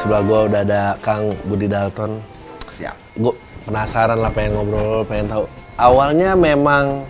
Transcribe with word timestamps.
sebelah 0.00 0.22
gua 0.22 0.38
udah 0.46 0.60
ada 0.62 0.82
Kang 0.98 1.36
Budi 1.44 1.66
Dalton. 1.66 2.18
Siap. 2.72 2.96
Gue 3.14 3.34
penasaran 3.62 4.16
lah 4.16 4.32
pengen 4.32 4.56
ngobrol, 4.56 5.04
pengen 5.04 5.28
tahu. 5.28 5.44
Awalnya 5.76 6.32
memang 6.32 7.04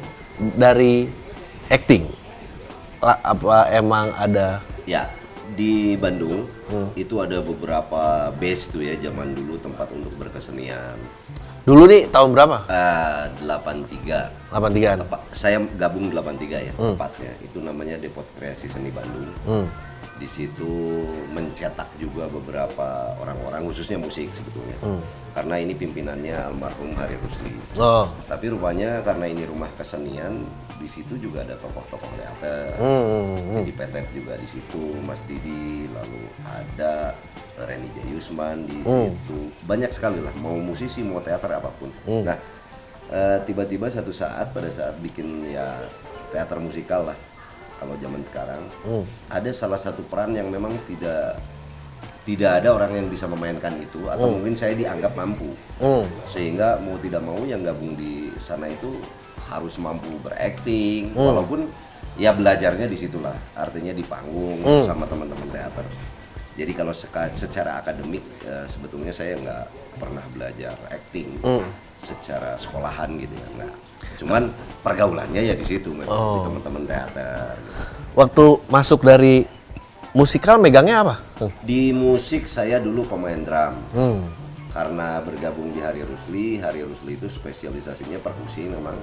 dari 0.54 1.06
acting. 1.68 2.06
Lah, 3.00 3.16
apa 3.16 3.70
emang 3.70 4.12
ada 4.12 4.60
Ya, 4.84 5.06
di 5.50 5.94
Bandung 5.94 6.44
itu 6.92 7.16
ada 7.16 7.38
beberapa 7.40 8.02
base 8.32 8.68
tuh 8.68 8.82
ya 8.82 8.98
zaman 8.98 9.32
dulu 9.32 9.56
tempat 9.56 9.88
untuk 9.90 10.10
berkesenian. 10.16 10.98
dulu 11.60 11.84
nih 11.84 12.08
tahun 12.08 12.32
berapa? 12.32 12.56
Eh, 12.66 13.24
83 13.44 14.32
83 14.50 14.96
Tepat- 14.98 15.24
saya 15.30 15.60
gabung 15.76 16.08
83 16.08 16.58
ya 16.58 16.72
tepatnya. 16.72 17.32
Itu 17.38 17.60
namanya 17.60 17.94
Depot 17.96 18.24
Kreasi 18.34 18.66
Seni 18.66 18.88
Bandung. 18.88 19.28
Hmm. 19.44 19.66
Di 20.20 20.28
situ 20.28 21.08
mencetak 21.32 21.88
juga 21.96 22.28
beberapa 22.28 23.16
orang-orang 23.24 23.64
khususnya 23.64 23.96
musik 23.96 24.28
sebetulnya. 24.36 24.76
Karena 25.32 25.56
ini 25.56 25.72
pimpinannya 25.72 26.36
almarhum 26.52 26.92
Hari 26.92 27.16
Rusli. 27.16 27.56
Oh. 27.80 28.04
Tapi 28.28 28.52
rupanya 28.52 29.00
karena 29.00 29.30
ini 29.30 29.48
rumah 29.48 29.72
kesenian, 29.80 30.44
di 30.76 30.88
situ 30.90 31.16
juga 31.16 31.40
ada 31.46 31.56
tokoh-tokoh 31.56 32.10
teater. 32.18 32.76
Hmm. 32.76 33.64
Di 33.64 33.72
Petet 33.72 34.12
juga 34.12 34.36
di 34.36 34.44
situ, 34.44 34.98
Mas 35.06 35.22
Didi, 35.24 35.88
lalu 35.88 36.28
ada 36.44 37.16
Reni 37.64 37.88
Jayusman 37.96 38.66
di 38.66 38.82
situ. 38.82 39.54
Banyak 39.64 39.94
sekali 39.94 40.18
lah, 40.18 40.34
mau 40.42 40.58
musisi, 40.58 41.00
mau 41.00 41.22
teater 41.22 41.62
apa 41.62 41.70
pun. 41.78 41.88
Nah, 42.04 42.36
eh, 43.08 43.38
tiba-tiba 43.46 43.86
satu 43.88 44.10
saat 44.12 44.52
pada 44.52 44.68
saat 44.68 44.98
bikin 44.98 45.46
ya 45.48 45.78
teater 46.34 46.58
musikal 46.58 47.06
lah, 47.06 47.16
kalau 47.80 47.96
zaman 47.96 48.20
sekarang, 48.28 48.60
ada 49.32 49.50
salah 49.56 49.80
satu 49.80 50.04
peran 50.04 50.36
yang 50.36 50.52
memang 50.52 50.76
tidak 50.84 51.40
tidak 52.28 52.60
ada 52.60 52.76
orang 52.76 52.92
yang 52.92 53.08
bisa 53.08 53.24
memainkan 53.24 53.72
itu 53.80 54.04
atau 54.06 54.28
mungkin 54.36 54.52
saya 54.52 54.76
dianggap 54.76 55.16
mampu. 55.16 55.50
Hmm. 55.80 56.04
sehingga 56.28 56.76
mau 56.84 57.00
tidak 57.00 57.24
mau 57.24 57.40
yang 57.48 57.64
gabung 57.64 57.96
di 57.96 58.28
sana 58.36 58.68
itu 58.68 59.00
harus 59.48 59.80
mampu 59.80 60.12
berakting 60.20 61.16
walaupun 61.16 61.64
ya 62.20 62.36
belajarnya 62.36 62.84
di 62.84 62.96
situlah. 63.00 63.34
Artinya 63.56 63.96
di 63.96 64.04
panggung 64.04 64.60
sama 64.84 65.08
teman-teman 65.08 65.48
teater. 65.48 65.88
Jadi 66.60 66.72
kalau 66.76 66.92
secara 67.32 67.80
akademik 67.80 68.20
eh, 68.44 68.68
sebetulnya 68.68 69.16
saya 69.16 69.40
nggak 69.40 69.64
pernah 69.96 70.24
belajar 70.36 70.76
acting 70.92 71.40
secara 72.04 72.60
sekolahan 72.60 73.16
gitu 73.16 73.32
ya 73.32 73.48
nggak 73.64 73.89
cuman 74.20 74.52
pergaulannya 74.80 75.40
ya 75.40 75.54
di 75.56 75.64
situ 75.64 75.90
memang 75.90 76.12
di 76.12 76.38
teman-teman 76.44 76.82
teater. 76.84 77.56
Waktu 78.12 78.44
masuk 78.68 79.00
dari 79.02 79.44
musikal 80.12 80.60
megangnya 80.60 81.00
apa? 81.00 81.14
Hmm. 81.40 81.48
di 81.64 81.88
musik 81.90 82.44
saya 82.44 82.76
dulu 82.76 83.08
pemain 83.08 83.40
drum 83.40 83.74
Hmm. 83.96 84.20
karena 84.70 85.24
bergabung 85.24 85.72
di 85.72 85.80
Hari 85.80 86.04
Rusli, 86.04 86.60
Hari 86.60 86.84
Rusli 86.84 87.16
itu 87.16 87.26
spesialisasinya 87.26 88.20
perkusi 88.20 88.68
memang. 88.68 88.94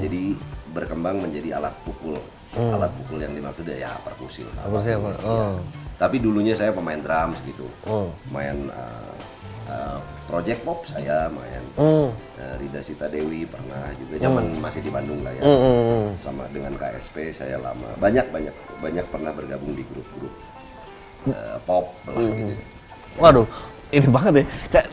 Jadi 0.00 0.32
berkembang 0.70 1.18
menjadi 1.20 1.58
alat 1.58 1.74
pukul. 1.82 2.16
Alat 2.56 2.88
pukul 2.96 3.20
yang 3.20 3.34
dimaksud 3.34 3.68
ya 3.68 3.94
perkusi. 4.00 4.46
lah. 4.48 4.64
Perkusi 4.64 4.88
apa? 4.96 5.10
Oh. 5.26 5.54
Tapi 6.00 6.16
dulunya 6.16 6.56
saya 6.56 6.72
pemain 6.72 6.96
drums 6.96 7.36
gitu. 7.44 7.68
Oh. 7.84 8.08
Main 8.32 8.72
uh, 8.72 9.12
uh, 9.70 9.98
project 10.26 10.60
pop 10.66 10.82
saya 10.90 11.30
main. 11.30 11.62
Uh, 11.78 12.10
Rida 12.58 12.82
Sita 12.82 13.06
Dewi 13.06 13.46
pernah 13.46 13.94
juga 13.94 14.18
zaman 14.18 14.58
masih 14.58 14.82
di 14.82 14.90
Bandung 14.90 15.22
lah 15.22 15.32
ya. 15.38 15.42
Hmm. 15.46 16.18
Sama 16.18 16.50
dengan 16.50 16.74
KSP 16.74 17.30
saya 17.30 17.62
lama. 17.62 17.94
Banyak 18.02 18.34
banyak 18.34 18.54
banyak 18.82 19.06
pernah 19.08 19.30
bergabung 19.30 19.78
di 19.78 19.86
grup-grup 19.86 20.34
uh, 21.30 21.58
pop 21.62 21.94
lah 22.10 22.18
gitu. 22.18 22.54
Waduh, 23.18 23.46
ini 23.94 24.08
banget 24.10 24.32
ya. 24.42 24.44
Kayak 24.70 24.88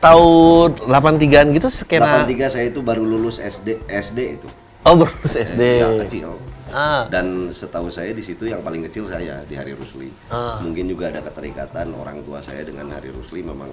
tahun 0.00 0.68
83-an 0.88 1.46
gitu 1.60 1.68
skena 1.68 2.24
83 2.24 2.54
saya 2.56 2.66
itu 2.72 2.80
baru 2.80 3.04
lulus 3.04 3.36
SD 3.36 3.84
SD 3.86 4.18
itu. 4.40 4.48
Oh, 4.80 4.96
baru 4.96 5.12
SD. 5.28 5.62
Ya, 5.84 5.88
kecil. 6.08 6.40
Ah. 6.70 7.04
Dan 7.10 7.50
setahu 7.50 7.90
saya 7.90 8.14
di 8.14 8.22
situ 8.22 8.46
yang 8.46 8.62
paling 8.62 8.86
kecil 8.86 9.10
saya 9.10 9.42
di 9.44 9.58
Hari 9.58 9.74
Rusli. 9.74 10.08
Ah. 10.30 10.62
Mungkin 10.62 10.86
juga 10.86 11.10
ada 11.10 11.20
keterikatan 11.20 11.92
orang 11.92 12.22
tua 12.22 12.38
saya 12.40 12.62
dengan 12.62 12.88
Hari 12.88 13.10
Rusli 13.10 13.42
memang 13.42 13.68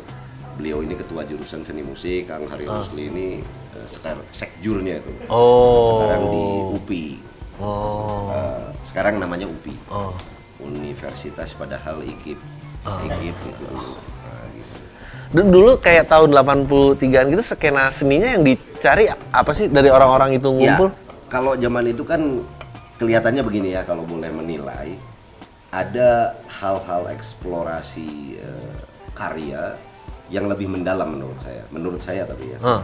beliau 0.57 0.81
ini 0.81 0.97
ketua 0.97 1.21
jurusan 1.23 1.61
seni 1.61 1.79
musik, 1.79 2.25
Kang 2.25 2.43
Hari 2.43 2.65
Rusli 2.65 3.03
ini 3.07 3.27
eh, 3.71 3.87
sekarang 3.87 4.25
sekjurnya 4.29 4.99
itu. 4.99 5.11
Ah. 5.23 5.31
Oh. 5.31 5.85
Sekarang 5.93 6.21
di 6.27 6.43
UPI. 6.73 7.07
Oh. 7.57 8.33
Eh, 8.33 8.65
sekarang 8.83 9.15
namanya 9.17 9.45
UPI. 9.45 9.77
Oh. 9.87 10.17
Universitas 10.57 11.53
padahal 11.53 12.01
IKIP. 12.01 12.41
Ah. 12.81 12.97
IKIP 12.99 13.37
itu. 13.45 13.65
Nah, 13.69 13.85
gitu. 14.51 14.75
Du- 15.29 15.49
Dulu 15.53 15.71
kayak 15.77 16.09
tahun 16.09 16.33
83-an 16.33 17.25
gitu 17.29 17.43
skena 17.45 17.93
seninya 17.93 18.33
yang 18.33 18.41
dicari 18.41 19.05
apa 19.11 19.51
sih 19.53 19.69
dari 19.69 19.87
orang-orang 19.87 20.35
itu 20.35 20.49
Ya, 20.57 20.73
ngumpul? 20.73 20.89
kalau 21.27 21.53
zaman 21.53 21.85
itu 21.85 22.01
kan 22.01 22.41
kelihatannya 22.97 23.43
begini 23.43 23.75
ya 23.75 23.83
kalau 23.83 24.01
boleh 24.01 24.31
menilai 24.31 24.95
ada 25.69 26.33
hal-hal 26.49 27.11
eksplorasi 27.11 28.09
eh, 28.39 28.75
karya 29.11 29.75
yang 30.29 30.45
lebih 30.51 30.67
mendalam 30.67 31.07
menurut 31.15 31.39
saya. 31.39 31.63
Menurut 31.71 32.01
saya 32.03 32.23
tapi 32.27 32.51
ya. 32.55 32.59
Hah. 32.59 32.81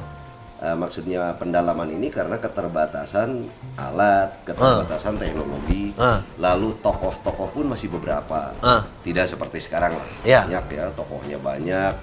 Eh, 0.63 0.77
maksudnya 0.79 1.35
pendalaman 1.35 1.91
ini 1.91 2.07
karena 2.07 2.39
keterbatasan 2.39 3.51
alat, 3.75 4.31
keterbatasan 4.47 5.19
teknologi, 5.19 5.91
Ah. 5.99 6.23
lalu 6.39 6.71
tokoh-tokoh 6.79 7.51
pun 7.51 7.65
masih 7.67 7.91
beberapa, 7.91 8.55
Ah. 8.63 8.79
tidak 9.03 9.27
seperti 9.27 9.59
sekarang 9.59 9.91
lah, 9.99 10.07
Ya. 10.23 10.47
banyak 10.47 10.63
ya 10.71 10.87
tokohnya 10.95 11.35
banyak, 11.35 11.93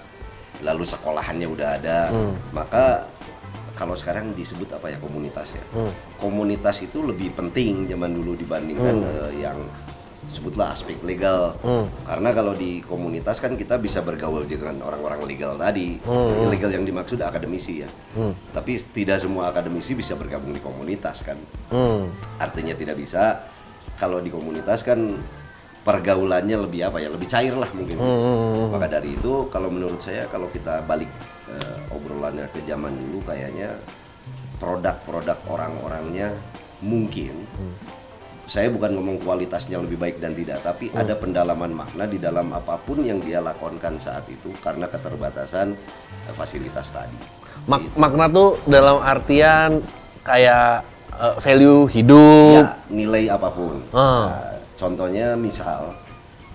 lalu 0.60 0.84
sekolahannya 0.84 1.48
udah 1.48 1.68
ada, 1.80 2.12
Hmm. 2.12 2.36
maka 2.52 3.08
kalau 3.72 3.96
sekarang 3.96 4.36
disebut 4.36 4.68
apa 4.76 4.92
ya 4.92 5.00
komunitas 5.00 5.56
ya, 5.56 5.64
Hmm. 5.72 5.88
komunitas 6.20 6.84
itu 6.84 7.00
lebih 7.00 7.32
penting 7.32 7.88
zaman 7.88 8.12
dulu 8.12 8.36
dibandingkan 8.36 8.96
eh, 9.08 9.40
yang 9.40 9.56
sebutlah 10.30 10.70
aspek 10.70 10.96
legal, 11.02 11.58
Hmm. 11.60 11.91
karena 12.06 12.30
kalau 12.30 12.54
di 12.54 12.80
komunitas 12.86 13.42
kan 13.42 13.58
kita 13.58 13.76
bisa 13.82 13.98
bergaul 14.00 14.46
dengan 14.46 14.78
orang-orang 14.86 15.26
legal 15.26 15.58
tadi, 15.58 15.98
Hmm. 16.02 16.46
legal 16.48 16.70
yang 16.70 16.86
dimaksud 16.86 17.18
akademisi 17.18 17.82
ya. 17.82 17.88
Tapi 18.54 18.78
tidak 18.94 19.18
semua 19.18 19.50
akademisi 19.50 19.98
bisa 19.98 20.14
bergabung 20.14 20.54
di 20.54 20.62
komunitas 20.62 21.26
kan. 21.26 21.36
Hmm. 21.74 22.08
Artinya 22.38 22.78
tidak 22.78 22.96
bisa. 22.96 23.42
Kalau 23.98 24.22
di 24.22 24.30
komunitas 24.32 24.80
kan 24.86 25.18
pergaulannya 25.80 26.56
lebih 26.56 26.86
apa 26.88 27.02
ya, 27.02 27.10
lebih 27.10 27.26
cair 27.26 27.52
lah 27.56 27.68
mungkin. 27.74 27.98
Hmm. 27.98 28.70
Maka 28.72 28.86
dari 28.86 29.18
itu 29.18 29.50
kalau 29.50 29.68
menurut 29.68 29.98
saya 30.00 30.30
kalau 30.30 30.47
kita 30.48 30.86
balik 30.86 31.10
eh, 31.50 31.76
obrolannya 31.91 32.47
ke 32.54 32.62
zaman 32.62 32.94
dulu 32.94 33.26
kayaknya 33.26 33.74
produk-produk 34.62 35.41
orang-orangnya 35.50 36.30
mungkin 36.84 37.34
saya 38.50 38.66
bukan 38.66 38.98
ngomong 38.98 39.22
kualitasnya 39.22 39.78
lebih 39.78 39.94
baik 39.94 40.18
dan 40.18 40.34
tidak, 40.34 40.58
tapi 40.66 40.90
ada 40.90 41.14
pendalaman 41.14 41.70
makna 41.70 42.10
di 42.10 42.18
dalam 42.18 42.50
apa 42.50 42.74
pun 42.82 42.98
yang 43.06 43.22
dia 43.22 43.38
lakonkan 43.38 43.94
saat 44.02 44.26
itu 44.26 44.50
karena 44.58 44.90
keterbatasan 44.90 45.78
eh, 46.26 46.34
fasilitas 46.34 46.90
tadi. 46.90 47.14
Mak- 47.70 47.94
makna 47.94 48.26
tuh 48.26 48.58
dalam 48.66 48.98
artian 49.06 49.78
kayak 50.26 50.82
eh, 51.14 51.34
value 51.38 51.86
hidup. 51.94 52.58
Ya, 52.58 52.74
nilai 52.90 53.30
apa 53.30 53.54
pun. 53.54 53.86
Ah. 53.94 54.34
Nah, 54.34 54.58
contohnya 54.74 55.38
misal 55.38 55.94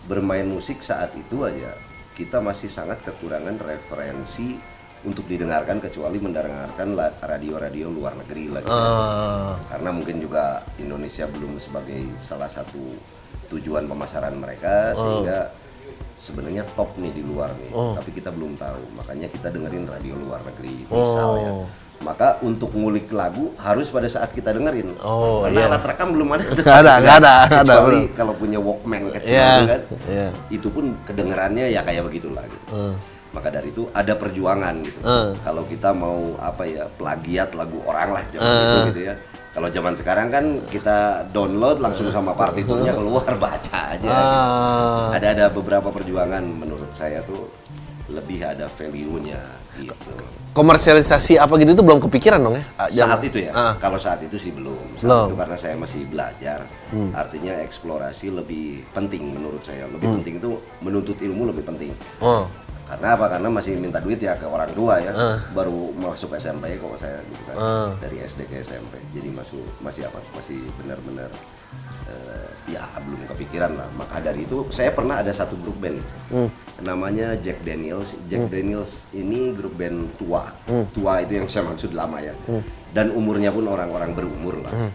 bermain 0.03 0.51
musik 0.51 0.83
saat 0.83 1.15
itu 1.15 1.47
aja 1.47 1.79
kita 2.19 2.43
masih 2.43 2.67
sangat 2.67 3.07
kekurangan 3.07 3.55
referensi 3.63 4.59
untuk 5.05 5.25
didengarkan 5.25 5.77
kecuali 5.77 6.17
mendengarkan 6.17 6.97
radio-radio 7.21 7.87
luar 7.87 8.17
negeri 8.17 8.49
lagi. 8.49 8.67
Eh, 8.67 9.51
Karena 9.69 9.89
mungkin 9.89 10.17
juga 10.17 10.43
Indonesia 10.75 11.25
belum 11.25 11.61
sebagai 11.61 12.01
salah 12.19 12.49
satu 12.49 12.81
tujuan 13.47 13.85
pemasaran 13.85 14.33
mereka 14.35 14.91
sehingga 14.91 15.53
sebenarnya 16.17 16.65
top 16.73 16.97
nih 16.97 17.13
di 17.13 17.21
luar 17.21 17.53
nih, 17.55 17.69
tapi 17.69 18.09
kita 18.11 18.33
belum 18.33 18.57
tahu. 18.57 18.81
Makanya 18.97 19.29
kita 19.29 19.53
dengerin 19.53 19.85
radio 19.85 20.17
luar 20.17 20.41
negeri 20.41 20.83
misalnya. 20.83 21.51
Oh. 21.53 21.69
Maka 21.95 22.43
untuk 22.43 22.75
ngulik 22.75 23.07
lagu 23.15 23.55
harus 23.55 23.87
pada 23.87 24.09
saat 24.11 24.27
kita 24.35 24.51
dengerin. 24.51 24.99
Oh, 24.99 25.47
Karena 25.47 25.63
iya. 25.63 25.67
alat 25.71 25.83
rekam 25.87 26.11
belum 26.11 26.27
ada. 26.27 26.43
Nggak 26.51 26.77
ada, 26.83 26.93
nggak 26.99 27.17
ada, 27.23 27.33
Kecuali 27.63 28.01
kalau 28.11 28.33
punya 28.35 28.59
Walkman 28.59 29.15
kecil 29.15 29.31
Iya, 29.31 29.47
kan. 29.63 29.81
iya. 30.11 30.27
Itu 30.51 30.67
pun 30.75 30.91
kedengerannya 31.07 31.71
ya 31.71 31.85
kayak 31.87 32.03
begitulah 32.03 32.43
gitu. 32.49 32.65
eh. 32.73 32.95
Maka 33.35 33.51
dari 33.51 33.69
itu 33.69 33.83
ada 33.91 34.15
perjuangan 34.15 34.75
gitu. 34.79 34.99
Eh. 35.03 35.35
Kalau 35.37 35.67
kita 35.67 35.91
mau 35.91 36.39
apa 36.39 36.63
ya 36.63 36.87
plagiat 36.89 37.51
lagu 37.51 37.83
orang 37.83 38.15
lah 38.15 38.23
zaman 38.31 38.47
Eh. 38.47 38.63
itu 38.63 38.77
gitu 38.89 39.01
ya. 39.05 39.15
Kalau 39.51 39.67
zaman 39.69 39.93
sekarang 39.93 40.27
kan 40.27 40.45
kita 40.67 40.97
download 41.29 41.79
langsung 41.79 42.07
sama 42.09 42.31
partiturnya 42.31 42.91
keluar 42.91 43.27
baca 43.43 43.79
aja. 43.91 43.99
gitu. 43.99 44.07
Ah. 44.07 45.11
Ada 45.11 45.27
ada 45.31 45.45
beberapa 45.49 45.91
perjuangan 45.91 46.43
menurut 46.43 46.91
saya 46.93 47.19
tuh 47.21 47.51
lebih 48.07 48.39
ada 48.39 48.67
value-nya 48.67 49.39
gitu. 49.75 50.15
Komersialisasi 50.55 51.35
apa 51.35 51.51
gitu 51.57 51.71
itu 51.73 51.83
belum 51.83 51.99
kepikiran 51.99 52.39
dong 52.39 52.55
ya? 52.55 52.63
Ah, 52.77 52.87
Saat 52.87 53.19
itu 53.21 53.43
ya. 53.43 53.51
Ah. 53.51 53.73
Kalau 53.75 53.99
saat 53.99 54.23
itu 54.23 54.35
sih 54.35 54.49
belum. 54.49 54.79
Saat 54.95 55.03
Belum. 55.03 55.19
Hmm. 55.19 55.27
itu 55.27 55.35
karena 55.35 55.57
saya 55.59 55.75
masih 55.75 56.01
belajar. 56.05 56.59
Artinya 57.11 57.53
eksplorasi 57.59 58.31
lebih 58.31 58.87
penting 58.89 59.35
menurut 59.35 59.59
saya. 59.59 59.83
Lebih 59.85 60.07
penting 60.15 60.39
itu 60.39 60.51
menuntut 60.79 61.17
ilmu 61.17 61.51
lebih 61.51 61.63
penting. 61.65 61.91
Oh. 62.19 62.47
Karena 62.85 63.17
apa? 63.17 63.25
Karena 63.33 63.49
masih 63.49 63.73
minta 63.81 63.97
duit 63.97 64.21
ya 64.21 64.37
ke 64.37 64.45
orang 64.45 64.69
tua 64.77 65.01
ya. 65.01 65.11
Baru 65.57 65.89
masuk 65.97 66.37
SMP 66.37 66.77
kok 66.77 67.01
saya 67.01 67.17
gitu 67.25 67.43
kan. 67.49 67.55
Ah. 67.57 67.89
Dari 67.97 68.21
SD 68.21 68.45
ke 68.45 68.61
SMP. 68.61 69.01
Jadi 69.17 69.29
masuk 69.33 69.65
masih 69.81 70.05
apa? 70.05 70.21
Masih 70.37 70.61
benar-benar 70.77 71.29
eh, 72.05 72.49
ya 72.69 72.85
belum 73.01 73.25
kepikiran 73.33 73.73
lah. 73.73 73.89
Maka 73.97 74.21
dari 74.21 74.45
itu 74.45 74.69
saya 74.69 74.93
pernah 74.93 75.25
ada 75.25 75.33
satu 75.33 75.57
grup 75.57 75.81
band. 75.81 75.97
Namanya 76.85 77.33
Jack 77.41 77.65
Daniels. 77.65 78.13
Jack 78.29 78.53
Daniels 78.53 79.09
ini 79.17 79.49
grup 79.57 79.73
band 79.73 80.13
tua. 80.21 80.53
Tua 80.93 81.25
itu 81.25 81.41
yang 81.41 81.49
saya 81.49 81.65
maksud 81.65 81.89
lama 81.97 82.21
ya. 82.21 82.37
Dan 82.93 83.09
umurnya 83.11 83.49
pun 83.49 83.65
orang-orang 83.65 84.13
berumur 84.13 84.61
lah. 84.61 84.93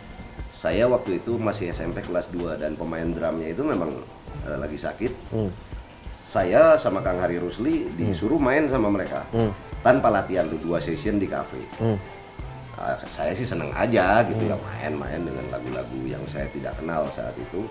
Saya 0.55 0.87
waktu 0.87 1.25
itu 1.25 1.41
masih 1.41 1.73
SMP 1.73 2.05
kelas 2.05 2.29
2 2.31 2.61
dan 2.61 2.77
pemain 2.77 3.09
drumnya 3.09 3.49
itu 3.51 3.65
memang 3.67 3.91
eh, 4.47 4.59
lagi 4.61 4.79
sakit 4.79 5.13
saya 6.31 6.79
sama 6.79 7.03
Kang 7.03 7.19
Hari 7.19 7.43
Rusli 7.43 7.91
disuruh 7.99 8.39
main 8.39 8.71
sama 8.71 8.87
mereka 8.87 9.27
tanpa 9.83 10.15
latihan 10.15 10.47
tuh 10.47 10.63
dua 10.63 10.79
session 10.79 11.19
di 11.19 11.27
kafe. 11.27 11.59
Ah, 12.81 12.97
saya 13.05 13.35
sih 13.37 13.45
seneng 13.45 13.69
aja 13.77 14.25
gitu 14.25 14.49
ya 14.49 14.57
main-main 14.57 15.21
dengan 15.21 15.45
lagu-lagu 15.53 16.01
yang 16.07 16.23
saya 16.25 16.49
tidak 16.49 16.73
kenal 16.81 17.05
saat 17.13 17.37
itu 17.37 17.67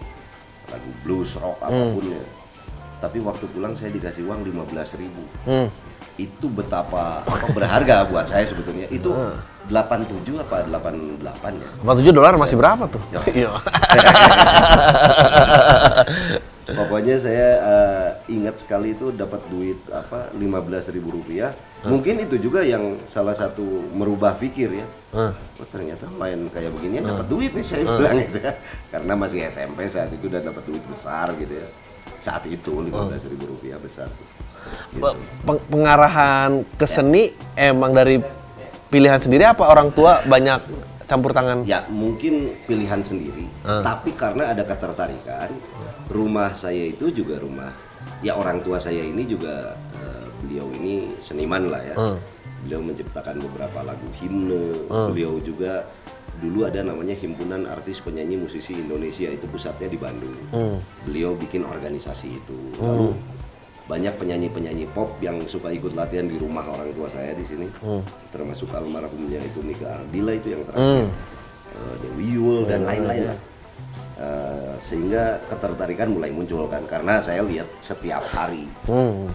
lagu 0.69 0.89
blues 1.01 1.33
rock 1.39 1.57
apa 1.63 1.81
pun 1.95 2.05
ya. 2.13 2.23
Tapi 2.99 3.17
waktu 3.23 3.47
pulang 3.49 3.73
saya 3.79 3.95
dikasih 3.95 4.27
uang 4.27 4.43
15.000 4.43 4.99
ribu. 4.99 5.23
Hmm. 5.47 5.71
Itu 6.19 6.51
betapa 6.51 7.23
apa, 7.23 7.47
berharga 7.55 8.03
buat 8.11 8.27
saya 8.27 8.43
sebetulnya. 8.43 8.91
Itu 8.91 9.15
87 9.69 10.41
apa 10.41 10.65
88 10.65 11.61
ya? 11.61 11.69
47 11.85 12.09
dolar 12.09 12.33
masih 12.41 12.57
berapa 12.57 12.89
tuh? 12.89 13.01
Iya. 13.29 13.53
Pokoknya 16.69 17.17
saya 17.17 17.49
eh, 17.57 18.09
ingat 18.29 18.61
sekali 18.61 18.93
itu 18.93 19.09
dapat 19.09 19.41
duit 19.49 19.77
apa 19.89 20.29
15.000 20.37 20.93
ribu 20.93 21.09
rupiah. 21.17 21.49
Mungkin 21.81 22.29
itu 22.29 22.37
juga 22.37 22.61
yang 22.61 22.99
salah 23.09 23.33
satu 23.33 23.63
merubah 23.93 24.37
pikir 24.37 24.83
ya. 24.83 24.85
Hah. 25.15 25.33
Oh, 25.33 25.67
ternyata 25.71 26.05
main 26.13 26.45
kayak 26.53 26.69
begini 26.75 27.01
dapat 27.01 27.25
duit 27.25 27.51
nih 27.57 27.65
saya 27.65 27.85
bilang 27.89 28.21
gitu 28.21 28.37
ya. 28.41 28.53
Karena 28.93 29.13
masih 29.17 29.39
SMP 29.49 29.89
saat 29.89 30.13
itu 30.13 30.29
udah 30.29 30.41
dapat 30.45 30.61
duit 30.69 30.83
besar 30.85 31.33
gitu 31.41 31.53
ya. 31.57 31.67
Saat 32.21 32.45
itu 32.45 32.73
15.000 32.85 33.33
ribu 33.33 33.45
rupiah 33.57 33.79
besar. 33.81 34.09
Gitu. 34.13 35.01
Pe- 35.01 35.17
peng- 35.47 35.65
pengarahan 35.71 36.61
ke 36.77 36.85
seni 36.85 37.33
emang 37.57 37.95
dari 37.95 38.21
pilihan 38.89 39.21
sendiri 39.21 39.45
apa 39.45 39.69
orang 39.69 39.93
tua 39.93 40.25
banyak 40.25 40.59
campur 41.05 41.33
tangan? 41.33 41.65
Ya 41.65 41.85
mungkin 41.89 42.53
pilihan 42.69 43.01
sendiri, 43.01 43.45
tapi 43.63 44.13
karena 44.13 44.53
ada 44.53 44.61
ketertarikan, 44.65 45.49
rumah 46.09 46.53
saya 46.57 46.89
itu 46.89 47.09
juga 47.13 47.41
rumah. 47.41 47.73
Ya 48.19 48.35
orang 48.35 48.59
tua 48.65 48.77
saya 48.83 48.99
ini 48.99 49.23
juga 49.23 49.79
eh, 49.95 50.25
beliau 50.43 50.67
ini 50.75 51.15
seniman 51.23 51.71
lah 51.71 51.81
ya. 51.81 51.95
Beliau 52.59 52.83
menciptakan 52.83 53.39
beberapa 53.39 53.79
lagu 53.87 54.05
himne. 54.19 54.85
Beliau 54.89 55.39
juga 55.39 55.87
dulu 56.39 56.63
ada 56.67 56.83
namanya 56.83 57.15
himpunan 57.15 57.67
artis 57.67 57.99
penyanyi 57.99 58.39
musisi 58.39 58.75
Indonesia 58.75 59.27
itu 59.31 59.47
pusatnya 59.47 59.87
di 59.87 59.95
Bandung. 59.95 60.35
Beliau 61.07 61.39
bikin 61.39 61.63
organisasi 61.63 62.27
itu. 62.37 62.59
Lalu 62.77 63.15
banyak 63.89 64.13
penyanyi-penyanyi 64.21 64.85
pop 64.93 65.17
yang 65.17 65.41
suka 65.49 65.73
ikut 65.73 65.97
latihan 65.97 66.29
di 66.29 66.37
rumah 66.37 66.61
orang 66.61 66.93
tua 66.93 67.09
saya 67.09 67.33
di 67.33 67.41
sini. 67.49 67.65
Termasuk 68.29 68.69
almarhumnya 68.69 69.41
itu 69.41 69.65
Nika 69.65 69.97
Ardila 69.97 70.37
itu 70.37 70.53
yang 70.53 70.61
terakhir. 70.69 71.09
Eh, 71.73 71.95
Dewi 72.05 72.25
Yul 72.37 72.69
dan 72.69 72.85
lain-lain 72.85 73.33
lah. 73.33 73.39
Eh, 74.19 74.75
sehingga 74.83 75.39
ketertarikan 75.47 76.11
mulai 76.11 76.27
muncul 76.27 76.67
kan 76.67 76.83
karena 76.83 77.23
saya 77.23 77.39
lihat 77.39 77.63
setiap 77.79 78.19
hari 78.35 78.67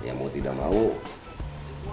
ya 0.05 0.13
mau 0.13 0.29
tidak 0.29 0.53
mau 0.53 0.93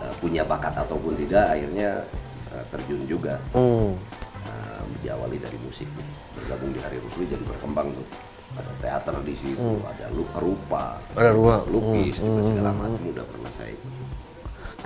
eh, 0.03 0.13
punya 0.19 0.43
bakat 0.43 0.75
ataupun 0.75 1.15
tidak 1.15 1.55
akhirnya 1.55 2.03
eh, 2.51 2.65
terjun 2.67 3.07
juga 3.07 3.39
Hmm. 3.55 3.95
Nah, 4.43 4.83
diawali 5.07 5.39
dari 5.39 5.55
musik 5.63 5.87
bergabung 6.35 6.75
di 6.75 6.83
Hari 6.83 6.99
Rusli 6.99 7.31
dan 7.31 7.39
berkembang 7.47 7.95
tuh 7.95 8.07
ada 8.51 8.71
teater 8.79 9.15
di 9.23 9.35
situ 9.35 9.79
ada 9.81 10.05
lu 10.11 10.27
rupa 10.35 10.99
Ada 11.15 11.31
rupa. 11.31 11.63
lukis 11.67 12.19
gitu, 12.19 12.39
segala 12.51 12.71
macam 12.75 13.03
udah 13.07 13.25
pernah 13.25 13.51
saya 13.55 13.71
ikut. 13.71 13.91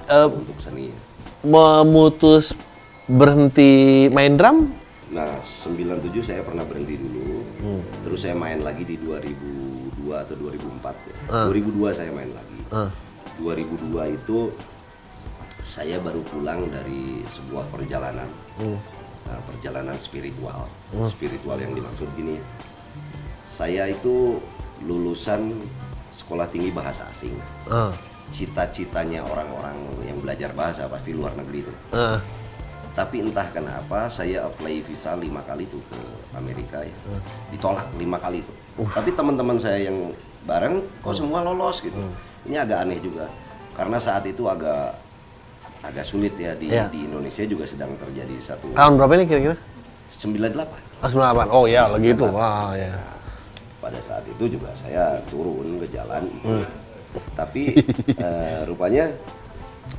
Eh, 0.06 0.28
untuk 0.30 0.58
seni 0.62 0.94
memutus 1.42 2.54
berhenti 3.06 4.06
main 4.10 4.34
drum? 4.34 4.70
nah 5.06 5.40
97 5.40 6.12
saya 6.20 6.42
pernah 6.42 6.66
berhenti 6.66 6.98
dulu. 7.00 7.40
Terus 8.04 8.26
saya 8.26 8.36
main 8.36 8.60
lagi 8.60 8.84
di 8.84 9.00
2002 9.00 10.02
atau 10.12 10.36
2004 10.36 10.92
ya. 11.08 11.18
2002 11.48 11.94
saya 11.96 12.12
main 12.12 12.28
lagi. 12.34 12.60
2002 13.40 14.18
itu 14.18 14.52
saya 15.62 16.02
baru 16.04 16.20
pulang 16.26 16.68
dari 16.68 17.24
sebuah 17.26 17.70
perjalanan. 17.70 18.28
Nah, 19.26 19.40
perjalanan 19.46 19.96
spiritual. 19.96 20.68
Spiritual 21.08 21.58
yang 21.58 21.74
dimaksud 21.74 22.10
gini 22.14 22.42
saya 23.56 23.88
itu 23.88 24.44
lulusan 24.84 25.56
sekolah 26.12 26.44
tinggi 26.52 26.76
bahasa 26.76 27.08
asing. 27.08 27.32
Ah, 27.72 27.96
cita-citanya 28.36 29.24
orang-orang 29.24 29.78
yang 30.04 30.20
belajar 30.20 30.52
bahasa 30.52 30.90
pasti 30.92 31.14
luar 31.14 31.38
negeri 31.38 31.62
itu 31.62 31.70
ah, 31.94 32.18
tapi 32.98 33.22
entah 33.22 33.46
kenapa 33.54 34.10
saya 34.10 34.50
apply 34.50 34.82
visa 34.82 35.14
lima 35.14 35.46
kali 35.46 35.70
tuh 35.70 35.80
ke 35.88 36.00
Amerika 36.34 36.82
ya. 36.82 36.96
Ditolak 37.52 37.86
lima 37.96 38.18
kali 38.18 38.40
tuh. 38.42 38.56
Tapi 38.92 39.12
teman-teman 39.14 39.60
saya 39.60 39.88
yang 39.88 40.12
bareng 40.44 40.80
kok 41.04 41.16
semua 41.16 41.44
lolos 41.44 41.80
gitu. 41.84 41.96
Ini 42.48 42.56
agak 42.64 42.88
aneh 42.88 43.00
juga. 43.04 43.28
Karena 43.76 44.00
saat 44.00 44.24
itu 44.24 44.48
agak 44.48 44.96
agak 45.84 46.08
sulit 46.08 46.34
ya 46.40 46.56
di, 46.56 46.72
Iya. 46.72 46.88
di 46.90 47.04
Indonesia 47.06 47.44
juga 47.46 47.68
sedang 47.70 47.94
terjadi 48.00 48.36
satu 48.42 48.72
tahun 48.74 48.96
berapa 48.98 49.14
ini 49.22 49.26
kira-kira? 49.28 49.56
98 50.18 50.66
Oh, 51.04 51.10
98. 51.12 51.48
Oh 51.52 51.64
iya, 51.68 51.86
lagi 51.92 52.10
itu. 52.16 52.26
Wah, 52.26 52.72
ya. 52.74 52.96
Pada 53.86 54.02
saat 54.02 54.26
itu 54.26 54.58
juga 54.58 54.74
saya 54.82 55.22
turun 55.30 55.78
ke 55.78 55.94
jalan. 55.94 56.26
Ikut. 56.42 56.66
tapi 57.38 57.72
eh, 58.26 58.66
rupanya 58.66 59.08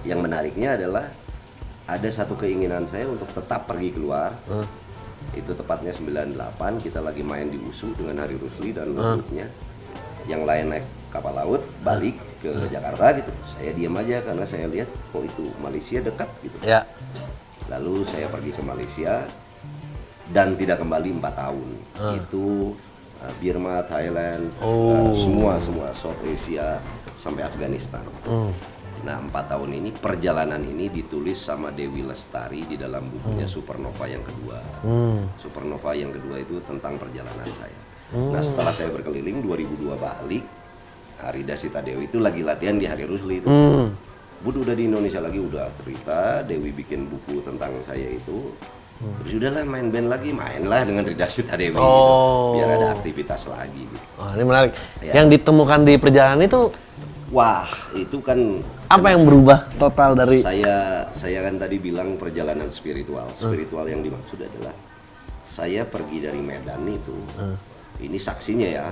yang 0.03 0.21
menariknya 0.21 0.75
adalah 0.75 1.07
ada 1.87 2.09
satu 2.11 2.35
keinginan 2.35 2.91
saya 2.91 3.07
untuk 3.07 3.31
tetap 3.31 3.71
pergi 3.71 3.95
keluar. 3.95 4.35
Itu 5.33 5.55
tepatnya 5.55 5.95
98 5.95 6.83
kita 6.83 6.99
lagi 6.99 7.23
main 7.23 7.47
di 7.47 7.63
USU 7.63 7.95
dengan 7.95 8.27
Hari 8.27 8.37
Rusli 8.37 8.75
dan 8.75 8.91
grupnya 8.91 9.47
yang 10.27 10.43
lain 10.43 10.75
naik 10.75 10.87
kapal 11.15 11.33
laut 11.39 11.63
balik 11.87 12.19
ke 12.43 12.51
Jakarta 12.69 13.15
gitu. 13.15 13.31
Saya 13.55 13.71
diam 13.73 13.95
aja 13.95 14.21
karena 14.27 14.45
saya 14.45 14.67
lihat 14.67 14.91
kok 15.15 15.23
itu 15.23 15.47
Malaysia 15.63 16.03
dekat 16.03 16.29
gitu. 16.43 16.57
Ya. 16.67 16.83
Lalu 17.71 18.03
saya 18.03 18.27
pergi 18.29 18.51
ke 18.51 18.63
Malaysia 18.67 19.25
dan 20.35 20.59
tidak 20.59 20.83
kembali 20.83 21.23
empat 21.23 21.35
tahun. 21.39 21.69
Itu 22.19 22.75
uh, 23.23 23.33
Burma, 23.41 23.85
Thailand, 23.87 24.51
uh, 24.61 25.13
semua 25.17 25.61
semua 25.63 25.89
South 25.97 26.21
Asia 26.25 26.81
sampai 27.17 27.47
Afghanistan. 27.47 28.05
Nah 29.05 29.23
empat 29.23 29.53
tahun 29.53 29.77
ini 29.77 29.95
perjalanan 29.95 30.59
ini 30.59 30.91
ditulis 30.91 31.39
sama 31.39 31.71
Dewi 31.71 32.03
Lestari 32.03 32.67
di 32.67 32.75
dalam 32.75 33.07
bukunya 33.07 33.47
Supernova 33.47 34.05
yang 34.09 34.25
kedua. 34.25 34.59
Supernova 35.39 35.95
yang 35.95 36.11
kedua 36.11 36.43
itu 36.43 36.59
tentang 36.65 36.99
perjalanan 36.99 37.47
saya. 37.55 37.79
Nah 38.17 38.43
setelah 38.43 38.73
saya 38.75 38.91
berkeliling 38.91 39.43
2002 39.43 39.95
balik, 39.99 40.45
Hari 41.17 41.43
Dasita 41.49 41.81
Dewi 41.81 42.13
itu 42.13 42.21
lagi 42.21 42.45
latihan 42.45 42.77
di 42.77 42.85
Hari 42.85 43.05
Rusli 43.09 43.41
itu. 43.41 43.49
Hmm. 43.49 43.89
Bud 44.45 44.63
udah 44.63 44.77
di 44.77 44.85
Indonesia 44.85 45.19
lagi 45.19 45.41
udah 45.41 45.73
cerita 45.81 46.45
Dewi 46.45 46.69
bikin 46.71 47.09
buku 47.09 47.41
tentang 47.41 47.73
saya 47.89 48.05
itu 48.05 48.53
terus 48.97 49.33
udahlah 49.37 49.63
main 49.69 49.93
band 49.93 50.09
lagi 50.09 50.33
mainlah 50.33 50.81
dengan 50.89 51.05
Rida 51.05 51.29
Sita 51.29 51.53
Dewi 51.53 51.77
gitu. 51.77 51.85
Oh. 51.85 52.57
biar 52.57 52.81
ada 52.81 52.97
aktivitas 52.97 53.45
lagi 53.53 53.85
gitu. 53.85 54.07
Oh, 54.17 54.33
ini 54.33 54.45
menarik. 54.49 54.73
Ya. 55.05 55.21
Yang 55.21 55.27
ditemukan 55.37 55.81
di 55.85 55.95
perjalanan 56.01 56.41
itu? 56.41 56.73
Wah 57.29 57.69
itu 57.93 58.23
kan 58.25 58.39
apa 58.87 59.13
yang 59.13 59.27
berubah 59.27 59.67
total 59.77 60.15
dari 60.15 60.39
saya 60.41 61.05
saya 61.11 61.43
kan 61.43 61.59
tadi 61.61 61.77
bilang 61.77 62.17
perjalanan 62.17 62.73
spiritual. 62.73 63.29
Spiritual 63.37 63.85
yang 63.91 64.01
dimaksud 64.01 64.41
adalah 64.41 64.73
saya 65.45 65.85
pergi 65.85 66.25
dari 66.25 66.41
Medan 66.41 66.87
itu 66.89 67.17
ini 68.01 68.17
saksinya 68.17 68.69
ya. 68.71 68.89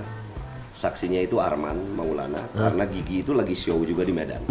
Saksinya 0.74 1.22
itu 1.22 1.38
Arman 1.38 1.94
Maulana 1.94 2.50
karena 2.50 2.82
Gigi 2.90 3.22
itu 3.22 3.30
lagi 3.30 3.54
show 3.54 3.78
juga 3.86 4.02
di 4.02 4.10
Medan. 4.10 4.42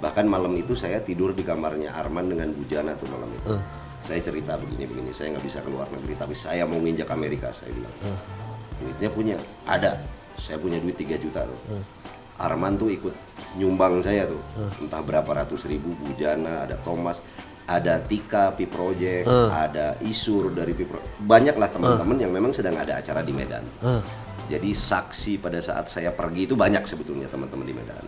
Bahkan 0.00 0.24
malam 0.24 0.56
itu 0.56 0.72
saya 0.72 0.98
tidur 1.04 1.36
di 1.36 1.44
kamarnya 1.44 1.92
Arman 1.94 2.32
dengan 2.32 2.48
Bujana 2.56 2.96
tuh 2.96 3.06
malam 3.12 3.30
itu 3.30 3.54
saya 4.06 4.22
cerita 4.22 4.54
begini 4.54 4.86
begini 4.86 5.10
saya 5.10 5.34
nggak 5.34 5.44
bisa 5.44 5.58
keluar 5.66 5.90
negeri 5.90 6.14
tapi 6.14 6.32
saya 6.38 6.62
mau 6.64 6.78
nginjak 6.78 7.10
Amerika 7.10 7.50
saya 7.50 7.74
bilang. 7.74 7.94
Duitnya 8.78 9.10
punya 9.10 9.36
ada. 9.66 9.98
Saya 10.38 10.62
punya 10.62 10.78
duit 10.78 10.94
3 10.94 11.18
juta 11.18 11.42
tuh. 11.42 11.82
Arman 12.36 12.76
tuh 12.76 12.92
ikut 12.92 13.14
nyumbang 13.58 14.00
saya 14.06 14.30
tuh. 14.30 14.40
Entah 14.78 15.02
berapa 15.02 15.26
ratus 15.26 15.66
ribu 15.66 15.92
Bujana 15.98 16.64
ada 16.68 16.78
Thomas 16.80 17.18
ada 17.66 17.98
Tika 17.98 18.54
Pi 18.54 18.70
Project 18.70 19.26
ada 19.50 19.98
Isur 20.06 20.54
dari 20.54 20.70
Pi 20.70 20.86
Pro 20.86 21.02
banyaklah 21.26 21.66
teman-teman 21.66 22.14
yang 22.14 22.30
memang 22.30 22.54
sedang 22.54 22.78
ada 22.78 23.02
acara 23.02 23.26
di 23.26 23.34
Medan. 23.34 23.66
Jadi 24.46 24.70
saksi 24.70 25.42
pada 25.42 25.58
saat 25.58 25.90
saya 25.90 26.14
pergi 26.14 26.46
itu 26.46 26.54
banyak 26.54 26.86
sebetulnya 26.86 27.26
teman-teman 27.26 27.66
di 27.66 27.74
Medan. 27.74 28.06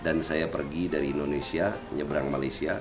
Dan 0.00 0.20
saya 0.20 0.48
pergi 0.48 0.88
dari 0.88 1.12
Indonesia 1.12 1.72
nyebrang 1.96 2.28
Malaysia 2.28 2.76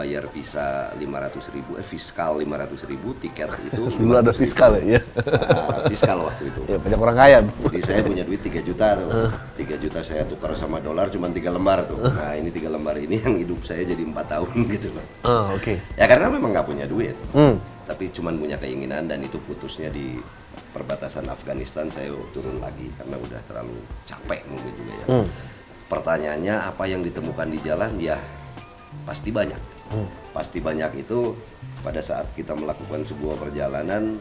bayar 0.00 0.24
visa 0.26 0.88
500 0.96 1.52
ribu 1.52 1.76
eh 1.76 1.84
fiskal 1.84 2.40
500 2.40 2.88
ribu 2.88 3.12
tiket 3.14 3.52
itu 3.62 3.82
Dulu 4.00 4.16
ada 4.16 4.32
500.000. 4.32 4.40
fiskal 4.40 4.70
ya? 4.74 4.82
Iya. 4.86 5.00
Ah, 5.44 5.84
fiskal 5.84 6.18
waktu 6.22 6.42
itu 6.46 6.60
Ya, 6.66 6.78
banyak 6.78 6.96
orang 6.98 7.16
kaya. 7.18 7.38
jadi 7.44 7.80
saya 7.82 8.00
punya 8.00 8.24
duit 8.24 8.40
3 8.40 8.64
juta 8.64 8.86
tuh 8.96 9.08
3 9.60 9.76
juta 9.76 10.00
saya 10.00 10.24
tukar 10.24 10.56
sama 10.56 10.80
dolar 10.80 11.06
cuma 11.08 11.28
tiga 11.28 11.50
lembar 11.50 11.84
tuh 11.84 12.00
nah 12.00 12.32
ini 12.32 12.48
tiga 12.48 12.68
lembar 12.68 12.96
ini 12.96 13.20
yang 13.20 13.36
hidup 13.36 13.60
saya 13.60 13.84
jadi 13.84 14.00
empat 14.00 14.26
tahun 14.30 14.48
gitu 14.74 14.88
loh 14.90 15.04
Ah, 15.20 15.52
oke. 15.52 15.76
ya 15.94 16.04
karena 16.06 16.26
memang 16.28 16.50
nggak 16.50 16.64
punya 16.64 16.84
duit 16.84 17.12
Hmm. 17.30 17.60
tapi 17.84 18.08
cuman 18.08 18.34
punya 18.34 18.56
keinginan 18.56 19.04
dan 19.04 19.20
itu 19.20 19.36
putusnya 19.38 19.90
di 19.90 20.16
perbatasan 20.70 21.26
Afghanistan 21.26 21.90
saya 21.90 22.08
turun 22.30 22.56
lagi 22.58 22.88
karena 22.94 23.18
udah 23.18 23.40
terlalu 23.44 23.76
capek 24.04 24.40
mungkin 24.46 24.72
juga 24.72 24.92
ya 24.94 25.06
Hmm. 25.10 25.26
pertanyaannya 25.86 26.54
apa 26.64 26.84
yang 26.86 27.02
ditemukan 27.02 27.48
di 27.48 27.58
jalan 27.60 27.92
ya 27.98 28.16
pasti 29.02 29.30
banyak 29.30 29.58
Hmm. 29.90 30.06
pasti 30.30 30.62
banyak 30.62 31.02
itu 31.02 31.34
pada 31.82 31.98
saat 31.98 32.30
kita 32.32 32.54
melakukan 32.54 33.02
sebuah 33.02 33.34
perjalanan 33.36 34.14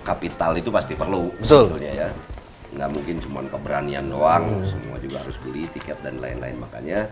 kapital 0.00 0.56
itu 0.56 0.72
pasti 0.72 0.96
perlu 0.96 1.28
Betul. 1.36 1.68
sebetulnya 1.68 1.92
ya 1.92 2.08
nggak 2.66 2.90
mungkin 2.92 3.16
cuma 3.20 3.40
keberanian 3.46 4.08
doang 4.08 4.64
semua 4.64 4.96
juga 4.98 5.22
harus 5.22 5.36
beli 5.38 5.68
tiket 5.70 6.00
dan 6.00 6.16
lain-lain 6.16 6.56
makanya 6.56 7.06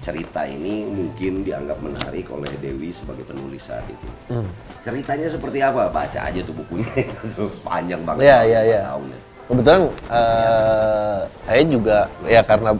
cerita 0.00 0.44
ini 0.44 0.82
mungkin 0.84 1.40
dianggap 1.40 1.78
menarik 1.78 2.26
oleh 2.28 2.50
Dewi 2.58 2.90
sebagai 2.90 3.22
penulis 3.24 3.64
saat 3.64 3.84
itu 3.86 4.08
Hmm. 4.32 4.48
ceritanya 4.82 5.28
seperti 5.28 5.60
apa 5.60 5.88
baca 5.88 6.20
aja 6.22 6.40
tuh 6.40 6.56
bukunya 6.56 6.88
panjang 7.68 8.02
banget 8.02 8.26
Iya, 8.26 8.38
iya, 8.44 8.60
iya. 8.64 8.80
tahun 8.88 9.06
ya. 9.12 9.20
Kebetulan 9.46 9.82
eh, 10.10 11.18
saya 11.44 11.62
juga 11.64 11.98
ya 12.26 12.40
karena 12.42 12.70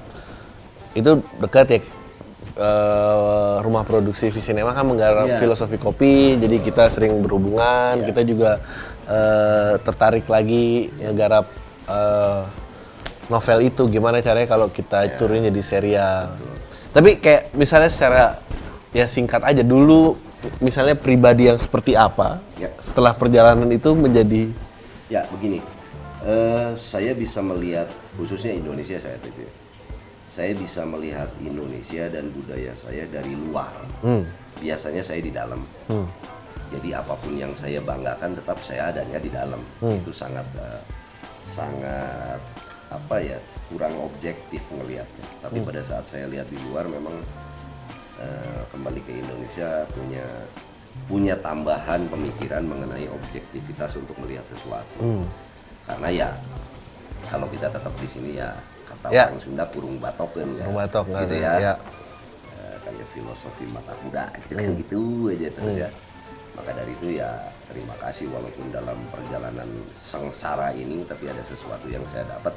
itu 0.92 1.10
dekat 1.38 1.66
ya 1.70 1.80
eh, 2.56 3.56
rumah 3.60 3.84
produksi 3.84 4.28
Visinema 4.28 4.72
kan 4.72 4.84
menggarap 4.84 5.28
Iya. 5.28 5.38
filosofi 5.38 5.76
kopi, 5.76 6.40
jadi 6.40 6.56
kita 6.58 6.88
sering 6.88 7.12
berhubungan, 7.20 8.00
Iya. 8.00 8.06
kita 8.08 8.22
juga 8.24 8.50
eh, 9.06 9.78
tertarik 9.80 10.26
lagi 10.26 10.90
ngegarap 10.98 11.46
eh, 11.86 12.42
novel 13.26 13.58
itu 13.62 13.86
gimana 13.86 14.18
caranya 14.18 14.48
kalau 14.48 14.66
kita 14.66 15.06
Iya. 15.06 15.14
turunin 15.14 15.46
jadi 15.46 15.62
serial. 15.62 16.34
Tapi 16.90 17.20
kayak 17.20 17.54
misalnya 17.54 17.86
secara 17.86 18.24
ya 18.90 19.04
singkat 19.04 19.44
aja 19.44 19.60
dulu 19.60 20.16
misalnya 20.58 20.94
pribadi 20.94 21.46
yang 21.46 21.58
seperti 21.58 21.92
apa 21.92 22.38
Ya. 22.56 22.70
setelah 22.80 23.12
perjalanan 23.12 23.68
itu 23.68 23.92
menjadi 23.92 24.48
Ya 25.06 25.22
begini, 25.30 25.62
eh, 26.26 26.74
saya 26.74 27.14
bisa 27.14 27.38
melihat 27.38 27.86
khususnya 28.18 28.50
Indonesia 28.50 28.98
saya 28.98 29.14
tadi, 29.22 29.46
saya 30.36 30.52
bisa 30.52 30.84
melihat 30.84 31.32
Indonesia 31.40 32.12
dan 32.12 32.28
budaya 32.36 32.76
saya 32.76 33.08
dari 33.08 33.32
luar. 33.32 33.72
hmm, 34.04 34.20
Biasanya 34.60 35.00
saya 35.00 35.24
di 35.24 35.32
dalam. 35.32 35.64
hmm. 35.88 36.04
Jadi 36.76 36.92
apa 36.92 37.16
pun 37.16 37.40
yang 37.40 37.56
saya 37.56 37.80
banggakan 37.80 38.36
tetap 38.36 38.60
saya 38.60 38.92
adanya 38.92 39.16
di 39.16 39.32
dalam. 39.32 39.62
Hmm. 39.80 39.96
Itu 39.96 40.12
sangat 40.12 40.44
eh, 40.60 40.82
sangat 41.56 42.40
apa 42.92 43.16
ya 43.24 43.38
kurang 43.72 43.96
objektif 43.96 44.60
ngelihatnya. 44.76 45.26
Tapi 45.40 45.56
Hmm. 45.64 45.68
pada 45.72 45.80
saat 45.88 46.04
saya 46.12 46.28
lihat 46.28 46.52
di 46.52 46.60
luar 46.68 46.84
memang 46.84 47.16
eh, 48.20 48.60
kembali 48.68 49.00
ke 49.08 49.16
Indonesia 49.16 49.88
punya 49.96 50.26
punya 51.08 51.34
tambahan 51.40 52.08
pemikiran 52.12 52.64
mengenai 52.64 53.08
objektivitas 53.08 53.96
untuk 53.96 54.16
melihat 54.20 54.44
sesuatu. 54.52 55.00
Hmm. 55.00 55.24
Karena 55.88 56.08
ya 56.12 56.28
kalau 57.32 57.48
kita 57.48 57.72
tetap 57.72 57.94
di 57.96 58.08
sini 58.10 58.36
ya 58.36 58.52
Ya. 59.10 59.24
orang 59.28 59.40
Sunda 59.40 59.64
kurung 59.68 59.96
batok 59.98 60.30
kan 60.34 60.48
ya. 60.50 60.64
Kurung 60.64 60.78
batok, 60.78 61.04
gitu 61.06 61.16
ada, 61.16 61.34
ya. 61.36 61.52
ya. 61.58 61.74
Eh, 62.56 62.76
kayak 62.82 63.06
filosofi 63.12 63.64
mata 63.68 63.92
kuda 64.02 64.24
gitu 64.40 64.52
kan 64.54 64.64
Hmm. 64.64 64.78
gitu 64.80 65.00
aja 65.28 65.48
terus 65.50 65.74
ya. 65.76 65.88
Maka 66.56 66.70
dari 66.72 66.92
itu 66.92 67.08
ya 67.20 67.30
terima 67.68 67.92
kasih 68.00 68.32
walaupun 68.32 68.66
dalam 68.72 68.96
perjalanan 69.12 69.68
sengsara 70.00 70.72
ini 70.72 71.04
tapi 71.04 71.28
ada 71.28 71.44
sesuatu 71.44 71.84
yang 71.86 72.00
saya 72.10 72.24
dapat 72.26 72.56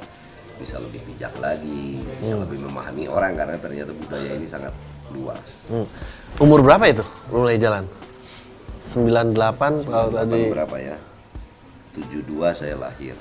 bisa 0.56 0.76
lebih 0.76 1.00
bijak 1.04 1.32
lagi, 1.36 2.00
bisa 2.20 2.36
Hmm. 2.36 2.44
lebih 2.44 2.58
memahami 2.64 3.04
orang 3.06 3.32
karena 3.32 3.56
ternyata 3.56 3.92
budaya 3.92 4.32
ini 4.34 4.46
sangat 4.46 4.72
luas. 5.10 5.44
Hmm. 5.68 5.84
Umur 6.38 6.62
berapa 6.62 6.84
itu 6.86 7.04
mulai 7.28 7.56
jalan? 7.56 7.84
98 8.80 9.84
kalau 9.84 10.08
Delapan 10.08 10.24
tadi 10.32 10.40
berapa 10.48 10.76
ya? 10.80 10.96
72 11.92 12.54
saya 12.54 12.76
lahir 12.78 13.12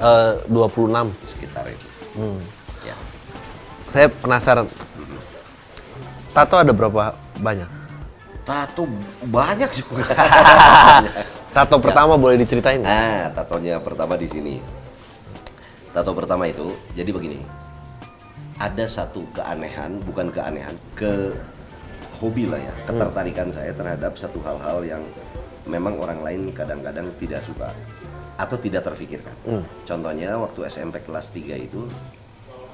eh, 0.00 0.32
26. 0.48 1.12
sekitar 1.28 1.68
itu. 1.68 1.86
Hmm. 2.16 2.40
Ya. 2.82 2.96
Saya 3.90 4.06
penasaran. 4.10 4.66
Tato 6.30 6.54
ada 6.58 6.70
berapa 6.70 7.14
banyak? 7.42 7.70
Tato 8.46 8.86
banyak 9.26 9.70
juga. 9.74 10.06
Tato 11.56 11.82
pertama 11.82 12.14
boleh 12.14 12.38
diceritain? 12.38 12.78
Nah, 12.78 13.26
tatonya 13.34 13.82
pertama 13.82 14.14
di 14.14 14.30
sini. 14.30 14.62
Tato 15.90 16.14
pertama 16.14 16.46
itu, 16.46 16.78
jadi 16.94 17.10
begini. 17.10 17.42
Ada 18.62 18.86
satu 18.86 19.26
keanehan, 19.34 19.98
bukan 20.06 20.30
keanehan, 20.30 20.78
ke 20.94 21.34
hobi 22.22 22.46
lah 22.46 22.62
ya, 22.62 22.74
ketertarikan 22.86 23.50
saya 23.50 23.74
terhadap 23.74 24.14
satu 24.14 24.38
hal-hal 24.46 24.78
yang 24.86 25.02
memang 25.66 25.98
orang 25.98 26.22
lain 26.22 26.54
kadang-kadang 26.54 27.10
tidak 27.18 27.42
suka 27.42 27.74
atau 28.40 28.56
tidak 28.56 28.88
terfikirkan. 28.88 29.36
Contohnya 29.84 30.40
waktu 30.40 30.64
SMP 30.72 31.04
kelas 31.04 31.28
3 31.36 31.60
itu 31.60 31.84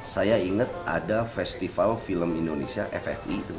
saya 0.07 0.39
ingat 0.39 0.71
ada 0.87 1.27
festival 1.27 1.99
film 1.99 2.39
Indonesia 2.39 2.87
FFI 2.95 3.35
itu. 3.43 3.57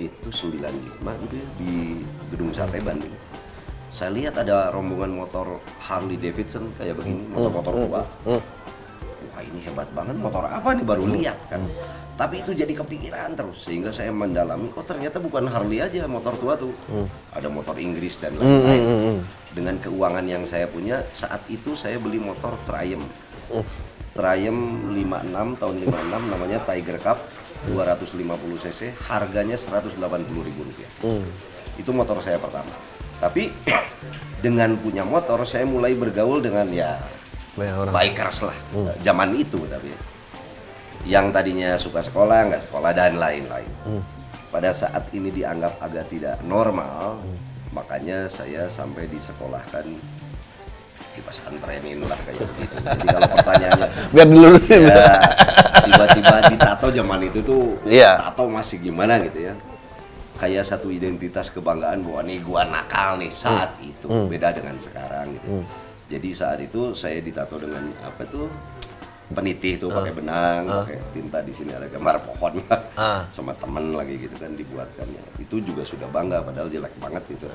Itu 0.00 0.32
95 0.32 1.04
gitu 1.28 1.34
ya 1.36 1.48
di 1.60 2.00
Gedung 2.32 2.56
Sate 2.56 2.80
Bandung. 2.80 3.12
Saya 3.92 4.08
lihat 4.16 4.40
ada 4.40 4.72
rombongan 4.72 5.12
motor 5.12 5.60
Harley 5.84 6.16
Davidson 6.16 6.72
kayak 6.80 6.96
begini, 6.96 7.28
motor-motor 7.28 7.74
tua. 7.76 8.02
Wah 8.24 9.42
ini 9.44 9.60
hebat 9.68 9.92
banget 9.92 10.16
motor 10.16 10.48
apa 10.48 10.72
nih 10.72 10.84
baru 10.88 11.04
lihat 11.12 11.36
kan. 11.52 11.60
Tapi 12.12 12.44
itu 12.44 12.52
jadi 12.52 12.70
kepikiran 12.76 13.32
terus 13.34 13.64
sehingga 13.64 13.88
saya 13.88 14.12
mendalami 14.12 14.68
oh 14.76 14.84
ternyata 14.84 15.16
bukan 15.16 15.48
Harley 15.48 15.80
aja 15.80 16.04
motor 16.06 16.36
tua 16.36 16.54
tuh. 16.54 16.70
Ada 17.32 17.48
motor 17.48 17.76
Inggris 17.80 18.20
dan 18.20 18.36
lain-lain. 18.36 19.20
Dengan 19.52 19.76
keuangan 19.80 20.24
yang 20.24 20.44
saya 20.44 20.68
punya 20.68 21.00
saat 21.12 21.40
itu 21.48 21.72
saya 21.72 21.96
beli 21.96 22.20
motor 22.20 22.56
Triumph. 22.68 23.08
Triumph 24.12 24.92
56 24.92 25.60
tahun 25.60 25.74
56 25.88 26.32
namanya 26.32 26.58
Tiger 26.68 26.98
Cup 27.00 27.18
250 27.72 28.64
cc 28.68 28.80
harganya 29.08 29.56
180 29.56 29.96
ribu 30.28 30.60
rupiah. 30.68 30.90
Itu 31.80 31.96
motor 31.96 32.20
saya 32.20 32.36
pertama. 32.36 32.70
Tapi 33.24 33.48
dengan 34.44 34.74
punya 34.76 35.06
motor 35.06 35.46
saya 35.48 35.64
mulai 35.64 35.94
bergaul 35.94 36.42
dengan 36.42 36.66
ya 36.68 36.98
Banyak 37.52 37.76
orang. 37.78 37.92
bikers 37.92 38.38
lah 38.48 38.56
zaman 39.04 39.36
itu 39.36 39.60
tapi 39.68 39.92
yang 41.04 41.30
tadinya 41.30 41.74
suka 41.74 42.00
sekolah 42.00 42.48
nggak 42.48 42.62
sekolah 42.64 42.90
dan 42.90 43.16
lain-lain. 43.16 43.70
Pada 44.48 44.70
saat 44.70 45.08
ini 45.10 45.28
dianggap 45.28 45.80
agak 45.80 46.06
tidak 46.08 46.36
normal 46.42 47.18
makanya 47.72 48.28
saya 48.28 48.68
sampai 48.68 49.08
disekolahkan 49.08 49.88
di 51.12 51.20
pesantrenin 51.20 52.00
lah 52.02 52.20
kayak 52.22 52.44
begitu. 52.50 52.74
Jadi 52.78 53.06
kalau 53.06 53.28
pertanyaannya 53.30 53.88
Biar 54.12 54.26
dilurusin. 54.26 54.80
ya 54.82 55.16
tiba-tiba 55.82 56.36
ditato 56.48 56.86
zaman 56.88 57.20
itu 57.22 57.40
tuh 57.42 57.64
Iya. 57.82 58.20
tato 58.20 58.44
masih 58.46 58.76
gimana 58.78 59.18
gitu 59.20 59.40
ya. 59.42 59.54
Kayak 60.36 60.64
satu 60.66 60.88
identitas 60.88 61.48
kebanggaan 61.48 62.02
bahwa 62.02 62.20
nih 62.22 62.38
gua 62.40 62.62
nakal 62.64 63.16
nih 63.16 63.30
saat 63.30 63.78
itu 63.78 64.04
beda 64.26 64.52
dengan 64.52 64.76
sekarang 64.76 65.32
gitu. 65.32 65.64
Jadi 66.08 66.28
saat 66.30 66.60
itu 66.60 66.92
saya 66.92 67.18
ditato 67.18 67.56
dengan 67.56 67.88
apa 68.00 68.22
tuh 68.26 68.52
peniti 69.32 69.80
itu 69.80 69.88
pakai 69.88 70.12
benang 70.12 70.62
pakai 70.64 70.96
tinta 71.12 71.38
di 71.42 71.52
sini 71.52 71.72
ada 71.74 71.88
gambar 71.88 72.16
pohon. 72.24 72.60
Ah. 72.96 73.24
sama 73.36 73.52
temen 73.58 73.96
lagi 73.96 74.16
gitu 74.16 74.36
kan 74.38 74.52
dibuatkannya. 74.54 75.22
Itu 75.42 75.60
juga 75.64 75.82
sudah 75.82 76.08
bangga 76.08 76.44
padahal 76.44 76.68
jelek 76.68 76.94
banget 77.00 77.22
gitu. 77.32 77.48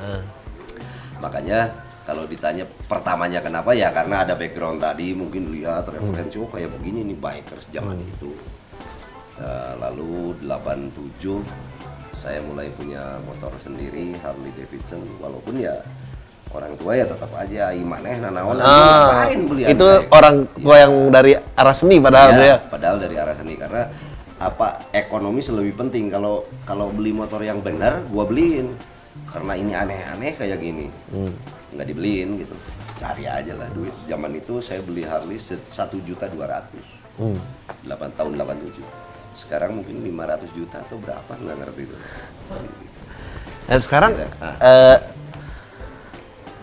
Makanya 1.18 1.74
kalau 2.08 2.24
ditanya 2.24 2.64
pertamanya 2.88 3.44
kenapa 3.44 3.76
ya 3.76 3.92
karena 3.92 4.24
ada 4.24 4.34
background 4.40 4.80
tadi 4.80 5.12
mungkin 5.12 5.52
lihat 5.52 5.92
referensi 5.92 6.40
oh 6.40 6.48
kayak 6.48 6.72
begini 6.80 7.04
nih 7.14 7.18
bikers 7.20 7.68
zaman 7.74 8.00
itu. 8.00 8.32
Ya, 9.38 9.78
lalu 9.78 10.34
87 10.42 11.44
saya 12.18 12.42
mulai 12.42 12.74
punya 12.74 13.22
motor 13.28 13.54
sendiri 13.62 14.16
Harley 14.24 14.50
Davidson. 14.56 15.04
Walaupun 15.22 15.62
ya 15.62 15.78
orang 16.50 16.74
tua 16.76 16.92
ya 16.94 17.06
tetap 17.06 17.32
aja 17.34 17.70
imaneh 17.72 18.18
nanaon 18.18 18.58
Ah, 18.58 19.28
beli 19.30 19.68
itu 19.68 19.78
Android? 19.78 20.08
orang 20.10 20.36
tua 20.54 20.76
yang 20.78 20.94
dari 21.08 21.32
arah 21.36 21.76
seni 21.76 21.98
padahal 22.00 22.30
tuh 22.34 22.46
ya. 22.46 22.58
padahal 22.64 22.98
dari 22.98 23.16
arah 23.16 23.36
seni 23.36 23.54
karena 23.56 23.84
apa 24.38 24.86
ekonomi 24.92 25.42
lebih 25.42 25.74
penting. 25.76 26.08
Kalau 26.08 26.46
kalau 26.62 26.94
beli 26.94 27.10
motor 27.10 27.42
yang 27.42 27.58
benar 27.60 28.06
gua 28.08 28.24
beliin. 28.24 28.70
Karena 29.28 29.58
ini 29.58 29.74
aneh-aneh 29.74 30.38
kayak 30.38 30.62
gini. 30.62 30.94
Nggak 31.74 31.88
dibeliin 31.90 32.38
gitu. 32.38 32.54
Cari 32.98 33.26
aja 33.26 33.54
lah 33.54 33.66
duit. 33.74 33.94
Zaman 34.06 34.32
itu 34.34 34.62
saya 34.62 34.80
beli 34.80 35.02
Harley 35.04 35.42
satu 35.68 35.98
juta 36.02 36.30
dua 36.30 36.48
ratus. 36.48 36.86
Hmm. 37.18 37.42
delapan 37.82 38.14
tahun 38.14 38.38
87 38.38 38.78
sekarang 39.34 39.74
mungkin 39.74 40.06
500 40.06 40.54
juta 40.54 40.78
atau 40.80 41.02
berapa? 41.02 41.34
Nggak 41.34 41.58
ngerti 41.58 41.82
itu. 41.84 41.96
Nah 43.66 43.80
sekarang 43.80 44.12
Ah. 44.38 44.54
eh, 44.60 44.98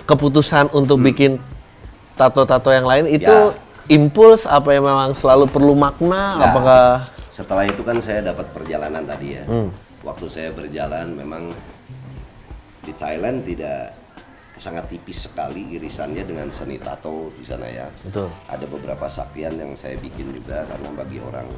keputusan 0.05 0.69
untuk 0.71 1.01
bikin 1.01 1.41
tato-tato 2.15 2.71
yang 2.71 2.85
lain 2.85 3.07
itu 3.07 3.27
Hmm. 3.27 3.53
Ya. 3.53 3.93
impuls 3.93 4.47
apa 4.47 4.73
yang 4.73 4.85
memang 4.85 5.13
selalu 5.13 5.45
perlu 5.47 5.75
makna? 5.75 6.39
Nah, 6.39 6.47
Apakah 6.49 6.85
Setelah 7.29 7.67
itu 7.67 7.83
kan 7.83 7.99
saya 7.99 8.23
dapat 8.23 8.47
perjalanan 8.55 9.03
tadi 9.03 9.35
ya. 9.35 9.43
Hmm. 9.45 9.67
Waktu 10.01 10.27
saya 10.31 10.49
berjalan 10.55 11.11
memang 11.11 11.51
di 12.81 12.93
Thailand 12.95 13.43
tidak 13.43 13.91
sangat 14.55 14.87
tipis 14.87 15.27
sekali 15.27 15.75
irisannya 15.75 16.23
dengan 16.23 16.47
seni 16.55 16.79
tato 16.79 17.35
di 17.35 17.43
sana 17.43 17.67
ya. 17.67 17.91
Betul. 18.07 18.31
Ada 18.47 18.71
beberapa 18.71 19.11
saktian 19.11 19.59
yang 19.59 19.75
saya 19.75 19.99
bikin 19.99 20.31
juga 20.31 20.63
karena 20.63 20.89
bagi 20.95 21.19
orang 21.19 21.49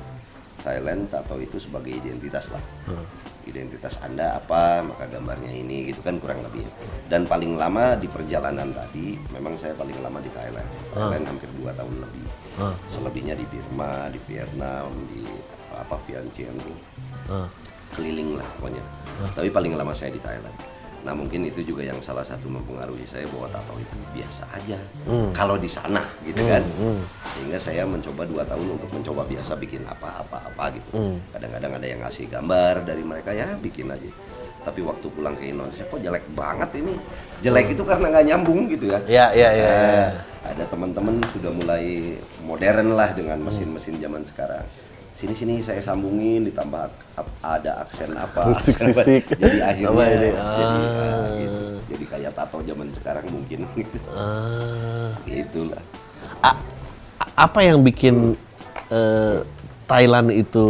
Thailand 0.64 1.12
tato 1.12 1.36
itu 1.36 1.60
sebagai 1.60 1.92
identitas 1.92 2.48
lah. 2.48 2.62
Hmm. 2.88 3.04
Identitas 3.46 3.96
Anda 4.02 4.34
apa, 4.34 4.82
maka 4.82 5.06
gambarnya 5.06 5.54
ini 5.54 5.86
gitu 5.88 6.02
kan 6.02 6.18
kurang 6.18 6.42
lebih. 6.42 6.66
Dan 7.06 7.30
paling 7.30 7.54
lama 7.54 7.94
di 7.94 8.10
perjalanan 8.10 8.74
tadi 8.74 9.14
memang 9.30 9.54
saya 9.54 9.72
paling 9.78 9.94
lama 10.02 10.18
di 10.18 10.30
Thailand. 10.34 10.66
Thailand 10.90 11.24
hampir 11.30 11.48
dua 11.54 11.70
tahun 11.78 11.94
lebih. 12.02 12.26
Ah. 12.58 12.74
Selebihnya 12.90 13.38
di 13.38 13.46
Burma, 13.46 14.10
di 14.10 14.18
Vietnam, 14.26 14.90
di 15.14 15.22
apa 15.72 15.94
Vientiane 16.04 16.58
tuh 16.58 16.76
Ah. 17.26 17.46
keliling 17.94 18.34
lah 18.34 18.46
pokoknya. 18.58 18.82
Tapi 19.32 19.48
paling 19.48 19.72
lama 19.78 19.94
saya 19.94 20.10
di 20.10 20.18
Thailand. 20.20 20.75
Nah 21.06 21.14
mungkin 21.14 21.46
itu 21.46 21.62
juga 21.62 21.86
yang 21.86 22.02
salah 22.02 22.26
satu 22.26 22.50
mempengaruhi 22.50 23.06
saya 23.06 23.30
bahwa 23.30 23.46
tato 23.46 23.78
itu 23.78 23.94
biasa 24.10 24.42
aja 24.50 24.74
kalau 25.30 25.54
di 25.54 25.70
sana 25.70 26.02
gitu 26.26 26.42
kan. 26.42 26.66
Sehingga 27.30 27.58
saya 27.62 27.86
mencoba 27.86 28.26
dua 28.26 28.42
tahun 28.42 28.74
untuk 28.74 28.90
mencoba 28.90 29.22
biasa 29.22 29.54
bikin 29.54 29.86
apa-apa-apa 29.86 30.74
gitu. 30.74 30.90
Kadang-kadang 31.30 31.72
ada 31.78 31.86
yang 31.86 32.02
ngasih 32.02 32.26
gambar 32.26 32.82
dari 32.82 33.06
mereka 33.06 33.30
ya 33.30 33.46
bikin 33.54 33.86
aja. 33.86 34.10
Tapi 34.66 34.82
waktu 34.82 35.06
pulang 35.14 35.38
ke 35.38 35.46
Indonesia 35.46 35.86
kok 35.86 36.02
jelek 36.02 36.26
banget 36.34 36.74
ini. 36.74 36.98
Jelek 37.38 37.78
itu 37.78 37.86
karena 37.86 38.10
nggak 38.10 38.26
nyambung 38.26 38.66
gitu 38.66 38.90
ya. 38.90 38.98
Ya, 39.06 39.26
ya, 39.30 39.48
ya, 39.54 39.62
Eh, 39.62 39.70
ya. 39.70 40.06
ada 40.42 40.64
teman-teman 40.66 41.22
sudah 41.30 41.54
mulai 41.54 42.18
modern 42.42 42.98
lah 42.98 43.14
dengan 43.14 43.38
mesin-mesin 43.46 44.02
zaman 44.02 44.26
sekarang. 44.26 44.66
Sini-sini 45.16 45.64
saya 45.64 45.80
sambungin 45.80 46.44
ditambah 46.44 46.92
ada 47.40 47.72
aksen 47.80 48.12
apa 48.12 48.52
Sisik-sisik. 48.60 49.24
jadi 49.40 49.58
akhirnya 49.64 49.88
Apa 49.90 50.04
jadi 50.06 50.28
Ah. 50.30 50.44
ah, 50.44 51.26
gitu. 51.34 51.60
jadi 51.88 52.04
kayak 52.06 52.32
tato 52.32 52.58
zaman 52.60 52.88
sekarang 52.92 53.24
mungkin 53.26 53.64
gitu 53.78 53.98
Ah. 54.12 55.16
itulah 55.24 55.80
A- 56.38 56.60
apa 57.34 57.60
yang 57.60 57.80
bikin 57.80 58.36
eh, 58.88 59.38
Thailand 59.86 60.28
itu 60.30 60.66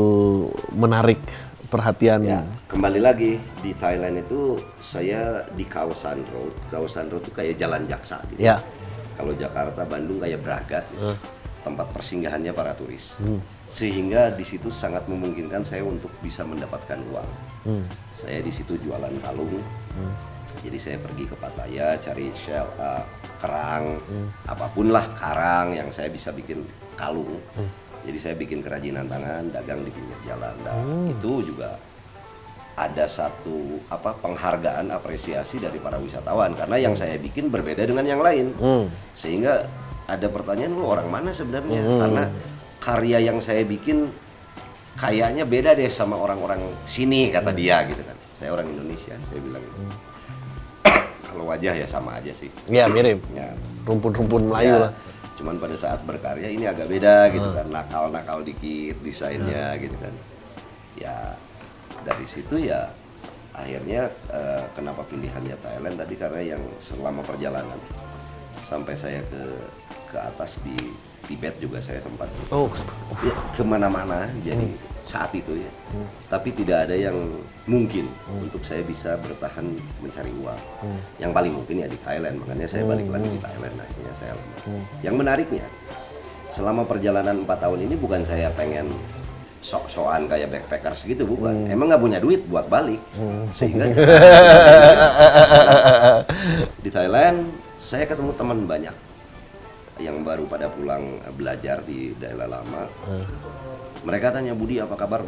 menarik 0.71 1.19
perhatian? 1.67 2.23
ya 2.23 2.47
kembali 2.67 3.03
lagi 3.03 3.43
di 3.59 3.75
Thailand 3.75 4.21
itu 4.21 4.55
saya 4.79 5.43
di 5.51 5.67
kawasan 5.67 6.23
road 6.29 6.55
kawasan 6.69 7.11
road 7.11 7.19
itu 7.21 7.33
kayak 7.33 7.59
jalan 7.59 7.83
jaksa 7.85 8.23
gitu 8.31 8.47
Ya. 8.47 8.63
kalau 9.19 9.35
Jakarta 9.35 9.83
Bandung 9.83 10.23
kayak 10.23 10.39
Braga 10.39 10.87
gitu. 10.87 11.19
tempat 11.63 11.91
persinggahannya 11.91 12.53
para 12.53 12.71
turis 12.73 13.19
sehingga 13.67 14.31
di 14.31 14.47
situ 14.47 14.71
sangat 14.71 15.11
memungkinkan 15.11 15.67
saya 15.67 15.83
untuk 15.83 16.11
bisa 16.23 16.47
mendapatkan 16.47 17.03
uang. 17.11 17.31
Saya 18.17 18.39
di 18.41 18.53
situ 18.55 18.79
jualan 18.81 19.13
kalung. 19.21 19.59
Jadi 20.63 20.79
saya 20.81 20.97
pergi 20.97 21.29
ke 21.29 21.37
Pattaya 21.37 22.01
cari 22.01 22.33
shell 22.33 22.65
uh, 22.81 23.05
kerang 23.37 24.01
apa 24.49 24.67
pun 24.73 24.89
lah 24.89 25.05
karang 25.21 25.77
yang 25.77 25.93
saya 25.93 26.09
bisa 26.09 26.33
bikin 26.33 26.65
kalung. 26.97 27.37
Jadi 28.07 28.19
saya 28.23 28.35
bikin 28.39 28.63
kerajinan 28.63 29.11
tangan 29.11 29.51
dagang 29.51 29.83
di 29.83 29.91
pinggir 29.91 30.17
jalan. 30.25 30.55
Dan 30.63 31.11
itu 31.11 31.43
juga 31.53 31.75
ada 32.77 33.05
satu 33.09 33.83
apa 33.91 34.15
penghargaan 34.17 34.95
apresiasi 34.95 35.59
dari 35.59 35.83
para 35.83 35.99
wisatawan. 35.99 36.55
Karena 36.55 36.79
yang 36.79 36.95
saya 36.95 37.19
bikin 37.19 37.51
berbeda 37.51 37.83
dengan 37.83 38.07
yang 38.07 38.23
lain. 38.23 38.55
Hmm. 38.57 38.87
sehingga 39.19 39.67
ada 40.07 40.31
pertanyaan 40.31 40.73
lu 40.73 40.87
orang 40.87 41.11
mana 41.11 41.35
sebenarnya? 41.35 41.83
Karena 41.83 42.25
karya 42.87 43.19
yang 43.19 43.43
saya 43.43 43.67
bikin 43.67 44.07
kayaknya 44.95 45.43
beda 45.43 45.75
deh 45.75 45.91
sama 45.91 46.15
orang-orang 46.15 46.63
sini 46.87 47.35
kata 47.35 47.51
dia 47.51 47.83
gitu 47.85 47.99
kan. 48.01 48.15
Saya 48.39 48.55
orang 48.55 48.71
Indonesia 48.71 49.19
saya 49.27 49.41
bilang 49.43 49.59
gitu. 49.59 49.77
kalau 51.27 51.45
wajah 51.51 51.75
ya 51.75 51.87
sama 51.91 52.15
aja 52.23 52.31
sih. 52.31 52.47
Ya 52.71 52.87
mirip. 52.87 53.19
ya. 53.35 53.51
Rumpun-rumpun 53.83 54.47
Melayu 54.51 54.71
Ya, 54.71 54.79
lah. 54.87 54.93
cuman 55.37 55.59
pada 55.59 55.77
saat 55.77 56.01
berkarya 56.07 56.49
ini 56.49 56.65
agak 56.65 56.87
beda 56.87 57.29
gitu 57.35 57.49
kan. 57.51 57.67
Nakal-nakal 57.69 58.47
dikit 58.47 59.03
desainnya 59.03 59.75
gitu 59.83 59.99
kan. 59.99 60.15
Ya 60.95 61.35
dari 62.07 62.27
situ 62.31 62.71
ya 62.71 62.87
akhirnya 63.51 64.07
eh, 64.31 64.63
kenapa 64.79 65.03
pilihannya 65.11 65.59
Thailand 65.59 65.97
tadi? 65.99 66.15
Karena 66.15 66.41
yang 66.55 66.63
selama 66.79 67.27
perjalanan 67.27 67.77
sampai 68.63 68.95
saya 68.95 69.21
ke 69.27 69.43
ke 70.07 70.19
atas 70.19 70.57
di 70.63 70.77
Tibet 71.27 71.55
juga 71.59 71.83
saya 71.83 71.99
sempat. 71.99 72.31
Oh, 72.55 72.71
ya, 73.27 73.35
ke 73.59 73.63
mana-mana 73.67 74.31
jadi 74.47 74.67
saat 75.07 75.31
itu 75.35 75.59
ya. 75.59 75.71
Tapi 76.27 76.51
tidak 76.51 76.91
ada 76.91 76.95
yang 76.99 77.15
mungkin 77.67 78.11
untuk 78.39 78.63
saya 78.67 78.83
bisa 78.83 79.15
bertahan 79.23 79.67
mencari 80.03 80.31
uang. 80.43 80.61
Yang 81.19 81.31
paling 81.35 81.53
mungkin 81.55 81.75
ya 81.83 81.89
di 81.91 81.99
Thailand 82.03 82.43
makanya 82.43 82.67
saya 82.67 82.83
balik 82.87 83.07
lagi 83.11 83.29
di 83.31 83.41
Thailand 83.43 83.75
akhirnya 83.79 84.15
saya 84.19 84.33
yang 85.03 85.15
menariknya 85.15 85.67
selama 86.55 86.83
perjalanan 86.89 87.45
empat 87.45 87.59
tahun 87.63 87.85
ini 87.85 87.95
bukan 88.01 88.25
saya 88.25 88.49
pengen 88.57 88.89
sok-sokan 89.63 90.31
kayak 90.31 90.51
backpackers 90.51 91.07
gitu 91.07 91.27
bukan. 91.27 91.67
Emang 91.71 91.91
nggak 91.91 92.03
punya 92.03 92.19
duit 92.23 92.43
buat 92.47 92.71
balik. 92.71 93.03
Sehingga 93.51 93.87
di 96.87 96.91
Thailand 96.91 97.51
saya 97.79 98.07
ketemu 98.07 98.31
teman 98.35 98.67
banyak 98.67 99.06
yang 99.97 100.21
baru 100.21 100.45
pada 100.45 100.69
pulang 100.69 101.21
belajar 101.37 101.81
di 101.81 102.13
daerah 102.17 102.49
lama. 102.49 102.85
Mereka 104.05 104.31
tanya 104.31 104.53
Budi 104.53 104.79
apa 104.79 104.95
kabar? 104.95 105.25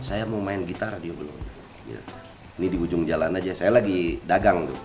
Saya 0.00 0.24
mau 0.24 0.40
main 0.40 0.64
gitar 0.64 0.96
dia 0.98 1.12
belum. 1.12 1.36
Ya. 1.88 2.00
Ini 2.58 2.66
di 2.72 2.78
ujung 2.80 3.06
jalan 3.06 3.36
aja. 3.36 3.54
Saya 3.54 3.78
lagi 3.78 4.18
dagang 4.24 4.66
tuh. 4.66 4.80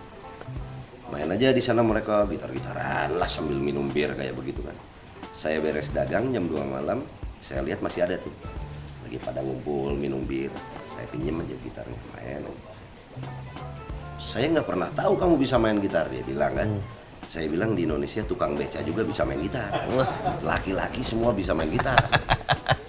Main 1.10 1.30
aja 1.30 1.54
di 1.54 1.62
sana 1.62 1.86
mereka 1.86 2.26
gitar-gitaran 2.26 3.18
lah 3.18 3.30
sambil 3.30 3.58
minum 3.58 3.90
bir 3.90 4.14
kayak 4.18 4.34
begitu 4.34 4.66
kan. 4.66 4.74
Saya 5.34 5.62
beres 5.62 5.90
dagang 5.90 6.30
jam 6.30 6.46
2 6.46 6.62
malam, 6.66 7.02
saya 7.42 7.66
lihat 7.66 7.82
masih 7.82 8.06
ada 8.06 8.18
tuh. 8.22 8.34
Lagi 9.06 9.18
pada 9.22 9.42
ngumpul 9.42 9.98
minum 9.98 10.22
bir. 10.26 10.54
Saya 10.94 11.06
pinjam 11.10 11.42
aja 11.42 11.56
gitarnya 11.58 12.00
main. 12.14 12.46
Saya 14.22 14.50
nggak 14.54 14.66
pernah 14.66 14.90
tahu 14.94 15.18
kamu 15.18 15.34
bisa 15.42 15.58
main 15.58 15.78
gitar 15.82 16.06
dia 16.10 16.22
bilang 16.22 16.54
kan. 16.54 16.70
Saya 17.34 17.50
bilang 17.50 17.74
di 17.74 17.90
Indonesia 17.90 18.22
tukang 18.22 18.54
beca 18.54 18.78
juga 18.86 19.02
bisa 19.02 19.26
main 19.26 19.42
gitar. 19.42 19.90
Laki-laki 20.46 21.02
semua 21.02 21.34
bisa 21.34 21.50
main 21.58 21.66
gitar. 21.66 21.98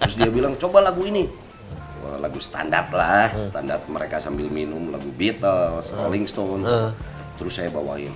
Terus 0.05 0.21
dia 0.21 0.29
bilang 0.29 0.53
coba 0.61 0.85
lagu 0.85 1.01
ini. 1.09 1.25
Wah, 2.05 2.21
lagu 2.21 2.37
standar 2.37 2.93
lah, 2.93 3.33
standar 3.33 3.81
mereka 3.89 4.21
sambil 4.21 4.53
minum 4.53 4.93
lagu 4.93 5.09
Beatles, 5.17 5.89
Rolling 5.97 6.29
Stone. 6.29 6.61
Terus 7.41 7.57
saya 7.57 7.73
bawain. 7.73 8.13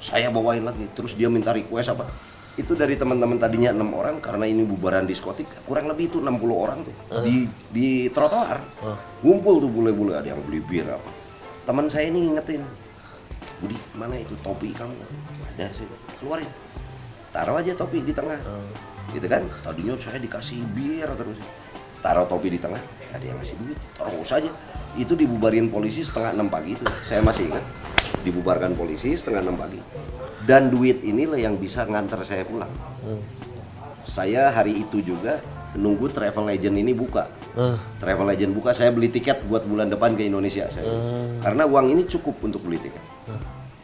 Saya 0.00 0.32
bawain 0.32 0.64
lagi. 0.64 0.88
Terus 0.96 1.12
dia 1.20 1.28
minta 1.28 1.52
request 1.52 1.92
apa? 1.92 2.08
Itu 2.56 2.72
dari 2.72 2.96
teman-teman 2.96 3.36
tadinya 3.36 3.76
enam 3.76 3.92
orang 3.92 4.24
karena 4.24 4.48
ini 4.48 4.64
bubaran 4.64 5.04
diskotik 5.04 5.68
kurang 5.68 5.84
lebih 5.84 6.08
itu 6.08 6.20
60 6.20 6.48
orang 6.48 6.80
tuh 6.80 6.96
di 7.28 7.44
di 7.68 8.08
trotoar. 8.08 8.56
Ngumpul 9.20 9.60
tuh 9.60 9.68
bule-bule 9.68 10.16
ada 10.16 10.32
yang 10.32 10.40
beli 10.48 10.64
bir 10.64 10.88
apa. 10.96 11.10
Teman 11.68 11.92
saya 11.92 12.08
ini 12.08 12.24
ngingetin. 12.24 12.64
Budi, 13.62 13.78
mana 13.94 14.18
itu 14.18 14.34
topi 14.42 14.74
kamu? 14.74 14.90
Ada 15.54 15.70
sih. 15.70 15.86
Keluarin. 16.18 16.50
Taruh 17.30 17.62
aja 17.62 17.72
topi 17.78 18.02
di 18.02 18.10
tengah. 18.10 18.42
Gitu 19.14 19.24
kan? 19.30 19.46
Tadinya 19.62 19.94
saya 19.94 20.18
dikasih 20.18 20.66
bir 20.74 21.06
terus. 21.14 21.38
Taruh 22.02 22.26
topi 22.26 22.50
di 22.50 22.58
tengah, 22.58 22.82
ada 23.14 23.22
yang 23.22 23.38
ngasih 23.38 23.54
duit. 23.62 23.78
Terus 23.94 24.30
aja. 24.34 24.50
Itu 24.98 25.14
dibubarin 25.14 25.70
polisi 25.70 26.02
setengah 26.02 26.34
enam 26.34 26.50
pagi 26.50 26.74
itu. 26.74 26.84
Saya 27.06 27.22
masih 27.22 27.54
ingat. 27.54 27.64
Dibubarkan 28.26 28.74
polisi 28.74 29.14
setengah 29.14 29.46
enam 29.46 29.54
pagi. 29.54 29.78
Dan 30.42 30.74
duit 30.74 31.06
inilah 31.06 31.38
yang 31.38 31.54
bisa 31.54 31.86
nganter 31.86 32.18
saya 32.26 32.42
pulang. 32.42 32.68
Saya 34.02 34.50
hari 34.50 34.82
itu 34.82 34.98
juga 34.98 35.38
nunggu 35.78 36.10
travel 36.10 36.50
agent 36.50 36.74
ini 36.74 36.90
buka. 36.90 37.30
Eh. 37.52 37.76
Travel 38.00 38.32
agent 38.32 38.52
buka, 38.56 38.72
saya 38.72 38.88
beli 38.88 39.12
tiket 39.12 39.44
buat 39.44 39.68
bulan 39.68 39.92
depan 39.92 40.16
ke 40.16 40.24
Indonesia. 40.24 40.64
Saya. 40.72 40.88
Karena 41.44 41.68
uang 41.68 41.92
ini 41.92 42.08
cukup 42.08 42.40
untuk 42.40 42.64
beli 42.64 42.80
tiket. 42.80 43.04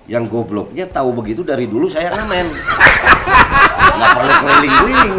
Yang 0.09 0.25
gobloknya 0.33 0.89
tahu 0.89 1.13
begitu 1.13 1.45
dari 1.45 1.69
dulu 1.69 1.93
saya 1.93 2.17
ngamen. 2.17 2.49
Nggak 3.99 4.11
perlu 4.17 4.33
keliling-keliling. 4.41 5.17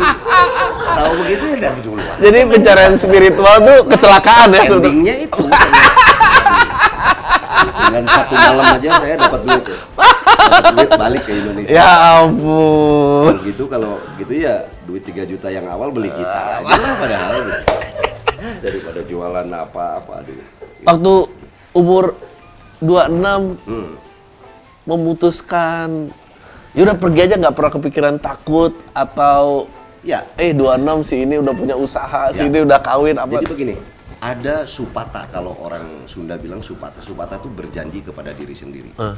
Tahu 0.82 1.12
begitu 1.22 1.44
ya 1.46 1.58
dari 1.62 1.80
dulu. 1.86 2.02
Jadi 2.18 2.40
pencarian 2.50 2.96
spiritual 2.98 3.56
tuh 3.62 3.78
kecelakaan 3.86 4.48
ya 4.50 4.62
sebetulnya. 4.66 4.82
Endingnya 4.90 5.16
itu. 5.30 5.46
Dengan 7.70 8.04
satu 8.10 8.34
malam 8.34 8.66
aja 8.82 8.90
saya 8.98 9.16
dapat 9.18 9.42
duit. 9.46 9.64
ya. 9.70 9.78
Dapat 10.50 10.74
duit 10.74 10.92
balik 10.98 11.22
ke 11.22 11.32
Indonesia. 11.38 11.70
Ya 11.70 11.90
ampun. 12.18 13.30
Kalau 13.30 13.42
gitu 13.46 13.64
kalau 13.70 13.94
gitu 14.18 14.34
ya 14.42 14.66
duit 14.90 15.06
3 15.06 15.22
juta 15.30 15.48
yang 15.54 15.70
awal 15.70 15.94
beli 15.94 16.10
gitar 16.10 16.66
aja 16.66 16.82
lah 16.82 16.94
padahal 16.98 17.38
gitu. 17.46 17.62
daripada 18.66 19.00
jualan 19.04 19.48
apa-apa 19.48 20.24
aduh. 20.24 20.40
Waktu 20.86 21.14
umur 21.76 22.16
26 22.80 23.60
Hmm. 23.68 23.94
memutuskan 24.88 26.10
ya 26.72 26.82
udah 26.88 26.98
pergi 26.98 27.20
aja 27.28 27.36
nggak 27.38 27.56
pernah 27.56 27.72
kepikiran 27.72 28.16
takut 28.18 28.74
atau 28.92 29.68
Ya, 30.00 30.24
eh 30.40 30.56
26 30.56 31.04
si 31.04 31.28
ini 31.28 31.36
udah 31.36 31.52
punya 31.52 31.76
usaha, 31.76 32.32
si 32.32 32.40
Ya. 32.40 32.48
ini 32.48 32.64
udah 32.64 32.80
kawin 32.80 33.20
apa. 33.20 33.36
Jadi 33.36 33.52
begini, 33.52 33.76
ada 34.24 34.64
supata 34.64 35.28
kalau 35.28 35.60
orang 35.60 36.08
Sunda 36.08 36.40
bilang 36.40 36.64
supata. 36.64 37.04
Supata 37.04 37.36
itu 37.36 37.52
berjanji 37.52 38.00
kepada 38.00 38.32
diri 38.32 38.56
sendiri. 38.56 38.96
Eh. 38.96 39.16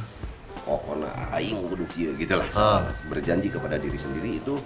Pokoknya 0.66 1.06
aing 1.38 1.70
kudu 1.70 1.86
gitu 2.18 2.34
lah. 2.34 2.82
Berjanji 3.06 3.46
kepada 3.46 3.78
diri 3.78 3.94
sendiri 3.94 4.42
itu 4.42 4.58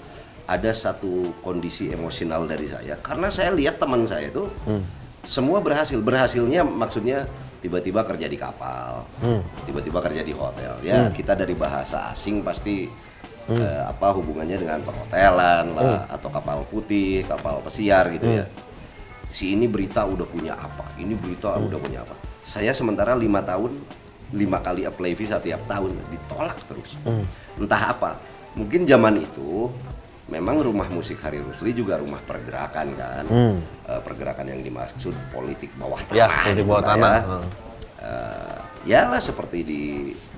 ada 0.46 0.70
satu 0.70 1.35
kondisi 1.42 1.90
emosional 1.90 2.46
dari 2.46 2.70
saya. 2.70 2.94
Karena 3.02 3.28
saya 3.28 3.50
lihat 3.50 3.82
teman 3.82 4.06
saya 4.06 4.30
itu 4.30 4.46
semua 5.26 5.59
berhasil. 5.59 5.98
Berhasilnya 5.98 6.62
maksudnya 6.62 7.26
tiba-tiba 7.59 8.06
kerja 8.06 8.30
di 8.30 8.38
kapal, 8.38 9.02
tiba-tiba 9.66 9.98
kerja 9.98 10.22
di 10.22 10.30
hotel. 10.30 10.78
Ya, 10.87 11.11
kita 11.11 11.35
dari 11.35 11.59
bahasa 11.59 12.14
asing 12.14 12.46
pasti 12.46 12.87
eh, 13.50 13.82
apa 13.82 14.14
hubungannya 14.14 14.54
dengan 14.54 14.80
perhotelan 14.87 15.74
lah 15.74 16.06
atau 16.06 16.30
kapal 16.30 16.62
putih, 16.70 17.26
kapal 17.26 17.59
pesiar 17.66 18.06
gitu 18.14 18.26
ya. 18.30 18.46
Si 19.26 19.50
ini 19.59 19.66
berita 19.66 20.06
udah 20.06 20.24
punya 20.30 20.54
apa, 20.54 20.94
ini 21.02 21.18
berita 21.18 21.59
udah 21.59 21.78
punya 21.82 22.06
apa. 22.06 22.14
Saya 22.46 22.70
sementara 22.70 23.18
lima 23.18 23.42
tahun, 23.42 23.74
lima 24.30 24.62
kali 24.62 24.87
apply 24.87 25.18
visa 25.18 25.42
tiap 25.42 25.66
tahun 25.66 25.98
ditolak 26.14 26.54
terus. 26.70 26.94
Entah 27.59 27.82
apa. 27.90 28.11
Mungkin 28.54 28.87
zaman 28.87 29.20
itu 29.20 29.68
memang 30.26 30.58
rumah 30.58 30.90
musik 30.90 31.22
Hari 31.22 31.38
Rusli 31.38 31.70
juga 31.70 31.98
rumah 31.98 32.18
pergerakan 32.22 32.88
kan, 32.98 33.24
Eh, 33.86 34.00
pergerakan 34.02 34.50
yang 34.50 34.60
dimaksud 34.66 35.14
politik 35.30 35.70
bawah 35.78 36.02
tanah. 36.10 36.18
Ya, 36.18 36.26
politik 36.42 36.66
gitu 36.66 36.66
bawah 36.66 36.82
lah 36.82 36.88
tanah. 36.90 37.14
Ya. 37.14 37.22
Heeh. 37.22 37.44
Eh, 37.96 38.58
ya 38.86 39.00
lah 39.06 39.22
seperti 39.22 39.58
di 39.62 39.82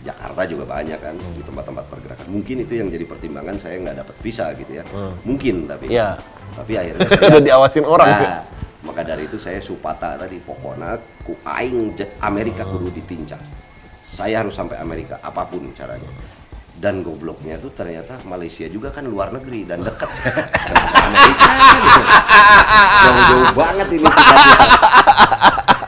Jakarta 0.05 0.45
juga 0.45 0.65
banyak 0.69 1.01
kan 1.01 1.17
di 1.17 1.43
tempat-tempat 1.43 1.85
pergerakan. 1.89 2.27
Mungkin 2.29 2.69
itu 2.69 2.77
yang 2.77 2.93
jadi 2.93 3.05
pertimbangan 3.09 3.57
saya 3.57 3.81
nggak 3.81 3.97
dapat 4.05 4.17
visa 4.21 4.53
gitu 4.53 4.73
ya. 4.77 4.85
Mungkin 5.25 5.65
tapi. 5.65 5.89
Iya. 5.89 6.21
Tapi 6.53 6.73
akhirnya 6.77 7.09
saya 7.09 7.29
Udah 7.33 7.43
diawasin 7.45 7.85
orang. 7.89 8.09
Nah, 8.09 8.41
maka 8.85 9.01
dari 9.05 9.25
itu 9.25 9.37
saya 9.41 9.61
supata 9.61 10.17
tadi 10.17 10.39
pokoknya 10.41 10.97
ku 11.25 11.37
aing 11.45 11.97
Amerika 12.21 12.69
kudu 12.69 12.93
ditinjak. 12.93 13.41
Saya 14.05 14.41
harus 14.45 14.57
sampai 14.57 14.81
Amerika 14.81 15.21
apa 15.21 15.45
pun 15.45 15.69
caranya. 15.77 16.09
Dan 16.79 17.03
gobloknya 17.03 17.59
tuh 17.59 17.75
ternyata 17.75 18.23
Malaysia 18.23 18.63
juga 18.71 18.95
kan 18.95 19.03
luar 19.03 19.35
negeri 19.35 19.67
dan 19.67 19.83
dekat. 19.83 20.07
Amerika 20.95 21.51
gitu. 21.75 22.03
Jauh-jauh 23.03 23.51
banget 23.51 23.89
ini. 23.99 24.07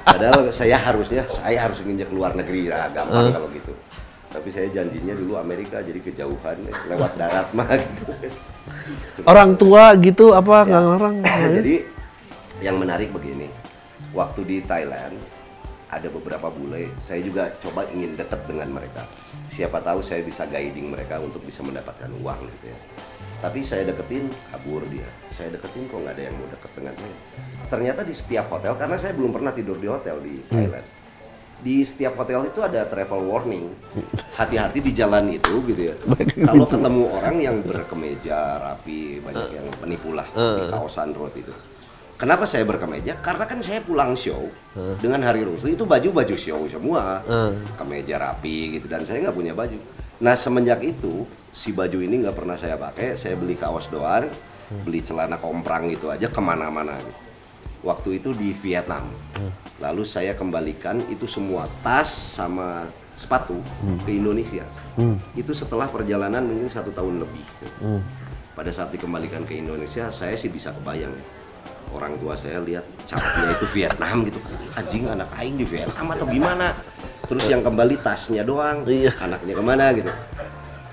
Padahal 0.02 0.40
saya 0.50 0.76
harusnya 0.82 1.22
saya 1.30 1.70
harus 1.70 1.78
nginjak 1.86 2.10
luar 2.10 2.34
negeri 2.34 2.66
lah 2.66 2.90
gampang 2.90 3.30
kalau 3.30 3.46
gitu. 3.54 3.70
Tapi 4.30 4.48
saya 4.50 4.66
janjinya 4.70 5.14
dulu 5.14 5.38
Amerika 5.38 5.82
jadi 5.82 5.98
kejauhan 6.02 6.58
lewat 6.90 7.12
darat 7.14 7.48
mah 7.54 7.70
gitu. 7.82 8.12
Orang 9.26 9.54
tua 9.54 9.94
gitu 9.98 10.34
apa 10.34 10.66
nggak 10.66 10.82
ngarang? 10.90 11.16
Jadi 11.54 11.74
yang 12.60 12.76
menarik 12.82 13.14
begini, 13.14 13.46
waktu 14.10 14.40
di 14.42 14.56
Thailand 14.66 15.14
ada 15.90 16.06
beberapa 16.06 16.46
bule, 16.48 16.86
saya 17.02 17.18
juga 17.18 17.50
coba 17.58 17.82
ingin 17.90 18.14
dekat 18.14 18.46
dengan 18.46 18.70
mereka. 18.70 19.02
Siapa 19.50 19.82
tahu 19.82 20.00
saya 20.06 20.22
bisa 20.22 20.46
guiding 20.46 20.94
mereka 20.94 21.18
untuk 21.18 21.42
bisa 21.42 21.66
mendapatkan 21.66 22.06
uang 22.22 22.40
gitu 22.46 22.70
ya. 22.70 22.78
Tapi 23.42 23.66
saya 23.66 23.82
deketin, 23.90 24.30
kabur 24.54 24.86
dia. 24.86 25.08
Saya 25.34 25.50
deketin 25.50 25.90
kok 25.90 25.98
nggak 25.98 26.14
ada 26.14 26.22
yang 26.30 26.34
mau 26.38 26.48
deket 26.54 26.70
dengan 26.78 26.94
saya. 26.94 27.16
Ternyata 27.66 28.00
di 28.06 28.14
setiap 28.14 28.46
hotel, 28.54 28.72
karena 28.78 28.96
saya 29.02 29.12
belum 29.18 29.32
pernah 29.34 29.50
tidur 29.50 29.76
di 29.82 29.88
hotel 29.90 30.16
di 30.22 30.34
Thailand. 30.46 30.86
Di 31.60 31.84
setiap 31.84 32.16
hotel 32.16 32.48
itu 32.48 32.60
ada 32.64 32.88
travel 32.88 33.20
warning. 33.26 33.68
Hati-hati 34.38 34.80
di 34.80 34.96
jalan 34.96 35.28
itu 35.28 35.60
gitu 35.68 35.92
ya. 35.92 35.94
Kalau 36.48 36.64
ketemu 36.64 37.02
orang 37.12 37.36
yang 37.36 37.56
berkemeja 37.60 38.62
rapi, 38.62 39.20
banyak 39.20 39.50
yang 39.58 39.66
penipu 39.76 40.16
lah 40.16 40.24
di 40.32 40.64
kawasan 40.70 41.12
road 41.12 41.34
itu. 41.36 41.52
Kenapa 42.20 42.44
saya 42.44 42.68
berkemeja? 42.68 43.16
Karena 43.24 43.48
kan 43.48 43.64
saya 43.64 43.80
pulang 43.80 44.12
show 44.12 44.52
dengan 45.00 45.24
hari 45.24 45.40
Rusli 45.40 45.72
itu 45.72 45.88
baju-baju 45.88 46.36
show 46.36 46.60
semua, 46.68 47.24
kemeja 47.80 48.20
rapi 48.20 48.76
gitu 48.76 48.92
dan 48.92 49.08
saya 49.08 49.24
nggak 49.24 49.32
punya 49.32 49.56
baju. 49.56 49.80
Nah 50.20 50.36
semenjak 50.36 50.84
itu 50.84 51.24
si 51.48 51.72
baju 51.72 51.96
ini 51.96 52.20
nggak 52.20 52.36
pernah 52.36 52.60
saya 52.60 52.76
pakai, 52.76 53.16
saya 53.16 53.40
beli 53.40 53.56
kaos 53.56 53.88
doang, 53.88 54.28
beli 54.84 55.00
celana 55.00 55.40
komprang 55.40 55.88
gitu 55.88 56.12
aja 56.12 56.28
ke 56.28 56.40
mana-mana. 56.44 56.92
Gitu. 57.00 57.20
Waktu 57.88 58.20
itu 58.20 58.36
di 58.36 58.52
Vietnam, 58.52 59.08
lalu 59.80 60.04
saya 60.04 60.36
kembalikan 60.36 61.00
itu 61.08 61.24
semua 61.24 61.72
tas 61.80 62.36
sama 62.36 62.84
sepatu 63.16 63.56
ke 64.04 64.12
Indonesia. 64.12 64.68
Itu 65.32 65.56
setelah 65.56 65.88
perjalanan 65.88 66.44
mungkin 66.44 66.68
satu 66.68 66.92
tahun 66.92 67.24
lebih. 67.24 67.46
Pada 68.52 68.68
saat 68.68 68.92
dikembalikan 68.92 69.48
ke 69.48 69.56
Indonesia, 69.56 70.12
saya 70.12 70.36
sih 70.36 70.52
bisa 70.52 70.68
kebayang 70.76 71.16
ya 71.16 71.39
orang 71.90 72.16
tua 72.16 72.34
saya 72.34 72.60
lihat 72.60 72.84
capnya 73.04 73.52
itu 73.52 73.66
Vietnam 73.70 74.22
gitu. 74.24 74.38
Anjing 74.74 75.04
anak 75.06 75.28
aing 75.34 75.56
di 75.56 75.64
Vietnam 75.64 76.06
atau 76.10 76.26
gimana? 76.26 76.72
Terus 77.26 77.44
yang 77.46 77.60
kembali 77.60 78.00
tasnya 78.00 78.42
doang 78.42 78.82
Iya. 78.84 79.14
anaknya 79.18 79.54
ke 79.54 79.62
mana 79.62 79.84
gitu. 79.92 80.10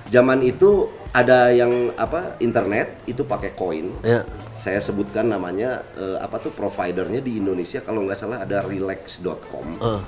Zaman 0.08 0.40
itu 0.40 0.88
ada 1.12 1.50
yang 1.50 1.70
apa 1.96 2.38
internet 2.40 3.04
itu 3.06 3.24
pakai 3.24 3.52
koin. 3.54 3.92
Ya. 4.02 4.24
saya 4.58 4.82
sebutkan 4.82 5.30
namanya 5.30 5.86
eh, 5.94 6.18
apa 6.18 6.42
tuh 6.42 6.50
providernya 6.50 7.22
di 7.22 7.38
Indonesia 7.38 7.78
kalau 7.78 8.02
nggak 8.02 8.18
salah 8.18 8.42
ada 8.42 8.66
relax.com 8.66 9.68
Eh. 9.78 10.02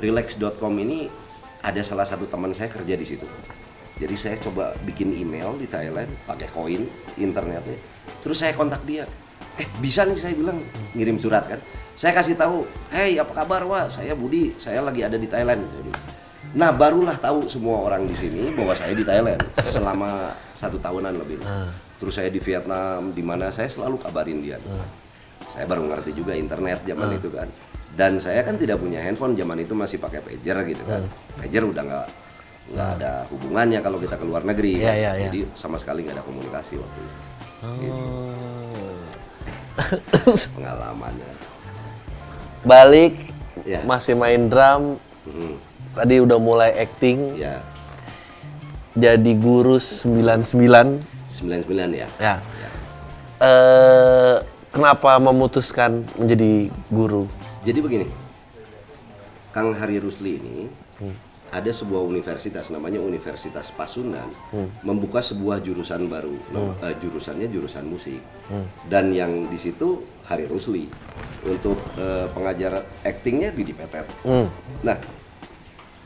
relax.com 0.00 0.72
ini 0.78 1.12
ada 1.60 1.84
salah 1.84 2.02
satu 2.02 2.24
teman 2.24 2.50
saya 2.50 2.72
kerja 2.72 2.96
di 2.96 3.04
situ. 3.04 3.28
Jadi 4.00 4.14
saya 4.16 4.40
coba 4.40 4.72
bikin 4.82 5.12
email 5.12 5.54
di 5.54 5.68
Thailand 5.68 6.08
pakai 6.24 6.48
koin 6.50 6.88
internetnya. 7.14 7.76
Terus 8.18 8.40
saya 8.40 8.50
kontak 8.52 8.82
dia 8.82 9.04
eh 9.62 9.66
bisa 9.78 10.02
nih 10.02 10.18
saya 10.18 10.34
bilang 10.34 10.58
ngirim 10.92 11.16
surat 11.16 11.46
kan. 11.46 11.62
Saya 11.94 12.18
kasih 12.18 12.34
tahu 12.34 12.66
hey 12.90 13.14
apa 13.14 13.30
kabar 13.30 13.62
wah 13.62 13.86
saya 13.86 14.18
Budi 14.18 14.50
saya 14.58 14.82
lagi 14.82 15.06
ada 15.06 15.14
di 15.14 15.30
Thailand. 15.30 15.62
Bilang. 15.62 16.02
nah 16.52 16.68
barulah 16.68 17.14
tahu 17.16 17.46
semua 17.48 17.86
orang 17.86 18.04
di 18.04 18.12
sini 18.12 18.50
bahwa 18.52 18.74
saya 18.74 18.92
di 18.92 19.06
Thailand 19.06 19.38
selama 19.70 20.34
satu 20.52 20.76
tahunan 20.76 21.14
lebih. 21.16 21.38
Terus 21.96 22.18
saya 22.18 22.28
di 22.28 22.42
Vietnam 22.42 23.14
di 23.14 23.22
mana 23.22 23.54
saya 23.54 23.70
selalu 23.70 24.02
kabarin 24.02 24.42
dia. 24.42 24.58
Saya 25.46 25.64
baru 25.64 25.86
ngerti 25.86 26.10
juga 26.12 26.34
internet 26.34 26.82
zaman 26.82 27.14
itu 27.14 27.30
kan. 27.30 27.46
Dan 27.92 28.18
saya 28.18 28.40
kan 28.42 28.56
tidak 28.56 28.80
punya 28.80 28.98
handphone 28.98 29.36
zaman 29.36 29.60
itu 29.60 29.76
masih 29.76 30.00
pakai 30.00 30.18
pager 30.18 30.58
gitu 30.66 30.82
kan. 30.82 31.04
Pager 31.38 31.62
udah 31.62 31.84
nggak 31.84 32.06
nggak 32.72 32.88
ada 32.98 33.12
hubungannya 33.28 33.78
kalau 33.82 33.98
kita 33.98 34.16
ke 34.16 34.24
luar 34.24 34.46
negeri 34.46 34.78
Iya, 34.80 34.86
kan. 34.86 34.94
iya, 34.96 35.10
iya. 35.12 35.22
jadi 35.28 35.40
sama 35.52 35.76
sekali 35.82 36.06
nggak 36.06 36.14
ada 36.14 36.24
komunikasi 36.24 36.78
waktu 36.78 36.98
itu 37.02 37.18
pengalamannya 40.56 41.30
Balik 42.62 43.14
Ya. 43.62 43.78
masih 43.86 44.18
main 44.18 44.50
drum, 44.50 44.98
Mhm. 45.22 45.54
tadi 45.94 46.18
udah 46.18 46.38
mulai 46.40 46.74
acting, 46.74 47.38
ya 47.38 47.62
jadi 48.92 49.32
guru 49.38 49.78
99 49.78 50.98
99 51.30 51.94
ya 51.94 52.08
ya. 52.18 52.34
Eh 53.38 54.36
kenapa 54.68 55.14
memutuskan 55.16 56.02
menjadi 56.18 56.74
guru? 56.90 57.30
jadi 57.62 57.78
begini 57.78 58.06
Kang 59.54 59.70
Hari 59.72 60.02
Rusli 60.02 60.42
ini 60.42 60.66
ada 61.52 61.68
sebuah 61.68 62.00
universitas 62.00 62.68
namanya 62.68 62.96
Universitas 62.98 63.68
Pasundan 63.70 64.24
membuka 64.80 65.20
sebuah 65.20 65.60
jurusan 65.60 66.08
baru 66.08 66.32
Nam- 66.48 66.80
eh, 66.80 66.96
jurusannya 66.96 67.44
jurusan 67.46 67.84
musik. 67.84 68.24
Dan 68.82 69.12
yang 69.12 69.46
di 69.46 69.56
situ 69.56 70.00
Hari 70.24 70.48
Rusli 70.48 70.88
untuk 71.44 71.76
eh, 71.94 72.26
pengajar 72.28 72.72
aktingnya 73.02 73.52
Bidi 73.52 73.72
Petet. 73.72 74.08
Hmm. 74.22 74.48
nah 74.80 74.96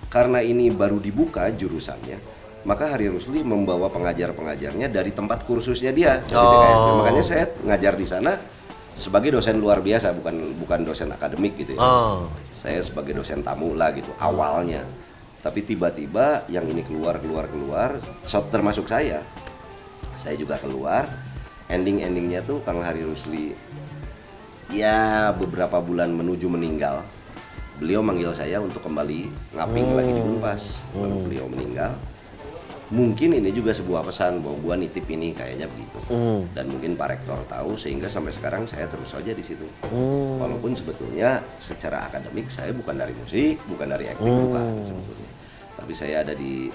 karena 0.09 0.39
ini 0.41 0.67
baru 0.69 0.99
dibuka 0.99 1.47
jurusannya 1.49 2.19
maka 2.67 2.91
Hari 2.91 3.07
Rusli 3.07 3.41
membawa 3.41 3.87
pengajar-pengajarnya 3.87 4.89
dari 4.89 5.11
tempat 5.11 5.47
kursusnya 5.47 5.95
dia 5.95 6.19
Oh. 6.33 6.99
makanya 7.01 7.23
saya 7.23 7.45
ngajar 7.63 7.95
di 7.95 8.03
sana 8.05 8.35
sebagai 8.93 9.31
dosen 9.31 9.61
luar 9.61 9.79
biasa 9.79 10.11
bukan 10.13 10.57
bukan 10.57 10.81
dosen 10.83 11.07
akademik 11.09 11.55
gitu 11.55 11.77
ya. 11.77 11.81
Oh. 11.81 12.27
saya 12.51 12.81
sebagai 12.81 13.15
dosen 13.15 13.45
tamu 13.45 13.77
lah 13.77 13.93
gitu 13.93 14.11
awalnya 14.19 14.83
tapi 15.47 15.63
tiba-tiba 15.63 16.43
yang 16.51 16.67
ini 16.67 16.83
keluar 16.83 17.23
keluar 17.23 17.47
keluar 17.47 18.03
termasuk 18.51 18.91
saya. 18.91 19.23
Saya 20.19 20.35
juga 20.35 20.59
keluar. 20.59 21.07
Ending 21.71 22.03
endingnya 22.03 22.43
tuh 22.43 22.59
Kang 22.67 22.83
Hari 22.83 23.07
Rusli. 23.07 23.55
Ya 24.75 25.31
beberapa 25.31 25.79
bulan 25.79 26.11
menuju 26.11 26.51
meninggal. 26.51 27.07
Beliau 27.79 28.03
manggil 28.03 28.35
saya 28.35 28.59
untuk 28.59 28.83
kembali 28.83 29.55
ngaping 29.55 29.89
lagi 29.95 30.11
di 30.19 30.23
Unpas. 30.27 30.63
Lalu 30.99 31.17
beliau 31.31 31.47
meninggal. 31.47 31.95
Mungkin 32.87 33.35
ini 33.39 33.51
juga 33.51 33.75
sebuah 33.75 34.07
pesan 34.07 34.43
bahwa 34.43 34.59
gua 34.63 34.75
nitip 34.79 35.07
ini 35.11 35.31
kayaknya 35.31 35.71
begitu. 35.71 35.99
Dan 36.55 36.75
mungkin 36.75 36.99
Pak 36.99 37.07
Rektor 37.15 37.39
tahu 37.47 37.79
sehingga 37.79 38.11
sampai 38.11 38.35
sekarang 38.35 38.67
saya 38.67 38.91
terus 38.91 39.15
saja 39.15 39.31
di 39.31 39.47
situ. 39.47 39.67
Walaupun 40.43 40.75
sebetulnya 40.75 41.39
secara 41.63 42.11
akademik 42.11 42.51
saya 42.51 42.75
bukan 42.75 42.99
dari 42.99 43.15
musik 43.15 43.63
bukan 43.71 43.95
dari 43.95 44.11
acting 44.11 44.35
bukan 44.51 44.67
sebetulnya 44.91 45.36
tapi 45.87 45.95
saya 45.95 46.27
ada 46.27 46.35
di 46.35 46.67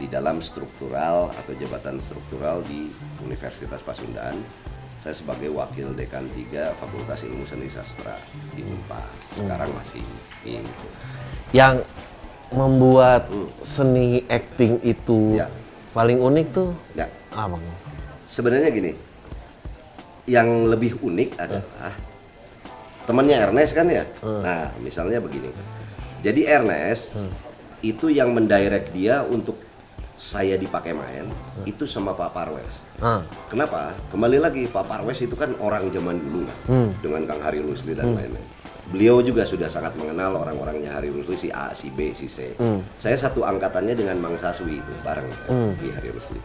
di 0.00 0.08
dalam 0.08 0.40
struktural 0.40 1.28
atau 1.36 1.52
jabatan 1.52 2.00
struktural 2.00 2.64
di 2.64 2.88
Universitas 3.20 3.76
Pasundan 3.84 4.40
saya 5.04 5.12
sebagai 5.12 5.52
wakil 5.52 5.92
dekan 5.92 6.24
3 6.32 6.72
Fakultas 6.80 7.20
Ilmu 7.28 7.44
Seni 7.44 7.68
Sastra 7.68 8.16
di 8.56 8.64
Unpad. 8.64 9.04
Sekarang 9.36 9.68
masih 9.76 10.00
di 10.40 10.64
Yang 11.52 11.84
membuat 12.56 13.28
seni 13.60 14.24
acting 14.32 14.80
itu 14.80 15.36
Ya. 15.36 15.52
paling 15.92 16.16
unik 16.16 16.46
tuh 16.48 16.72
ya. 16.96 17.04
apa? 17.36 17.52
Bang? 17.52 17.60
sebenarnya 18.24 18.72
gini 18.72 18.96
yang 20.24 20.72
lebih 20.72 20.96
unik 21.04 21.36
adalah 21.36 21.92
temannya 23.04 23.36
Ernest 23.44 23.76
kan 23.76 23.92
ya? 23.92 24.08
Nah 24.24 24.72
misalnya 24.80 25.20
begini. 25.20 25.52
Jadi 26.24 26.48
Ernest 26.48 27.12
itu 27.82 28.10
yang 28.10 28.34
mendirect 28.34 28.90
dia 28.90 29.22
untuk 29.22 29.54
saya 30.18 30.58
dipakai 30.58 30.98
main 30.98 31.30
itu 31.62 31.86
sama 31.86 32.10
Pak 32.10 32.30
Parwes. 32.34 32.74
Ah. 32.98 33.22
kenapa? 33.46 33.94
Kembali 34.10 34.42
lagi 34.42 34.66
Pak 34.66 34.90
Parwes 34.90 35.22
itu 35.22 35.38
kan 35.38 35.54
orang 35.62 35.86
zaman 35.94 36.18
dulu 36.18 36.42
lah 36.42 36.58
dengan 36.98 37.22
Kang 37.30 37.38
Hari 37.38 37.62
Rusli 37.62 37.94
dan 37.94 38.18
lain-lain. 38.18 38.42
Beliau 38.90 39.22
juga 39.22 39.46
sudah 39.46 39.70
sangat 39.70 39.94
mengenal 39.94 40.34
orang-orangnya 40.42 40.98
Hari 40.98 41.14
Rusli 41.14 41.38
si 41.38 41.48
A 41.54 41.70
si 41.70 41.94
B 41.94 42.10
si 42.18 42.26
C. 42.26 42.58
Saya 42.98 43.14
satu 43.14 43.46
angkatannya 43.46 43.94
dengan 43.94 44.18
Mang 44.18 44.34
Saswi 44.34 44.82
itu 44.82 44.92
bareng 45.06 45.30
di 45.78 45.88
Hari 45.94 46.10
Rusli. 46.10 46.40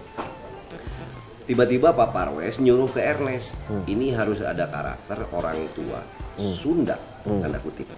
Tiba-tiba 1.49 1.91
Pak 1.97 2.13
Parwes 2.13 2.61
nyuruh 2.61 2.93
ke 2.93 3.01
Ernest 3.01 3.57
ini 3.89 4.13
harus 4.13 4.37
ada 4.45 4.69
karakter 4.69 5.25
orang 5.33 5.65
tua 5.73 6.05
Sunda 6.37 7.01
tanda 7.25 7.57
kutip. 7.57 7.89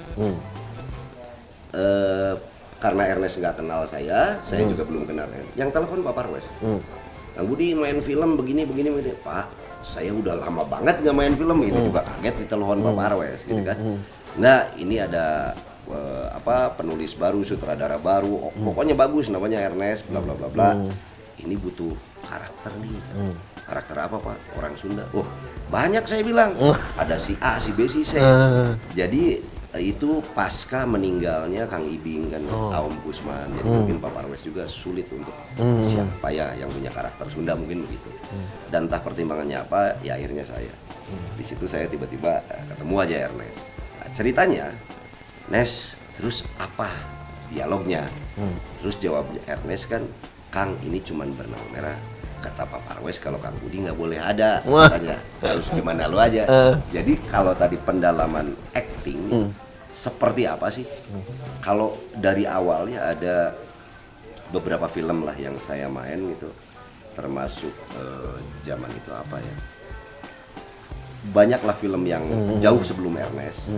Eh, 1.76 2.34
karena 2.86 3.04
Ernest 3.10 3.42
nggak 3.42 3.56
kenal 3.58 3.82
saya 3.90 4.38
saya 4.46 4.62
juga 4.70 4.86
belum 4.86 5.10
kenal 5.10 5.26
Ernest. 5.26 5.58
Yang 5.58 5.70
telepon 5.74 6.06
Pak 6.06 6.14
Parwes 6.14 6.46
Kang 7.34 7.46
Budi 7.50 7.74
main 7.74 7.98
film 8.00 8.38
begini 8.38 8.62
begini 8.70 8.94
begini. 8.94 9.12
Pak 9.26 9.46
saya 9.82 10.14
udah 10.14 10.38
lama 10.38 10.62
banget 10.70 11.02
nggak 11.02 11.16
main 11.18 11.34
film 11.34 11.58
ini. 11.66 11.90
Juga 11.90 12.06
kaget 12.06 12.46
ditelepon 12.46 12.86
Pak 12.86 12.94
Parwes 12.94 13.40
gitu 13.50 13.62
kan. 13.66 13.78
nggak 14.38 14.62
ini 14.78 14.96
ada 15.02 15.58
eh, 15.90 16.28
apa 16.30 16.78
penulis 16.78 17.18
baru 17.18 17.42
sutradara 17.42 17.98
baru. 17.98 18.50
Oh, 18.50 18.54
pokoknya 18.54 18.94
bagus 18.94 19.34
namanya 19.34 19.66
Ernest 19.66 20.06
bla 20.06 20.22
bla 20.22 20.38
bla 20.38 20.50
bla. 20.54 20.70
Ini 21.42 21.58
butuh 21.58 21.92
karakter 22.22 22.72
nih. 22.86 23.02
Karakter 23.66 23.98
apa 23.98 24.22
pak? 24.22 24.38
Orang 24.62 24.78
Sunda. 24.78 25.10
Oh 25.18 25.26
banyak 25.74 26.06
saya 26.06 26.22
bilang. 26.22 26.54
Ada 27.02 27.18
si 27.18 27.34
A 27.42 27.58
si 27.58 27.74
B 27.74 27.90
si 27.90 28.06
C. 28.06 28.22
Jadi 28.94 29.42
eh, 29.42 29.55
itu 29.76 30.24
pasca 30.32 30.86
meninggalnya 30.86 31.68
Kang 31.68 31.84
Ibing 31.84 32.32
kan 32.32 32.44
Aom 32.48 32.96
Kusman 33.04 33.52
jadi 33.56 33.68
mungkin 33.68 33.98
Pak 34.00 34.12
Parwes 34.14 34.42
juga 34.42 34.64
sulit 34.66 35.10
untuk 35.12 35.34
siapa 35.86 36.28
ya 36.32 36.54
yang 36.56 36.70
punya 36.70 36.92
karakter 36.92 37.28
Sunda 37.28 37.54
mungkin 37.56 37.84
begitu. 37.84 38.10
Dan 38.70 38.88
entah 38.88 39.02
pertimbangannya 39.02 39.60
apa 39.60 40.00
ya 40.00 40.16
akhirnya 40.16 40.44
saya. 40.44 40.72
Di 41.36 41.44
situ 41.44 41.66
saya 41.66 41.86
tiba-tiba 41.86 42.40
eh, 42.50 42.64
ketemu 42.68 42.96
aja 42.98 43.16
Ernest. 43.30 43.60
Nah, 44.00 44.08
ceritanya 44.12 44.66
Nes 45.48 45.94
terus 46.16 46.42
apa 46.58 46.90
dialognya? 47.50 48.08
Terus 48.80 48.96
jawabnya 48.98 49.42
Ernest 49.46 49.86
kan 49.88 50.02
Kang 50.50 50.72
ini 50.82 51.04
cuman 51.04 51.30
benang 51.36 51.62
merah. 51.70 51.98
Kata 52.40 52.62
Pak 52.64 52.82
Parwes 52.86 53.18
kalau 53.18 53.42
Kang 53.42 53.58
Budi 53.58 53.82
nggak 53.82 53.98
boleh 53.98 54.22
ada. 54.22 54.62
Katanya 54.94 55.18
harus 55.42 55.68
gimana 55.74 56.06
lu 56.06 56.22
aja. 56.22 56.46
Eh. 56.46 56.74
jadi 56.94 57.14
kalau 57.28 57.58
tadi 57.58 57.74
pendalaman 57.82 58.54
acting 58.72 59.50
seperti 59.96 60.44
apa 60.44 60.68
sih? 60.68 60.84
Kalau 61.64 61.96
dari 62.12 62.44
awalnya 62.44 63.16
ada 63.16 63.56
beberapa 64.52 64.86
film 64.86 65.24
lah 65.24 65.34
yang 65.40 65.56
saya 65.64 65.88
main 65.88 66.20
gitu 66.36 66.52
termasuk 67.16 67.72
eh, 67.96 68.36
zaman 68.68 68.92
itu 68.92 69.10
apa 69.10 69.40
ya? 69.40 69.56
Banyaklah 71.26 71.74
film 71.74 72.04
yang 72.06 72.22
jauh 72.60 72.84
sebelum 72.84 73.16
Ernest. 73.16 73.72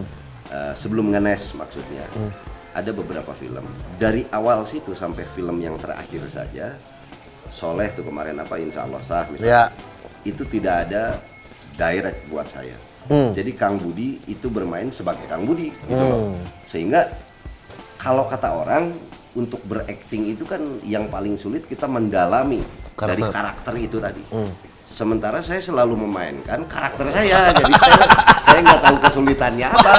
Eh, 0.50 0.74
sebelum 0.74 1.14
ngenes 1.14 1.54
maksudnya. 1.54 2.04
Ada 2.74 2.92
beberapa 2.94 3.34
film. 3.34 3.64
Dari 3.96 4.26
awal 4.30 4.66
situ 4.66 4.94
sampai 4.94 5.26
film 5.26 5.58
yang 5.58 5.78
terakhir 5.78 6.22
saja 6.30 6.74
Soleh 7.48 7.90
tuh 7.96 8.04
kemarin 8.04 8.36
apa 8.38 8.60
Insya 8.60 8.84
Allah 8.84 9.00
sah 9.02 9.24
misalnya. 9.32 9.48
Ya. 9.48 9.64
itu 10.26 10.44
tidak 10.44 10.84
ada 10.86 11.16
direct 11.80 12.28
buat 12.28 12.44
saya. 12.52 12.76
Hmm. 13.08 13.32
Jadi 13.32 13.52
Kang 13.56 13.80
Budi 13.80 14.20
itu 14.28 14.48
bermain 14.52 14.92
sebagai 14.92 15.24
Kang 15.28 15.48
Budi 15.48 15.72
gitu 15.88 16.04
loh. 16.04 16.36
Sehingga 16.68 17.08
kalau 17.98 18.28
kata 18.28 18.54
orang 18.54 18.94
untuk 19.38 19.62
berakting 19.66 20.34
itu 20.34 20.44
kan 20.44 20.60
yang 20.82 21.08
paling 21.08 21.38
sulit 21.38 21.66
kita 21.70 21.86
mendalami 21.86 22.62
dari 22.98 23.22
Karakter. 23.22 23.74
karakter 23.74 23.74
itu 23.78 23.98
tadi. 24.02 24.24
Sementara 24.88 25.44
saya 25.44 25.60
selalu 25.60 26.00
memainkan 26.08 26.64
karakter 26.64 27.12
saya, 27.12 27.52
jadi 27.52 27.74
saya 27.76 28.02
saya 28.46 28.60
nggak 28.64 28.82
tahu 28.82 28.98
kesulitannya 29.04 29.68
apa. 29.68 29.94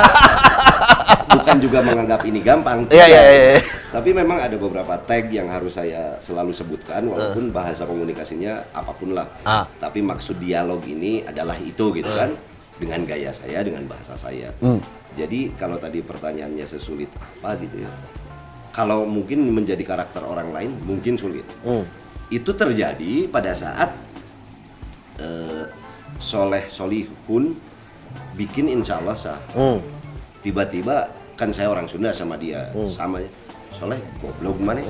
Bukan 1.28 1.56
juga 1.60 1.84
menganggap 1.84 2.24
ini 2.24 2.40
gampang. 2.40 2.88
Iya, 2.88 3.04
iya, 3.04 3.22
iya. 3.28 3.60
Tapi 3.92 4.16
memang 4.16 4.40
ada 4.40 4.56
beberapa 4.56 4.96
tag 5.04 5.28
yang 5.28 5.52
harus 5.52 5.76
saya 5.76 6.16
selalu 6.24 6.56
sebutkan, 6.56 7.04
walaupun 7.04 7.52
bahasa 7.52 7.84
komunikasinya 7.84 8.72
apa 8.72 8.96
pun 8.96 9.12
lah. 9.12 9.28
Ah. 9.44 9.68
Tapi 9.76 10.00
maksud 10.00 10.40
dialog 10.40 10.80
ini 10.88 11.20
adalah 11.20 11.60
itu 11.60 11.92
gitu 11.92 12.08
kan, 12.08 12.32
dengan 12.78 13.02
gaya 13.04 13.30
saya, 13.30 13.60
dengan 13.60 13.84
bahasa 13.84 14.14
saya. 14.14 14.54
Jadi 15.14 15.50
kalau 15.54 15.76
tadi 15.76 15.98
pertanyaannya 16.00 16.62
sesulit 16.62 17.10
apa 17.12 17.58
gitu 17.58 17.82
ya, 17.82 17.90
kalau 18.70 19.02
mungkin 19.02 19.42
menjadi 19.50 19.82
karakter 19.82 20.22
orang 20.22 20.54
lain 20.54 20.70
mungkin 20.82 21.18
sulit. 21.18 21.42
Itu 22.28 22.54
terjadi 22.54 23.26
pada 23.26 23.50
saat 23.52 23.90
eh, 25.18 25.64
Soleh 26.18 26.64
Solihun 26.66 27.54
bikin 28.34 28.70
Insya 28.70 29.02
Allah 29.02 29.16
sah. 29.18 29.38
Hmm. 29.54 29.78
Tiba-tiba 30.38 31.10
kan 31.34 31.50
saya 31.50 31.70
orang 31.70 31.86
Sunda 31.86 32.10
sama 32.10 32.38
dia 32.38 32.70
sama 32.86 33.18
ya. 33.18 33.30
Soleh 33.74 33.98
goblok 34.18 34.58
mana? 34.58 34.82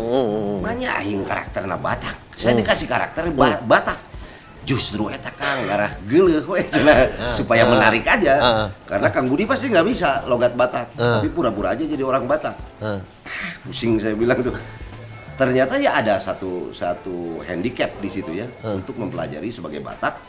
Banyak 0.61 0.93
aing 1.05 1.23
karakterna 1.25 1.77
Batak. 1.77 2.17
Saya 2.37 2.57
dikasih 2.57 2.89
karakter 2.89 3.29
ba- 3.33 3.61
Batak. 3.65 3.99
Justru 4.69 5.09
eta 5.09 5.33
Kang 5.33 5.65
ngarah 5.65 5.97
geuleuh 6.05 6.45
we 6.45 6.61
cenah 6.69 7.09
supaya 7.41 7.65
menarik 7.65 8.05
aja. 8.05 8.35
Ah. 8.37 8.67
Karena 8.85 9.09
Kang 9.09 9.33
Budi 9.33 9.49
pasti 9.49 9.73
nggak 9.73 9.87
bisa 9.89 10.29
logat 10.29 10.53
Batak, 10.53 10.93
tapi 10.93 11.33
pura-pura 11.33 11.73
aja 11.73 11.89
jadi 11.89 12.05
orang 12.05 12.29
Batak. 12.29 12.53
Pusing 13.65 13.97
saya 13.97 14.13
bilang 14.13 14.45
tuh. 14.45 14.53
Ternyata 15.41 15.81
ya 15.81 15.97
ada 15.97 16.21
satu 16.21 16.75
satu 16.77 17.41
handicap 17.49 17.97
di 18.03 18.11
situ 18.13 18.37
ya 18.37 18.45
untuk 18.69 19.01
mempelajari 19.01 19.49
sebagai 19.49 19.81
Batak 19.81 20.21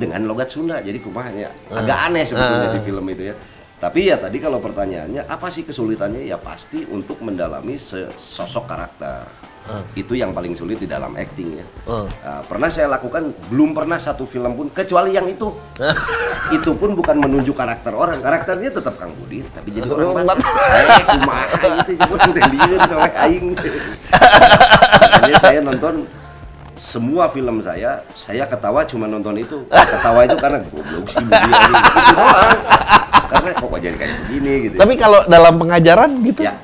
dengan 0.00 0.24
logat 0.24 0.48
Sunda. 0.48 0.80
Jadi 0.80 0.96
kumahnya 1.04 1.52
agak 1.68 1.98
aneh 2.08 2.24
sebetulnya 2.24 2.72
di 2.72 2.80
film 2.80 3.04
itu 3.12 3.28
ya. 3.28 3.36
Tapi 3.82 4.08
ya 4.08 4.16
tadi 4.16 4.38
kalau 4.38 4.62
pertanyaannya 4.62 5.26
apa 5.26 5.50
sih 5.50 5.66
kesulitannya 5.66 6.24
ya 6.24 6.38
pasti 6.38 6.86
untuk 6.88 7.20
mendalami 7.20 7.76
sosok 8.16 8.64
karakter. 8.64 9.51
Itu 9.94 10.18
yang 10.18 10.34
paling 10.34 10.58
sulit 10.58 10.82
di 10.82 10.88
dalam 10.90 11.14
acting 11.14 11.62
ya. 11.62 11.66
Ah. 11.86 12.06
Nah, 12.10 12.40
pernah 12.42 12.68
saya 12.68 12.90
lakukan 12.90 13.30
belum 13.46 13.72
pernah 13.72 13.96
satu 13.96 14.26
film 14.26 14.58
pun 14.58 14.66
kecuali 14.74 15.14
yang 15.14 15.26
itu. 15.30 15.54
itu 16.56 16.70
pun 16.74 16.98
bukan 16.98 17.22
menunjuk 17.22 17.54
karakter 17.54 17.94
orang, 17.94 18.18
karakternya 18.18 18.74
tetap 18.74 18.98
Kang 18.98 19.14
Budi 19.14 19.46
tapi 19.54 19.70
jadi 19.70 19.86
orang 19.86 20.26
Batak. 20.26 20.42
Batak. 20.42 20.52
Eh, 20.82 21.02
kumaha 21.14 21.44
itu 21.86 21.92
coba 22.02 22.16
teh 22.34 22.44
lieur 22.50 22.80
soleh 22.90 23.12
aing. 23.22 23.46
Makanya 25.12 25.38
saya 25.38 25.58
nonton 25.62 25.94
semua 26.74 27.30
film 27.30 27.62
saya, 27.62 28.02
saya 28.10 28.44
ketawa 28.50 28.82
cuma 28.82 29.06
nonton 29.06 29.38
itu. 29.38 29.62
Ketawa 29.70 30.26
itu 30.26 30.36
karena 30.42 30.58
goblok 30.66 31.06
sih 31.06 31.22
Budi 31.22 31.50
anjing. 31.54 31.78
Itu 31.78 32.00
doang. 32.18 32.60
Karena 33.32 33.48
kok 33.56 33.78
jadi 33.80 33.96
kayak 33.96 34.14
begini 34.26 34.52
gitu. 34.68 34.76
Tapi 34.76 34.94
kalau 34.98 35.20
dalam 35.30 35.54
pengajaran 35.56 36.10
gitu. 36.26 36.40
Ya, 36.42 36.58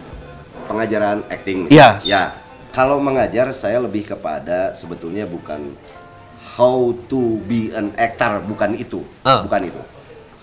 pengajaran 0.68 1.24
acting. 1.32 1.70
Iya. 1.72 2.02
Ya, 2.04 2.22
kalau 2.78 3.02
mengajar 3.02 3.50
saya 3.50 3.82
lebih 3.82 4.06
kepada 4.06 4.70
sebetulnya 4.78 5.26
bukan 5.26 5.74
how 6.54 6.94
to 7.10 7.42
be 7.50 7.74
an 7.74 7.90
actor, 7.98 8.38
bukan 8.46 8.78
itu, 8.78 9.02
Ah. 9.26 9.42
bukan 9.42 9.66
itu. 9.66 9.82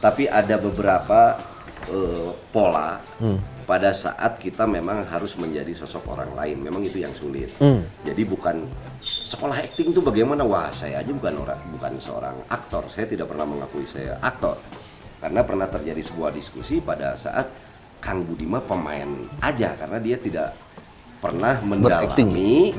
Tapi 0.04 0.28
ada 0.28 0.60
beberapa 0.60 1.40
eh, 1.86 2.34
pola 2.50 2.98
Hmm. 3.22 3.38
pada 3.70 3.94
saat 3.94 4.42
kita 4.42 4.66
memang 4.66 5.06
harus 5.06 5.38
menjadi 5.38 5.70
sosok 5.78 6.18
orang 6.18 6.34
lain. 6.34 6.58
Memang 6.60 6.82
itu 6.82 6.98
yang 6.98 7.14
sulit. 7.14 7.54
Hmm. 7.62 7.86
Jadi 8.02 8.26
bukan 8.26 8.66
sekolah 9.06 9.54
acting 9.62 9.94
itu 9.94 10.02
bagaimana? 10.02 10.42
Wah, 10.44 10.74
saya 10.74 11.06
aja 11.06 11.12
bukan 11.14 11.46
orang, 11.46 11.62
bukan 11.72 11.94
seorang 12.02 12.36
aktor. 12.50 12.90
Saya 12.90 13.06
tidak 13.06 13.30
pernah 13.30 13.46
mengakui 13.46 13.86
saya 13.86 14.18
aktor. 14.18 14.58
Karena 15.22 15.46
pernah 15.46 15.70
terjadi 15.70 16.02
sebuah 16.02 16.34
diskusi 16.34 16.82
pada 16.82 17.14
saat 17.22 17.48
Kang 18.02 18.26
Budima 18.26 18.60
pemain 18.66 19.10
aja 19.46 19.78
karena 19.78 20.02
dia 20.02 20.18
tidak 20.18 20.58
pernah 21.26 21.54
mendalami 21.60 22.72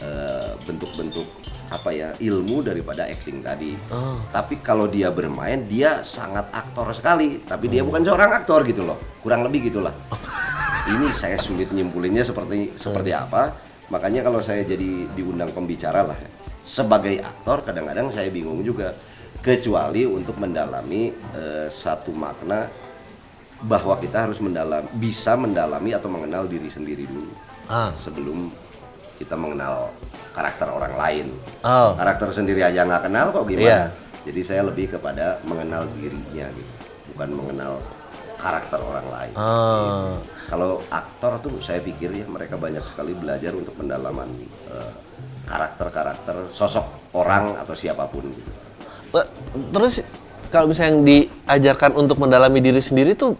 eh, 0.00 0.50
bentuk-bentuk 0.64 1.28
apa 1.70 1.90
ya 1.92 2.08
ilmu 2.18 2.64
daripada 2.64 3.06
acting 3.06 3.40
tadi. 3.40 3.78
Oh. 3.88 4.18
Tapi 4.28 4.58
kalau 4.58 4.90
dia 4.90 5.06
bermain 5.08 5.62
dia 5.64 6.02
sangat 6.02 6.50
aktor 6.50 6.90
sekali, 6.90 7.44
tapi 7.44 7.68
Oh. 7.68 7.70
dia 7.70 7.82
bukan 7.84 8.02
seorang 8.02 8.30
aktor 8.34 8.64
gitu 8.64 8.82
loh. 8.82 8.98
Kurang 9.20 9.44
lebih 9.44 9.70
gitulah. 9.70 9.94
Ini 10.90 11.12
saya 11.12 11.38
sulit 11.38 11.70
nyimpulinnya 11.70 12.24
seperti 12.24 12.74
seperti 12.74 13.12
Hmm. 13.12 13.22
apa. 13.28 13.42
Makanya 13.90 14.22
kalau 14.22 14.40
saya 14.40 14.62
jadi 14.62 15.06
diundang 15.12 15.50
pembicara 15.50 16.02
lah 16.02 16.18
sebagai 16.60 17.18
aktor 17.18 17.62
kadang-kadang 17.62 18.10
saya 18.10 18.30
bingung 18.30 18.62
juga 18.62 18.94
kecuali 19.38 20.04
untuk 20.04 20.36
mendalami 20.36 21.10
eh, 21.32 21.66
satu 21.66 22.10
makna 22.12 22.68
bahwa 23.60 23.96
kita 23.96 24.28
harus 24.28 24.38
mendalam 24.38 24.86
bisa 24.94 25.36
mendalami 25.36 25.92
atau 25.92 26.08
mengenal 26.08 26.46
diri 26.46 26.68
sendiri 26.68 27.04
dulu 27.04 27.28
Ah. 27.70 27.94
sebelum 28.02 28.50
kita 29.22 29.38
mengenal 29.38 29.94
karakter 30.34 30.66
orang 30.66 30.94
lain. 30.98 31.26
Oh. 31.62 31.94
Karakter 31.94 32.34
sendiri 32.34 32.66
aja 32.66 32.82
nggak 32.82 33.06
kenal 33.06 33.30
kok 33.30 33.46
gimana? 33.46 33.94
Jadi 34.26 34.40
saya 34.42 34.66
lebih 34.66 34.90
kepada 34.90 35.38
mengenal 35.46 35.86
dirinya 35.94 36.50
gitu, 36.50 36.72
bukan 37.14 37.30
mengenal 37.30 37.78
karakter 38.42 38.80
orang 38.82 39.06
lain. 39.06 39.34
Ah. 39.38 40.18
Kalau 40.50 40.82
aktor 40.90 41.38
tuh 41.38 41.54
saya 41.62 41.78
pikir 41.78 42.10
ya 42.10 42.26
mereka 42.26 42.58
banyak 42.58 42.82
sekali 42.82 43.14
belajar 43.14 43.54
untuk 43.54 43.78
pendalaman 43.78 44.26
eh, 44.66 44.92
karakter-karakter 45.46 46.50
sosok 46.50 47.14
orang 47.14 47.54
atau 47.54 47.74
siapa 47.78 48.10
pun 48.10 48.26
gitu. 48.26 48.50
Terus 49.70 50.02
kalau 50.50 50.70
misalnya 50.70 50.90
yang 50.90 51.02
diajarkan 51.06 51.94
untuk 51.98 52.18
mendalami 52.18 52.58
diri 52.58 52.82
sendiri 52.82 53.14
tuh 53.14 53.38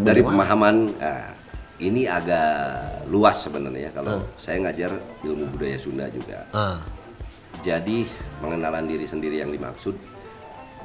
Dari 0.00 0.24
pemahaman 0.24 0.76
nah, 0.96 1.36
ini 1.80 2.04
agak 2.04 3.08
luas 3.08 3.40
sebenarnya 3.40 3.88
kalau 3.96 4.20
saya 4.36 4.60
ngajar 4.68 4.92
ilmu 5.24 5.48
budaya 5.56 5.80
Sunda 5.80 6.06
juga. 6.12 6.44
Ah. 6.52 6.78
Jadi 7.64 8.04
pengenalan 8.40 8.84
diri 8.88 9.04
sendiri 9.08 9.40
yang 9.40 9.52
dimaksud 9.52 9.96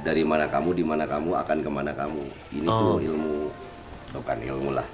dari 0.00 0.24
mana 0.24 0.48
kamu, 0.48 0.76
di 0.76 0.84
mana 0.84 1.04
kamu, 1.08 1.36
akan 1.36 1.58
ke 1.64 1.70
mana 1.72 1.92
kamu. 1.92 2.24
Ini 2.52 2.68
tuh 2.68 3.00
ilmu, 3.00 3.36
bukan 4.16 4.38
ilmu 4.40 4.70
lah. 4.76 4.84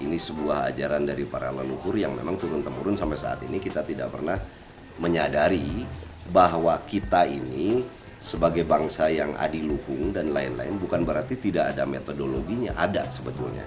Ini 0.00 0.16
sebuah 0.16 0.72
ajaran 0.72 1.04
dari 1.04 1.28
para 1.28 1.52
leluhur 1.52 1.92
yang 1.96 2.16
memang 2.16 2.40
turun 2.40 2.64
temurun 2.64 2.96
sampai 2.96 3.20
saat 3.20 3.40
ini 3.44 3.60
kita 3.60 3.84
tidak 3.84 4.08
pernah 4.08 4.40
menyadari 4.96 5.84
bahwa 6.32 6.76
kita 6.88 7.28
ini 7.28 7.84
sebagai 8.20 8.64
bangsa 8.68 9.08
yang 9.08 9.32
adiluhung 9.36 10.12
dan 10.12 10.32
lain-lain 10.32 10.76
bukan 10.76 11.04
berarti 11.04 11.36
tidak 11.40 11.76
ada 11.76 11.84
metodologinya, 11.84 12.76
ada 12.76 13.04
sebetulnya. 13.08 13.64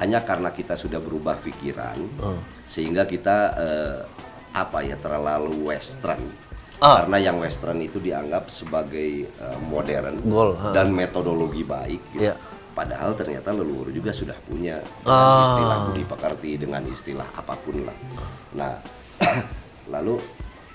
Hanya 0.00 0.24
karena 0.24 0.48
kita 0.50 0.72
sudah 0.72 0.98
berubah 0.98 1.36
pikiran 1.36 1.98
sehingga 2.64 3.04
kita 3.04 3.36
eh, 3.56 3.98
apa 4.52 4.84
ya 4.84 4.96
terlalu 4.96 5.68
western 5.68 6.20
Ah. 6.82 7.06
karena 7.06 7.30
yang 7.30 7.38
western 7.38 7.78
itu 7.78 8.02
dianggap 8.02 8.50
sebagai 8.50 9.30
uh, 9.38 9.54
modern 9.62 10.18
Goal, 10.26 10.58
ha. 10.58 10.74
dan 10.74 10.90
metodologi 10.90 11.62
baik 11.62 12.02
gitu. 12.10 12.26
Iya. 12.26 12.34
padahal 12.74 13.14
ternyata 13.14 13.54
leluhur 13.54 13.94
juga 13.94 14.10
sudah 14.10 14.34
punya 14.42 14.82
dengan 14.98 15.14
Ah. 15.30 15.46
istilah 15.46 15.78
budi 15.86 16.02
pekerti 16.02 16.50
dengan 16.58 16.82
istilah 16.82 17.28
apa 17.38 17.54
pun 17.54 17.86
lah 17.86 17.94
nah 18.58 18.72
lalu 19.94 20.18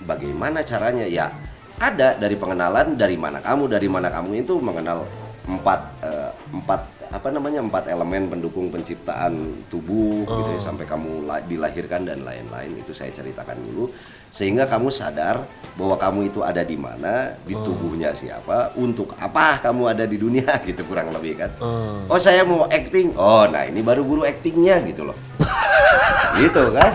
bagaimana 0.00 0.64
caranya 0.64 1.04
ya 1.04 1.28
ada 1.76 2.16
dari 2.16 2.40
pengenalan 2.40 2.96
dari 2.96 3.20
mana 3.20 3.44
kamu 3.44 3.68
dari 3.68 3.88
mana 3.92 4.08
kamu 4.08 4.48
itu 4.48 4.56
mengenal 4.64 5.04
empat 5.44 5.80
eh, 6.08 6.30
empat 6.56 6.80
apa 7.08 7.32
namanya 7.32 7.64
empat 7.64 7.88
elemen 7.88 8.28
pendukung 8.28 8.68
penciptaan 8.68 9.64
tubuh 9.72 10.28
gitu 10.28 10.50
ya, 10.54 10.60
sampai 10.60 10.84
kamu 10.84 11.24
la- 11.24 11.40
dilahirkan 11.40 12.04
dan 12.04 12.20
lain-lain 12.20 12.76
itu 12.76 12.92
saya 12.92 13.08
ceritakan 13.10 13.56
dulu. 13.64 13.88
Sehingga 14.28 14.68
kamu 14.68 14.92
sadar 14.92 15.40
bahwa 15.72 15.96
kamu 15.96 16.28
itu 16.28 16.44
ada 16.44 16.60
di 16.60 16.76
mana 16.76 17.32
di 17.48 17.56
tubuhnya 17.56 18.12
siapa 18.12 18.76
untuk 18.76 19.16
apa 19.16 19.56
kamu 19.64 19.88
ada 19.88 20.04
di 20.04 20.20
dunia 20.20 20.52
gitu 20.68 20.84
kurang 20.84 21.08
lebih 21.16 21.40
kan. 21.40 21.50
Oh. 21.64 22.20
Saya 22.20 22.44
mau 22.44 22.68
acting. 22.68 23.16
Oh 23.16 23.48
nah 23.48 23.64
ini 23.64 23.80
baru 23.80 24.04
guru 24.04 24.28
actingnya 24.28 24.84
gitu 24.84 25.08
loh. 25.08 25.16
Gitu 26.38 26.62
kan. 26.76 26.92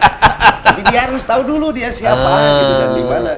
Tapi 0.66 0.80
dia 0.88 1.04
harus 1.04 1.22
tahu 1.22 1.44
dulu 1.44 1.70
dia 1.76 1.92
siapa 1.92 2.32
gitu 2.56 2.72
dan 2.80 2.90
di 2.96 3.04
mana. 3.04 3.32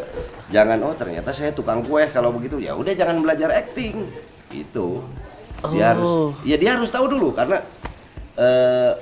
Jangan 0.55 0.79
oh 0.87 0.95
ternyata 0.95 1.35
saya 1.35 1.51
tukang 1.51 1.83
kue. 1.83 2.07
Kalau 2.15 2.31
begitu 2.31 2.63
ya 2.63 2.79
udah 2.79 2.95
jangan 2.95 3.19
belajar 3.19 3.51
acting. 3.51 4.07
Itu 4.55 5.03
dia 5.71 5.81
Oh. 5.81 5.89
harus 5.91 6.11
ya 6.43 6.57
dia 6.57 6.71
harus 6.75 6.89
tahu 6.89 7.07
dulu 7.07 7.33
karena 7.33 7.63
eh, 8.35 8.93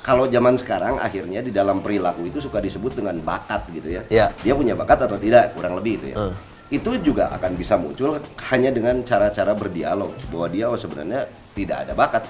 kalau 0.00 0.28
zaman 0.28 0.54
sekarang 0.54 0.98
akhirnya 0.98 1.40
di 1.40 1.48
dalam 1.48 1.80
perilaku 1.80 2.28
itu 2.28 2.36
suka 2.38 2.58
disebut 2.58 2.92
dengan 2.94 3.16
bakat 3.20 3.64
gitu 3.70 3.88
ya 3.90 4.02
Iya. 4.06 4.26
dia 4.36 4.52
punya 4.52 4.74
bakat 4.74 5.00
atau 5.02 5.16
tidak 5.16 5.52
kurang 5.52 5.74
lebih 5.74 5.96
itu 5.98 6.06
ya 6.12 6.16
Eh. 6.20 6.34
itu 6.72 6.90
juga 7.00 7.30
akan 7.30 7.52
bisa 7.54 7.76
muncul 7.76 8.18
hanya 8.44 8.68
dengan 8.68 9.00
cara-cara 9.00 9.52
berdialog 9.52 10.12
bahwa 10.28 10.46
dia 10.48 10.66
oh 10.66 10.76
sebenarnya 10.76 11.24
tidak 11.52 11.88
ada 11.88 11.92
bakat 11.94 12.24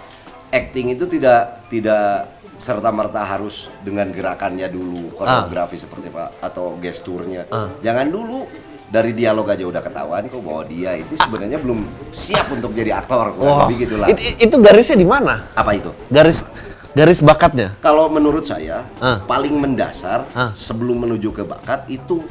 acting 0.50 0.92
itu 0.92 1.08
tidak 1.08 1.66
tidak 1.66 2.28
serta 2.54 2.86
merta 2.88 3.18
harus 3.20 3.66
dengan 3.80 4.06
gerakannya 4.08 4.70
dulu 4.70 5.10
koreografi 5.16 5.74
seperti 5.74 6.06
apa 6.08 6.30
atau 6.40 6.78
gesturnya 6.78 7.50
jangan 7.80 8.06
dulu 8.06 8.46
dari 8.94 9.10
dialog 9.10 9.42
aja 9.44 9.66
udah 9.66 9.82
ketahuan 9.82 10.22
kok 10.24 10.38
bahwa 10.38 10.62
dia 10.64 10.94
itu 10.94 11.18
sebenarnya 11.18 11.58
belum 11.58 11.82
siap 12.14 12.46
untuk 12.48 12.70
jadi 12.70 12.94
aktor 12.96 13.34
Wah, 13.34 13.66
lebih 13.66 13.76
gitulah 13.82 14.06
it- 14.06 14.38
itu 14.40 14.56
garisnya 14.56 14.94
di 14.94 15.02
mana? 15.04 15.50
apa 15.52 15.74
itu 15.74 15.90
Garis 16.08 16.46
garis 16.94 17.18
bakatnya. 17.18 17.74
kalau 17.80 18.06
menurut 18.06 18.46
saya 18.46 18.86
Ah. 19.02 19.18
paling 19.20 19.50
mendasar 19.52 20.30
Ah. 20.30 20.54
sebelum 20.54 21.02
menuju 21.02 21.34
ke 21.34 21.42
bakat 21.42 21.90
itu 21.90 22.22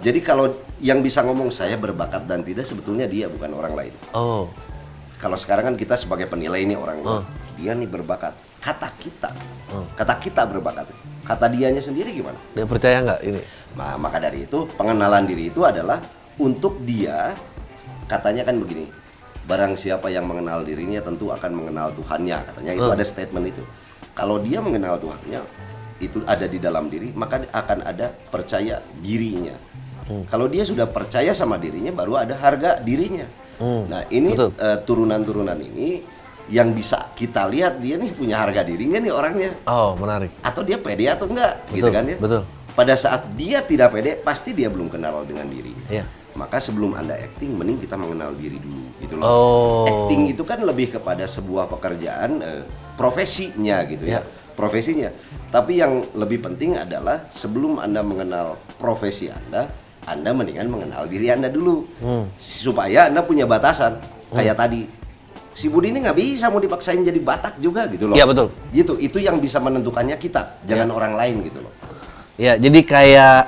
jadi 0.00 0.16
kalau 0.18 0.48
yang 0.80 1.04
bisa 1.04 1.20
ngomong 1.20 1.52
saya 1.52 1.76
berbakat 1.76 2.24
dan 2.24 2.40
tidak 2.40 2.64
sebetulnya 2.64 3.04
dia 3.04 3.28
bukan 3.28 3.52
orang 3.52 3.76
lain 3.76 3.92
Oh. 4.10 4.48
kalau 5.20 5.36
sekarang 5.36 5.68
kan 5.68 5.76
kita 5.76 6.00
sebagai 6.00 6.24
penilai 6.24 6.64
ini 6.64 6.72
orang 6.72 7.04
Ah. 7.04 7.22
dia 7.54 7.76
nih 7.76 7.84
berbakat 7.84 8.32
kata 8.56 8.88
kita 8.96 9.28
kata 9.92 10.14
kita 10.16 10.48
berbakat 10.48 10.88
kata 11.30 11.46
dianya 11.46 11.78
sendiri 11.78 12.10
gimana 12.10 12.34
Dia 12.58 12.66
percaya 12.66 12.98
nggak 13.06 13.20
ini? 13.22 13.40
Nah, 13.78 13.94
maka 13.94 14.18
dari 14.18 14.50
itu 14.50 14.66
pengenalan 14.74 15.30
diri 15.30 15.46
itu 15.46 15.62
adalah 15.62 16.02
untuk 16.42 16.82
dia 16.82 17.30
katanya 18.10 18.42
kan 18.42 18.58
begini. 18.58 18.90
Barang 19.46 19.78
siapa 19.78 20.10
yang 20.10 20.26
mengenal 20.26 20.66
dirinya 20.66 20.98
tentu 20.98 21.30
akan 21.30 21.54
mengenal 21.54 21.94
Tuhannya, 21.94 22.38
katanya 22.50 22.72
itu 22.74 22.86
Hmm. 22.86 22.96
ada 22.98 23.04
statement 23.06 23.46
itu. 23.54 23.62
Kalau 24.10 24.42
dia 24.42 24.58
mengenal 24.58 24.98
Tuhannya 24.98 25.40
itu 26.02 26.18
ada 26.26 26.50
di 26.50 26.58
dalam 26.58 26.90
diri, 26.90 27.14
maka 27.14 27.46
akan 27.54 27.86
ada 27.86 28.10
percaya 28.10 28.82
dirinya. 28.98 29.54
Hmm. 30.10 30.26
Kalau 30.26 30.50
dia 30.50 30.66
sudah 30.66 30.90
percaya 30.90 31.30
sama 31.30 31.54
dirinya 31.54 31.94
baru 31.94 32.18
ada 32.18 32.34
harga 32.34 32.82
dirinya. 32.82 33.26
Hmm. 33.62 33.86
Nah, 33.86 34.02
ini 34.10 34.34
eh, 34.34 34.78
turunan-turunan 34.82 35.58
ini 35.62 36.02
yang 36.50 36.70
bisa 36.70 37.14
kita 37.14 37.46
lihat 37.46 37.78
dia 37.78 37.94
nih 37.94 38.10
punya 38.10 38.36
harga 38.36 38.60
diri 38.60 38.84
nggak 38.84 39.02
nih 39.02 39.12
orangnya 39.12 39.50
Oh, 39.64 39.94
menarik. 39.94 40.34
atau 40.40 40.60
dia 40.60 40.76
pede 40.76 41.06
atau 41.06 41.24
enggak 41.24 41.62
gitu 41.70 41.86
Betul, 41.86 41.94
kan 41.94 42.04
ya 42.04 42.16
betul. 42.18 42.42
pada 42.70 42.94
saat 42.94 43.22
dia 43.32 43.62
tidak 43.62 43.88
pede 43.90 44.18
pasti 44.18 44.50
dia 44.50 44.66
belum 44.66 44.86
kenal 44.88 45.22
dengan 45.22 45.46
diri 45.46 45.70
Iya. 45.86 46.02
maka 46.32 46.58
sebelum 46.58 46.92
anda 46.92 47.14
acting 47.14 47.54
mending 47.54 47.78
kita 47.78 47.94
mengenal 47.94 48.34
diri 48.34 48.58
dulu 48.58 48.82
gitu 48.98 49.14
loh 49.14 49.24
Oh. 49.24 49.86
acting 49.86 50.26
itu 50.28 50.42
kan 50.42 50.58
lebih 50.60 50.90
kepada 50.92 51.22
sebuah 51.24 51.66
pekerjaan 51.68 52.30
eh, 52.40 52.62
profesinya 52.94 53.80
gitu 53.84 54.04
ya 54.04 54.18
Iya. 54.18 54.20
profesinya 54.52 55.08
tapi 55.48 55.78
yang 55.78 56.04
lebih 56.14 56.42
penting 56.42 56.76
adalah 56.76 57.26
sebelum 57.30 57.78
anda 57.78 58.02
mengenal 58.02 58.54
profesi 58.76 59.26
anda 59.26 59.70
anda 60.02 60.30
mendingan 60.30 60.66
mengenal 60.66 61.06
diri 61.06 61.30
anda 61.30 61.46
dulu 61.46 61.86
Hmm. 61.98 62.26
supaya 62.36 63.06
anda 63.06 63.22
punya 63.22 63.44
batasan 63.44 63.98
kayak 64.28 64.54
tadi 64.54 64.86
si 65.60 65.68
Budi 65.68 65.92
ini 65.92 66.00
nggak 66.00 66.16
bisa 66.16 66.48
mau 66.48 66.56
dipaksain 66.56 67.04
jadi 67.04 67.20
Batak 67.20 67.60
juga 67.60 67.84
gitu 67.86 68.08
loh 68.08 68.16
Iya, 68.16 68.24
betul. 68.24 68.48
gitu 68.72 68.96
itu 68.96 69.20
yang 69.20 69.36
bisa 69.36 69.60
menentukannya 69.60 70.16
kita 70.16 70.64
jangan 70.64 70.88
orang 70.90 71.12
lain 71.14 71.44
gitu 71.44 71.60
loh 71.60 71.72
Ya, 72.34 72.56
jadi 72.56 72.80
kayak 72.82 73.38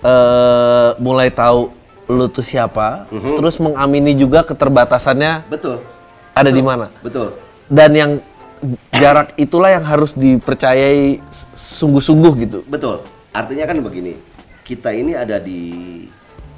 eh 0.00 0.88
mulai 0.96 1.28
tahu 1.28 1.68
lu 2.08 2.26
tuh 2.26 2.40
siapa, 2.42 3.04
Mhm. 3.06 3.36
terus 3.36 3.60
mengamini 3.60 4.16
juga 4.16 4.40
keterbatasannya 4.40 5.44
betul 5.46 5.84
ada 6.32 6.48
di 6.48 6.58
mana. 6.58 6.88
betul 6.98 7.36
Dan 7.68 7.90
yang 7.92 8.12
jarak 8.90 9.36
itulah 9.36 9.70
yang 9.70 9.84
harus 9.84 10.10
dipercayai 10.12 11.20
sungguh-sungguh 11.54 12.32
gitu. 12.40 12.58
betul 12.66 13.04
artinya 13.30 13.64
kan 13.64 13.78
begini 13.78 14.16
kita 14.64 14.90
ini 14.90 15.12
ada 15.14 15.36
di 15.36 15.60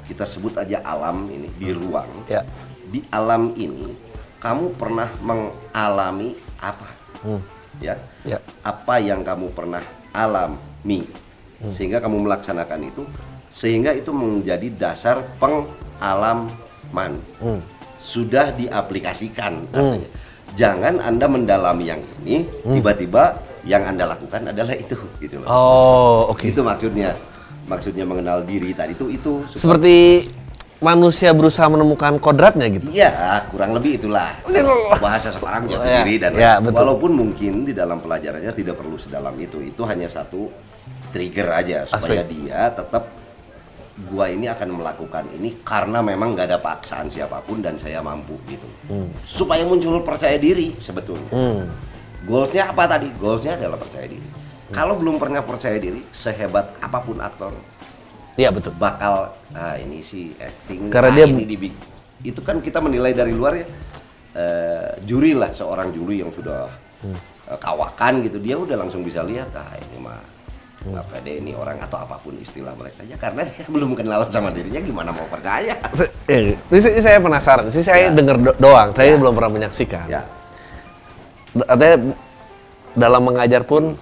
kita 0.03 0.23
sebut 0.23 0.55
aja 0.57 0.79
alam 0.81 1.27
ini 1.27 1.51
di 1.53 1.69
ruang 1.69 2.07
Ya. 2.25 2.41
di 2.85 3.03
alam 3.09 3.51
ini 3.55 3.91
kamu 4.43 4.75
pernah 4.75 5.07
mengalami 5.19 6.35
apa 6.59 6.87
Hmm. 7.23 7.39
ya 7.79 7.95
Ya. 8.21 8.37
apa 8.61 8.99
yang 8.99 9.23
kamu 9.23 9.51
pernah 9.51 9.79
alami 10.11 11.07
sehingga 11.65 11.97
kamu 11.97 12.19
melaksanakan 12.21 12.79
itu 12.83 13.07
sehingga 13.47 13.91
itu 13.91 14.11
menjadi 14.11 14.67
dasar 14.69 15.23
pengalaman 15.39 17.17
Hmm. 17.39 17.63
sudah 17.97 18.51
diaplikasikan 18.51 19.63
artinya. 19.71 20.03
jangan 20.53 20.99
anda 20.99 21.25
mendalami 21.25 21.87
yang 21.87 22.01
ini 22.21 22.43
tiba-tiba 22.61 23.39
yang 23.63 23.83
anda 23.85 24.03
lakukan 24.05 24.43
adalah 24.45 24.75
itu 24.75 24.99
gitu 25.17 25.39
loh 25.39 25.47
Oh, 25.47 26.21
oke. 26.29 26.43
itu 26.45 26.59
maksudnya 26.59 27.15
maksudnya 27.63 28.03
mengenal 28.03 28.43
diri 28.43 28.75
tadi 28.75 28.91
itu 28.91 29.07
itu 29.09 29.33
Seperti 29.55 30.27
manusia 30.83 31.31
berusaha 31.31 31.65
menemukan 31.71 32.19
kodratnya 32.19 32.67
gitu. 32.67 32.91
Iya, 32.91 33.47
kurang 33.47 33.71
lebih 33.71 34.03
itulah 34.03 34.35
bahasa 34.99 35.31
sekarang 35.31 35.65
jati 35.65 35.87
Ya, 35.87 36.03
diri 36.03 36.15
dan 36.19 36.31
ya, 36.35 36.53
betul. 36.59 36.83
walaupun 36.83 37.11
mungkin 37.15 37.63
di 37.63 37.71
dalam 37.71 38.03
pelajarannya 38.03 38.51
tidak 38.51 38.75
perlu 38.75 38.99
sedalam 38.99 39.31
itu, 39.39 39.63
itu 39.63 39.81
hanya 39.87 40.11
satu 40.11 40.51
trigger 41.09 41.47
aja 41.49 41.77
supaya 41.87 42.21
Aspek. 42.21 42.35
dia 42.35 42.67
tetap 42.75 43.03
gua 44.09 44.25
ini 44.25 44.49
akan 44.49 44.81
melakukan 44.81 45.29
ini 45.37 45.61
karena 45.61 46.01
memang 46.01 46.33
nggak 46.33 46.49
ada 46.49 46.59
paksaan 46.59 47.07
siapa 47.07 47.39
pun 47.45 47.61
dan 47.61 47.77
saya 47.77 48.01
mampu 48.01 48.35
gitu. 48.49 48.65
Supaya 49.23 49.63
muncul 49.63 50.01
percaya 50.03 50.35
diri 50.35 50.73
sebetulnya. 50.81 51.29
Hmm. 51.31 51.69
Goalsnya 52.25 52.73
apa 52.73 52.83
tadi? 52.87 53.07
Goalsnya 53.15 53.55
adalah 53.55 53.77
percaya 53.79 54.07
diri. 54.09 54.27
Kalau 54.73 54.97
belum 54.97 55.21
pernah 55.21 55.45
percaya 55.45 55.77
diri, 55.77 56.01
sehebat 56.09 56.81
apa 56.81 56.97
pun 57.05 57.21
aktor, 57.21 57.53
Iya 58.33 58.49
betul. 58.49 58.73
bakal 58.73 59.29
ah 59.53 59.75
ini 59.75 60.01
sih 60.01 60.33
acting 60.35 60.89
Karena 60.89 61.09
ah, 61.09 61.15
dia- 61.15 61.29
ini 61.29 61.69
itu 62.23 62.39
kan 62.39 62.57
kita 62.57 62.79
menilai 62.79 63.11
dari 63.11 63.29
luar 63.29 63.53
ya 63.53 63.65
eh, 64.33 64.89
juri 65.01 65.33
lah 65.33 65.49
seorang 65.49 65.89
juri 65.89 66.19
yang 66.19 66.29
sudah 66.29 66.65
Hmm. 66.99 67.13
eh, 67.45 67.57
kawakan 67.57 68.23
gitu 68.23 68.39
dia 68.39 68.55
udah 68.55 68.73
langsung 68.75 69.01
bisa 69.01 69.21
lihat 69.21 69.53
ah 69.53 69.69
ini 69.77 69.99
mah 69.99 70.17
Hmm. 70.79 70.91
nggak 70.91 71.05
pede 71.09 71.31
ini 71.37 71.51
orang 71.53 71.79
atau 71.79 71.95
apa 71.97 72.17
pun 72.17 72.35
istilah 72.35 72.73
mereka 72.73 73.03
ya 73.03 73.15
karena 73.15 73.43
dia 73.43 73.63
belum 73.69 73.93
kenal 73.93 74.25
sama 74.27 74.49
dirinya 74.49 74.79
gimana 74.79 75.11
mau 75.11 75.27
percaya 75.27 75.77
Eh, 76.25 76.55
ini 76.57 76.79
saya 76.97 77.19
penasaran. 77.19 77.67
Sih 77.67 77.83
saya 77.83 78.07
Ya. 78.07 78.09
dengar 78.09 78.35
do- 78.35 78.55
doang, 78.57 78.89
saya 78.91 79.11
Ya. 79.11 79.19
belum 79.19 79.33
pernah 79.33 79.51
menyaksikan. 79.53 80.07
ya 80.07 80.23
Artinya 81.61 82.15
dalam 82.93 83.21
mengajar 83.21 83.61
pun 83.61 83.93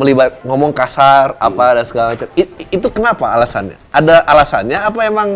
melibat 0.00 0.40
ngomong 0.40 0.72
kasar 0.72 1.36
apa 1.36 1.76
dan 1.76 1.84
segala 1.84 2.06
macam. 2.16 2.28
I- 2.32 2.48
i- 2.56 2.70
itu 2.72 2.88
kenapa 2.88 3.28
alasannya? 3.28 3.76
Ada 3.92 4.24
alasannya 4.24 4.78
apa 4.80 5.00
emang 5.04 5.28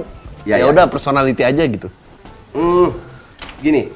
Ya, 0.48 0.56
ya 0.56 0.64
ya. 0.64 0.72
udah 0.72 0.84
personality 0.88 1.44
aja 1.44 1.62
gitu? 1.68 1.88
Hmm, 2.56 2.96
gini, 3.60 3.92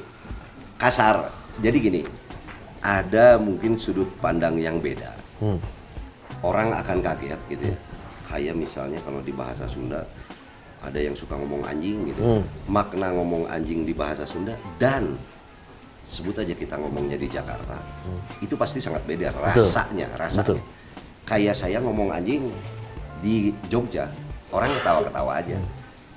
kasar. 0.77 1.33
Jadi 1.59 1.77
gini, 1.81 2.01
ada 2.79 3.41
mungkin 3.41 3.75
sudut 3.75 4.07
pandang 4.21 4.61
yang 4.61 4.77
beda. 4.77 5.09
Hmm. 5.41 5.57
Orang 6.39 6.71
akan 6.71 7.01
kaget 7.01 7.41
gitu 7.49 7.63
ya. 7.73 7.77
Kayak 8.29 8.55
misalnya 8.55 9.01
kalau 9.01 9.19
di 9.19 9.33
bahasa 9.33 9.65
Sunda 9.65 10.05
ada 10.79 10.95
yang 10.95 11.17
suka 11.17 11.33
ngomong 11.35 11.65
anjing 11.65 12.07
gitu. 12.07 12.21
Hmm. 12.21 12.43
Makna 12.69 13.11
ngomong 13.11 13.49
anjing 13.49 13.83
di 13.83 13.91
bahasa 13.91 14.23
Sunda 14.23 14.53
dan 14.77 15.17
sebut 16.09 16.33
aja 16.41 16.57
kita 16.57 16.73
ngomongnya 16.81 17.21
di 17.21 17.29
Jakarta, 17.29 17.77
itu 18.41 18.57
pasti 18.57 18.81
sangat 18.81 19.05
beda 19.05 19.29
rasanya, 19.29 20.09
rasanya. 20.17 20.41
Hmm. 20.41 20.57
Betul. 20.57 20.59
Kayak 21.29 21.55
saya 21.61 21.77
ngomong 21.85 22.09
anjing 22.09 22.49
di 23.21 23.53
Jogja, 23.69 24.09
orang 24.49 24.73
ketawa-ketawa 24.81 25.37
aja. 25.37 25.61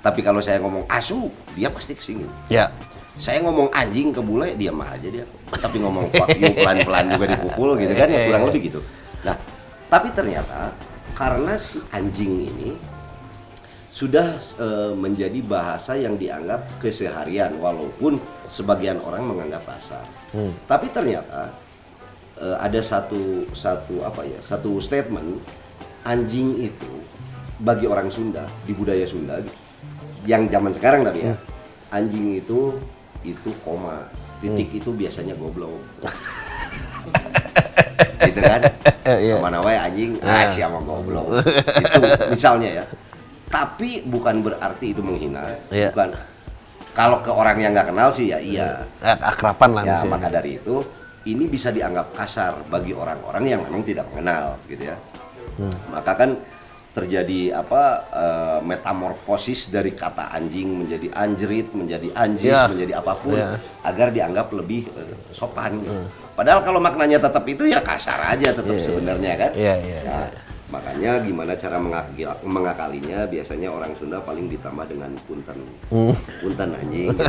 Tapi 0.01 0.19
kalau 0.25 0.41
saya 0.41 0.57
ngomong 0.59 0.89
asu, 0.89 1.29
dia 1.53 1.69
pasti 1.69 1.93
kesinggung. 1.93 2.33
Ya. 2.49 2.73
Saya 3.21 3.45
ngomong 3.45 3.69
anjing 3.69 4.09
ke 4.09 4.19
bule, 4.25 4.57
diam 4.57 4.81
aja 4.81 5.05
dia. 5.05 5.23
Tapi 5.53 5.77
ngomong 5.77 6.09
fuck 6.09 6.33
you 6.33 6.49
pelan-pelan 6.57 7.13
juga 7.13 7.25
dipukul 7.29 7.77
gitu 7.77 7.93
kan, 7.93 8.09
ya 8.09 8.25
kurang 8.25 8.49
lebih 8.49 8.73
gitu. 8.73 8.81
Nah, 9.21 9.37
tapi 9.93 10.09
ternyata 10.17 10.73
karena 11.13 11.53
si 11.61 11.77
anjing 11.93 12.49
ini 12.49 12.73
sudah 13.93 14.41
eh, 14.57 14.91
menjadi 14.97 15.37
bahasa 15.45 15.93
yang 15.93 16.17
dianggap 16.17 16.81
keseharian 16.81 17.53
walaupun 17.61 18.17
sebagian 18.49 18.97
orang 19.05 19.21
menganggap 19.21 19.61
kasar. 19.69 20.01
Tapi 20.65 20.89
ternyata 20.89 21.53
eh, 22.41 22.57
ada 22.57 22.81
satu 22.81 23.45
satu 23.53 24.01
apa 24.01 24.25
ya 24.25 24.41
satu 24.41 24.81
statement 24.81 25.37
anjing 26.09 26.57
itu 26.57 26.89
bagi 27.61 27.85
orang 27.85 28.09
Sunda 28.09 28.49
di 28.65 28.73
budaya 28.73 29.05
Sunda 29.05 29.37
yang 30.25 30.49
zaman 30.49 30.73
sekarang 30.73 31.05
tapi 31.05 31.29
ya 31.29 31.37
anjing 31.93 32.41
itu 32.41 32.73
itu 33.21 33.53
koma 33.61 34.09
titik 34.41 34.73
itu 34.73 34.89
biasanya 34.89 35.37
goblok. 35.37 35.77
Gitu 38.23 38.39
kan? 38.39 38.61
Iya. 39.03 39.35
ke 39.35 39.43
mana 39.43 39.59
wae 39.61 39.77
anjing? 39.77 40.17
Ah 40.25 40.49
siapa 40.49 40.81
goblok? 40.81 41.45
Itu 41.77 42.01
misalnya 42.33 42.81
ya 42.81 42.85
tapi 43.53 44.01
bukan 44.03 44.41
berarti 44.41 44.85
itu 44.89 44.99
menghina 44.99 45.45
Iya. 45.69 45.93
bukan 45.93 46.09
kalau 46.91 47.21
ke 47.21 47.29
orang 47.29 47.57
yang 47.57 47.71
nggak 47.71 47.89
kenal 47.89 48.09
sih 48.09 48.27
ya 48.27 48.37
iya 48.37 48.81
Ya, 48.97 49.13
akrapan 49.15 49.69
lah 49.71 49.83
ya 49.83 49.93
misalnya. 49.95 50.11
maka 50.11 50.27
dari 50.31 50.57
itu 50.57 50.75
ini 51.23 51.45
bisa 51.45 51.69
dianggap 51.69 52.11
kasar 52.11 52.65
bagi 52.67 52.91
orang-orang 52.91 53.43
yang 53.47 53.61
memang 53.61 53.81
tidak 53.81 54.09
mengenal 54.09 54.57
gitu 54.65 54.89
ya 54.89 54.97
Hmm. 55.53 55.69
maka 55.87 56.17
kan 56.17 56.33
terjadi 56.89 57.53
apa 57.55 57.83
eh, 58.07 58.59
metamorfosis 58.63 59.69
dari 59.69 59.93
kata 59.93 60.29
anjing 60.29 60.65
menjadi 60.75 61.13
anjrit 61.13 61.69
menjadi 61.71 62.09
anjis 62.11 62.49
Ya. 62.49 62.65
menjadi 62.65 62.97
apa 62.97 63.13
pun 63.13 63.33
Ya. 63.33 63.61
agar 63.81 64.09
dianggap 64.09 64.49
lebih 64.49 64.89
eh, 64.89 65.13
sopan 65.29 65.77
gitu. 65.77 65.93
padahal 66.33 66.61
kalau 66.61 66.77
maknanya 66.79 67.17
tetap 67.19 67.45
itu 67.45 67.65
ya 67.65 67.77
kasar 67.79 68.17
aja 68.27 68.49
tetap 68.49 68.77
sebenarnya 68.79 69.31
kan 69.35 69.51
Iya, 69.53 69.75
iya, 69.79 69.99
Nah, 70.03 70.25
makanya 70.73 71.21
gimana 71.21 71.53
cara 71.53 71.77
mengakil- 71.77 72.41
mengakalinya 72.41 73.23
biasanya 73.25 73.69
orang 73.69 73.93
Sunda 73.93 74.17
paling 74.19 74.49
ditambah 74.49 74.89
dengan 74.89 75.13
punten 75.21 75.53
Hmm. 75.87 76.13
punten 76.41 76.69
anjing 76.73 77.13
gitu. 77.13 77.23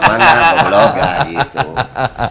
mana 0.00 0.28
goblok 0.56 0.92
ya 0.96 1.10
gitu 1.26 1.66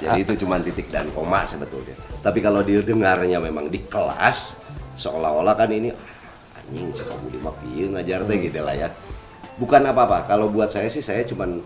jadi 0.01 0.19
itu 0.19 0.33
cuma 0.41 0.57
titik 0.57 0.89
dan 0.89 1.05
koma 1.11 1.45
sebetulnya 1.45 1.93
tapi 2.19 2.41
kalau 2.41 2.59
didengarnya 2.59 3.37
memang 3.37 3.69
di 3.69 3.77
kelas 3.83 4.57
seolah-olah 4.95 5.53
kan 5.53 5.69
ini 5.69 5.93
"Ah, 5.93 6.01
anjing 6.59 6.89
si 6.89 7.05
Budi 7.05 7.37
mah 7.37 7.53
pieu 7.55 7.87
ngajar 7.87 8.25
teh 8.25 8.37
gitu 8.39 8.59
lah 8.59 8.73
ya 8.73 8.89
bukan 9.55 9.85
apa-apa 9.85 10.25
kalau 10.25 10.49
buat 10.49 10.67
saya 10.67 10.89
sih 10.89 10.99
saya 10.99 11.21
cuman 11.23 11.61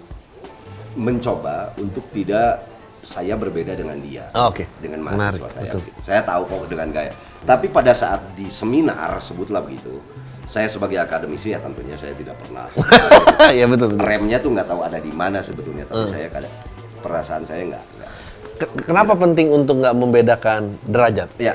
mencoba 0.94 1.72
untuk 1.78 2.04
tidak 2.12 2.66
saya 3.00 3.34
berbeda 3.34 3.72
dengan 3.72 3.96
dia 3.98 4.28
Oh, 4.34 4.52
oke. 4.52 4.68
dengan 4.78 5.00
Menarik, 5.02 5.40
mahasiswa 5.40 5.50
saya 5.54 5.72
betul. 5.72 5.82
gitu. 5.82 6.00
saya 6.04 6.22
tahu 6.22 6.42
kok 6.44 6.68
dengan 6.68 6.90
gaya 6.92 7.14
tapi 7.44 7.68
pada 7.68 7.92
saat 7.92 8.34
di 8.34 8.48
seminar 8.48 9.20
sebutlah 9.20 9.60
begitu 9.60 10.00
saya 10.44 10.66
sebagai 10.66 10.96
akademisi 10.96 11.52
ya 11.52 11.60
tentunya 11.60 11.94
saya 11.94 12.16
tidak 12.16 12.40
pernah. 12.40 12.72
Ya 13.52 13.68
betul 13.68 13.94
betul. 13.94 14.02
remnya 14.02 14.40
tuh 14.40 14.52
nggak 14.52 14.66
tahu 14.66 14.82
ada 14.82 14.98
di 14.98 15.12
mana 15.12 15.40
sebetulnya 15.40 15.84
tapi 15.84 16.08
saya 16.08 16.28
kadang 16.28 16.54
perasaan 17.00 17.44
saya 17.44 17.68
nggak 17.68 17.84
nggak. 17.94 18.12
Ke- 18.58 18.74
Kenapa 18.86 19.14
penting 19.14 19.52
untuk 19.52 19.78
nggak 19.78 19.94
membedakan 19.94 20.76
derajat? 20.84 21.30
ya. 21.38 21.54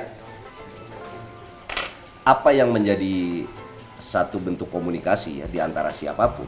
Apa 2.22 2.54
yang 2.54 2.70
menjadi 2.70 3.42
satu 3.98 4.38
bentuk 4.38 4.68
komunikasi 4.68 5.40
ya 5.40 5.46
di 5.46 5.58
antara 5.58 5.90
siapa 5.90 6.30
pun 6.30 6.46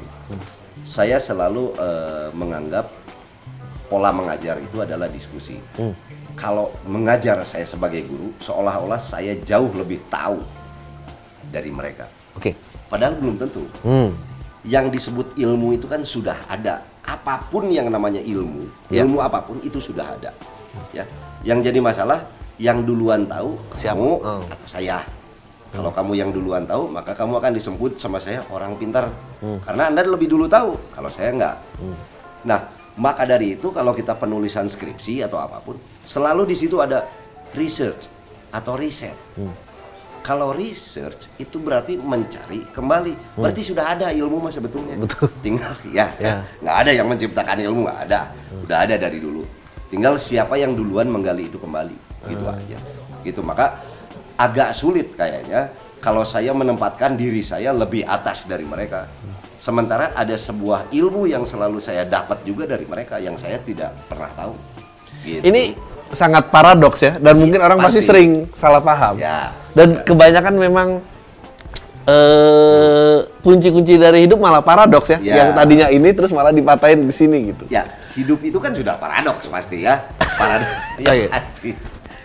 saya 0.82 1.18
selalu 1.18 1.74
eh, 1.74 2.28
menganggap 2.30 2.90
pola 3.86 4.10
mengajar 4.10 4.58
itu 4.58 4.78
adalah 4.78 5.06
diskusi 5.06 5.58
kalau 6.34 6.74
mengajar 6.84 7.38
saya 7.42 7.64
sebagai 7.64 8.04
guru 8.04 8.34
seolah-olah 8.38 8.98
saya 8.98 9.38
jauh 9.40 9.70
lebih 9.72 10.02
tahu 10.06 10.42
dari 11.46 11.70
mereka 11.70 12.10
Oke. 12.34 12.54
padahal 12.90 13.14
belum 13.16 13.36
tentu 13.38 13.62
Hmm. 13.82 14.10
yang 14.64 14.88
disebut 14.88 15.36
ilmu 15.36 15.76
itu 15.76 15.84
kan 15.84 16.00
sudah 16.00 16.34
ada. 16.48 16.80
Apa 17.04 17.36
pun 17.52 17.68
yang 17.68 17.92
namanya 17.92 18.16
ilmu, 18.16 18.64
Ya. 18.88 19.04
ilmu 19.04 19.20
apa 19.20 19.44
pun 19.44 19.60
itu 19.60 19.76
sudah 19.76 20.16
ada. 20.16 20.32
Ya. 20.88 21.04
Yang 21.44 21.68
jadi 21.68 21.84
masalah 21.84 22.24
yang 22.56 22.80
duluan 22.80 23.28
tahu 23.28 23.60
Siapa? 23.76 23.92
kamu 23.92 24.10
Oh. 24.24 24.40
atau 24.48 24.64
saya. 24.64 25.04
Kalau 25.68 25.92
kamu 25.92 26.16
yang 26.16 26.32
duluan 26.32 26.64
tahu, 26.64 26.88
maka 26.88 27.12
kamu 27.12 27.44
akan 27.44 27.52
disebut 27.52 28.00
sama 28.00 28.16
saya 28.24 28.40
orang 28.48 28.72
pintar. 28.80 29.12
Hmm. 29.44 29.60
Karena 29.60 29.92
Anda 29.92 30.00
lebih 30.00 30.32
dulu 30.32 30.48
tahu, 30.48 30.80
kalau 30.96 31.12
saya 31.12 31.28
enggak. 31.36 31.60
Nah, 32.48 32.72
maka 32.96 33.28
dari 33.28 33.60
itu 33.60 33.68
kalau 33.68 33.92
kita 33.92 34.16
penulisan 34.16 34.64
skripsi 34.64 35.28
atau 35.28 35.36
apa 35.36 35.60
pun, 35.60 35.76
selalu 36.04 36.48
di 36.48 36.56
situ 36.56 36.78
ada 36.78 37.04
research 37.52 38.06
atau 38.50 38.78
riset. 38.78 39.16
Hmm. 39.34 39.52
Kalau 40.24 40.56
research 40.56 41.28
itu 41.36 41.60
berarti 41.60 42.00
mencari 42.00 42.64
kembali. 42.72 43.36
Berarti 43.36 43.60
sudah 43.60 43.92
ada 43.92 44.08
ilmu 44.08 44.40
mas 44.40 44.56
sebetulnya. 44.56 44.96
Hmm. 44.96 45.04
Betul. 45.04 45.28
Tinggal 45.44 45.74
ya, 45.98 46.08
Ya. 46.16 46.40
nggak 46.64 46.76
ada 46.80 46.90
yang 46.92 47.06
menciptakan 47.08 47.56
ilmu 47.60 47.84
nggak 47.84 48.00
ada. 48.08 48.20
Udah 48.64 48.78
ada 48.88 48.96
dari 48.96 49.20
dulu. 49.20 49.44
Tinggal 49.92 50.16
siapa 50.16 50.56
yang 50.56 50.72
duluan 50.72 51.12
menggali 51.12 51.52
itu 51.52 51.60
kembali. 51.60 51.96
Gitu 52.24 52.40
Hmm. 52.40 52.56
aja. 52.56 52.78
Gitu 53.20 53.40
maka 53.44 53.84
agak 54.34 54.72
sulit 54.72 55.12
kayaknya 55.12 55.68
kalau 56.00 56.24
saya 56.24 56.56
menempatkan 56.56 57.16
diri 57.16 57.44
saya 57.44 57.76
lebih 57.76 58.04
atas 58.04 58.48
dari 58.48 58.64
mereka. 58.64 59.04
Sementara 59.60 60.12
ada 60.12 60.36
sebuah 60.36 60.88
ilmu 60.92 61.24
yang 61.24 61.44
selalu 61.44 61.80
saya 61.80 62.04
dapat 62.04 62.44
juga 62.44 62.64
dari 62.64 62.84
mereka 62.84 63.16
yang 63.16 63.36
saya 63.36 63.56
tidak 63.60 63.92
pernah 64.08 64.28
tahu. 64.32 64.52
Gitu. 65.24 65.40
Ini 65.40 65.72
sangat 66.14 66.48
paradoks 66.48 67.02
ya 67.02 67.18
dan 67.18 67.34
mungkin 67.36 67.58
orang 67.58 67.78
pasti, 67.78 68.00
pasti. 68.00 68.08
sering 68.08 68.30
salah 68.54 68.80
paham. 68.80 69.18
Ya. 69.18 69.50
Dan 69.74 70.00
kebanyakan 70.00 70.54
memang 70.56 70.88
eh 72.04 73.16
kunci-kunci 73.40 73.96
dari 73.96 74.28
hidup 74.28 74.38
malah 74.38 74.60
paradoks 74.60 75.08
ya. 75.10 75.18
Ya. 75.20 75.34
Yang 75.44 75.50
tadinya 75.56 75.86
ini 75.88 76.08
terus 76.12 76.30
malah 76.30 76.52
dipatahin 76.52 77.02
di 77.02 77.14
sini 77.14 77.52
gitu. 77.52 77.64
Ya, 77.68 77.84
hidup 78.12 78.40
itu 78.40 78.56
kan 78.60 78.72
sudah 78.72 78.96
paradoks 78.96 79.48
pasti 79.48 79.84
ya. 79.84 80.04
Paradoks 80.36 80.72
ya 81.04 81.12
Iya. 81.12 81.28
pasti. 81.32 81.70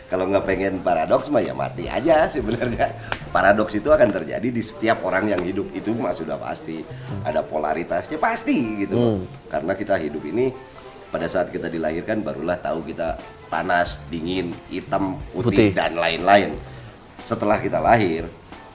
Kalau 0.09 0.25
nggak 0.25 0.41
pengen 0.41 0.81
paradoks 0.81 1.29
mah 1.29 1.39
ya 1.39 1.53
mati 1.53 1.85
aja 1.85 2.25
sebenarnya. 2.27 2.91
paradoks 3.29 3.77
itu 3.77 3.85
akan 3.85 4.09
terjadi 4.09 4.49
di 4.49 4.57
setiap 4.57 5.05
orang 5.05 5.29
yang 5.29 5.37
hidup 5.45 5.69
itu 5.69 5.93
mah 5.93 6.17
sudah 6.17 6.33
pasti 6.41 6.81
ada 7.21 7.45
polaritasnya 7.45 8.17
pasti 8.17 8.81
gitu 8.81 8.97
loh. 8.97 9.21
karena 9.45 9.77
kita 9.77 10.01
hidup 10.01 10.25
ini 10.25 10.49
pada 11.09 11.25
saat 11.25 11.49
kita 11.49 11.67
dilahirkan 11.67 12.21
barulah 12.21 12.57
tahu 12.57 12.85
kita 12.85 13.17
panas 13.49 13.97
dingin 14.07 14.53
hitam 14.69 15.17
Putih. 15.33 15.43
putih, 15.43 15.69
dan 15.73 15.97
lain-lain. 15.97 16.53
Setelah 17.19 17.59
kita 17.59 17.81
lahir 17.81 18.29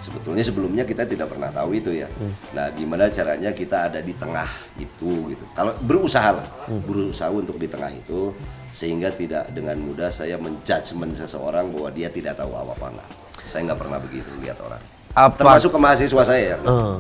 sebetulnya 0.05 0.45
sebelumnya 0.45 0.85
kita 0.85 1.09
tidak 1.09 1.33
pernah 1.33 1.49
tahu 1.49 1.81
itu 1.81 1.97
ya. 1.97 2.05
Nah 2.53 2.69
gimana 2.77 3.09
caranya 3.09 3.57
kita 3.57 3.89
ada 3.89 4.05
di 4.05 4.13
tengah 4.13 4.45
itu 4.77 5.33
gitu. 5.33 5.45
Kalau 5.57 5.73
berusaha 5.81 6.31
lah 6.37 6.47
berusaha 6.85 7.33
untuk 7.33 7.57
di 7.57 7.65
tengah 7.65 7.89
itu 7.89 8.37
sehingga 8.69 9.09
tidak 9.09 9.49
dengan 9.55 9.81
mudah 9.81 10.13
saya 10.13 10.37
menjudgment 10.37 11.17
seseorang 11.17 11.73
bahwa 11.73 11.89
dia 11.95 12.13
tidak 12.13 12.37
tahu 12.37 12.53
apa-apa 12.53 12.99
enggak. 12.99 13.09
Saya 13.49 13.61
nggak 13.71 13.81
pernah 13.81 13.99
begitu 14.03 14.29
lihat 14.45 14.59
orang. 14.61 14.83
Apa- 15.15 15.39
termasuk 15.41 15.71
ke 15.73 15.79
mahasiswa 15.81 16.23
saya 16.27 16.43
ya. 16.53 16.57
Eh, 16.61 16.97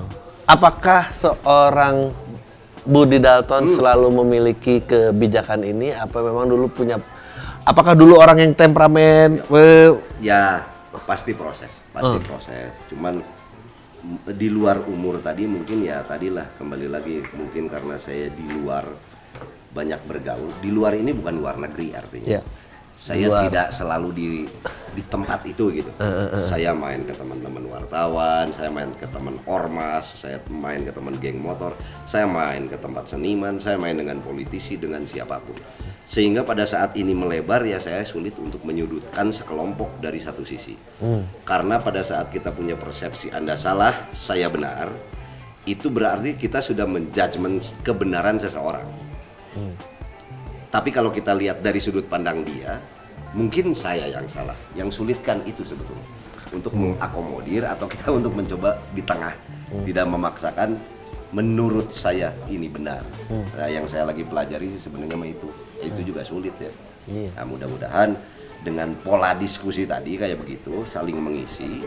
apakah 0.48 1.10
seorang 1.12 2.14
Budi 2.84 3.16
Dalton 3.16 3.64
selalu 3.68 4.08
memiliki 4.24 4.84
kebijakan 4.84 5.64
ini? 5.64 5.92
Apa 5.96 6.20
memang 6.20 6.44
dulu 6.48 6.68
punya? 6.68 7.00
Apakah 7.64 7.96
dulu 7.96 8.20
orang 8.20 8.44
yang 8.44 8.52
temperamen? 8.52 9.40
Ya 10.20 10.68
pasti 11.08 11.32
proses, 11.32 11.72
pasti 11.96 12.18
proses. 12.22 12.70
Cuman 12.92 13.24
di 14.28 14.48
luar 14.52 14.84
umur 14.84 15.24
tadi 15.24 15.48
mungkin 15.48 15.80
ya 15.80 16.04
tadilah 16.04 16.44
kembali 16.60 16.92
lagi 16.92 17.24
mungkin 17.32 17.72
karena 17.72 17.96
saya 17.96 18.28
di 18.28 18.44
luar 18.60 18.84
banyak 19.72 20.00
bergaul. 20.04 20.52
Di 20.60 20.68
luar 20.68 20.92
ini 20.94 21.16
bukan 21.16 21.34
luar 21.40 21.56
negeri 21.56 21.96
artinya. 21.96 22.38
Ya. 22.38 22.42
Saya 22.94 23.26
Luar. 23.26 23.50
tidak 23.50 23.68
selalu 23.74 24.08
di 24.14 24.26
di 24.94 25.02
tempat 25.10 25.42
itu 25.42 25.74
gitu. 25.74 25.90
Saya 26.38 26.70
main 26.70 27.02
ke 27.02 27.10
teman-teman 27.10 27.66
wartawan, 27.66 28.46
saya 28.54 28.70
main 28.70 28.94
ke 28.94 29.06
teman 29.10 29.34
ormas, 29.50 30.14
saya 30.14 30.38
main 30.46 30.86
ke 30.86 30.94
teman 30.94 31.18
geng 31.18 31.42
motor, 31.42 31.74
saya 32.06 32.24
main 32.24 32.70
ke 32.70 32.78
tempat 32.78 33.10
seniman, 33.10 33.58
saya 33.58 33.74
main 33.74 33.98
dengan 33.98 34.22
politisi 34.22 34.78
dengan 34.78 35.02
siapa 35.02 35.42
pun. 35.42 35.58
Sehingga 36.06 36.46
pada 36.46 36.62
saat 36.68 36.94
ini 36.94 37.16
melebar 37.16 37.66
ya 37.66 37.82
saya 37.82 38.06
sulit 38.06 38.38
untuk 38.38 38.62
menyudutkan 38.62 39.34
sekelompok 39.34 39.98
dari 39.98 40.22
satu 40.22 40.46
sisi. 40.46 40.78
Karena 41.42 41.82
pada 41.82 42.06
saat 42.06 42.30
kita 42.30 42.54
punya 42.54 42.78
persepsi 42.78 43.34
Anda 43.34 43.58
salah, 43.58 44.14
saya 44.14 44.46
benar, 44.46 44.94
itu 45.66 45.90
berarti 45.90 46.38
kita 46.38 46.62
sudah 46.62 46.86
menjudgment 46.86 47.82
kebenaran 47.82 48.38
seseorang. 48.38 48.86
Tapi 50.74 50.90
kalau 50.90 51.14
kita 51.14 51.30
lihat 51.38 51.62
dari 51.62 51.78
sudut 51.78 52.02
pandang 52.10 52.42
dia, 52.42 52.82
mungkin 53.30 53.70
saya 53.70 54.10
yang 54.10 54.26
salah. 54.26 54.58
Yang 54.74 54.98
sulit 54.98 55.22
kan 55.22 55.38
itu 55.46 55.62
sebetulnya. 55.62 56.02
Untuk 56.50 56.74
mengakomodir 56.74 57.62
atau 57.62 57.86
kita 57.86 58.10
untuk 58.10 58.34
mencoba 58.34 58.82
di 58.90 58.98
tengah. 59.06 59.38
Tidak 59.70 60.02
memaksakan 60.02 60.74
menurut 61.30 61.94
saya 61.94 62.34
ini 62.50 62.66
benar. 62.66 63.06
Nah, 63.30 63.70
yang 63.70 63.86
saya 63.86 64.10
lagi 64.10 64.26
pelajari 64.26 64.74
sih 64.74 64.82
sebenarnya 64.82 65.14
mah 65.14 65.30
itu. 65.30 65.46
Itu 65.78 66.02
juga 66.02 66.26
sulit 66.26 66.58
ya. 66.58 66.74
Iya. 67.06 67.30
Nah, 67.38 67.46
mudah-mudahan 67.46 68.10
dengan 68.66 68.98
pola 68.98 69.30
diskusi 69.38 69.86
tadi 69.86 70.18
kayak 70.18 70.42
begitu, 70.42 70.82
saling 70.90 71.22
mengisi. 71.22 71.86